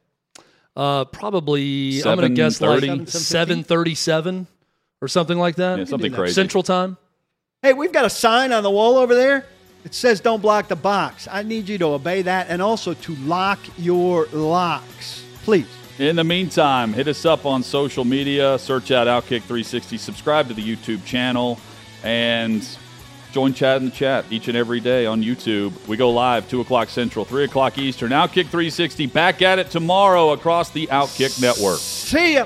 Uh, 0.78 1.05
probably 1.05 2.01
I'm 2.03 2.15
gonna 2.15 2.30
guess 2.30 2.59
like 2.61 3.07
seven 3.09 3.63
thirty-seven 3.63 4.47
or 5.01 5.07
something 5.07 5.38
like 5.38 5.55
that. 5.55 5.80
Yeah, 5.80 5.86
something 5.86 6.11
crazy. 6.13 6.34
Central 6.34 6.63
time. 6.63 6.97
Hey, 7.66 7.74
we've 7.74 7.91
got 7.91 8.05
a 8.05 8.11
sign 8.11 8.51
on 8.51 8.61
the 8.61 8.70
wall 8.70 8.95
over 8.95 9.16
there. 9.16 9.43
It 9.86 9.95
says 9.95 10.20
don't 10.20 10.39
block 10.39 10.68
the 10.68 10.76
box. 10.76 11.28
I 11.32 11.41
need 11.41 11.68
you 11.68 11.80
to 11.80 11.86
obey 11.86 12.22
that 12.22 12.45
and 12.47 12.61
also 12.61 12.93
to 12.93 13.16
lock 13.16 13.57
your 13.80 14.28
locks. 14.28 15.26
Please. 15.45 15.66
In 15.97 16.16
the 16.16 16.24
meantime, 16.24 16.93
hit 16.93 17.07
us 17.07 17.26
up 17.26 17.43
on 17.43 17.63
social 17.63 18.05
media, 18.05 18.59
search 18.59 18.91
out 18.91 19.07
Outkick 19.07 19.41
360, 19.41 19.97
subscribe 19.97 20.47
to 20.49 20.53
the 20.53 20.61
YouTube 20.61 21.03
channel, 21.05 21.59
and 22.03 22.63
join 23.32 23.51
Chad 23.51 23.82
in 23.82 23.89
the 23.89 23.95
chat 23.95 24.26
each 24.30 24.47
and 24.47 24.55
every 24.55 24.80
day 24.80 25.07
on 25.07 25.24
YouTube. 25.24 25.74
We 25.88 25.97
go 25.97 26.11
live 26.11 26.47
2 26.47 26.61
o'clock 26.61 26.89
Central, 26.89 27.26
3 27.26 27.45
o'clock 27.45 27.80
Eastern. 27.80 28.11
Outkick 28.11 28.45
360 28.49 29.07
back 29.07 29.41
at 29.41 29.57
it 29.57 29.72
tomorrow 29.72 30.34
across 30.34 30.70
the 30.70 30.86
Outkick 30.86 31.41
Network. 31.41 31.80
See 31.80 32.36
ya. 32.36 32.45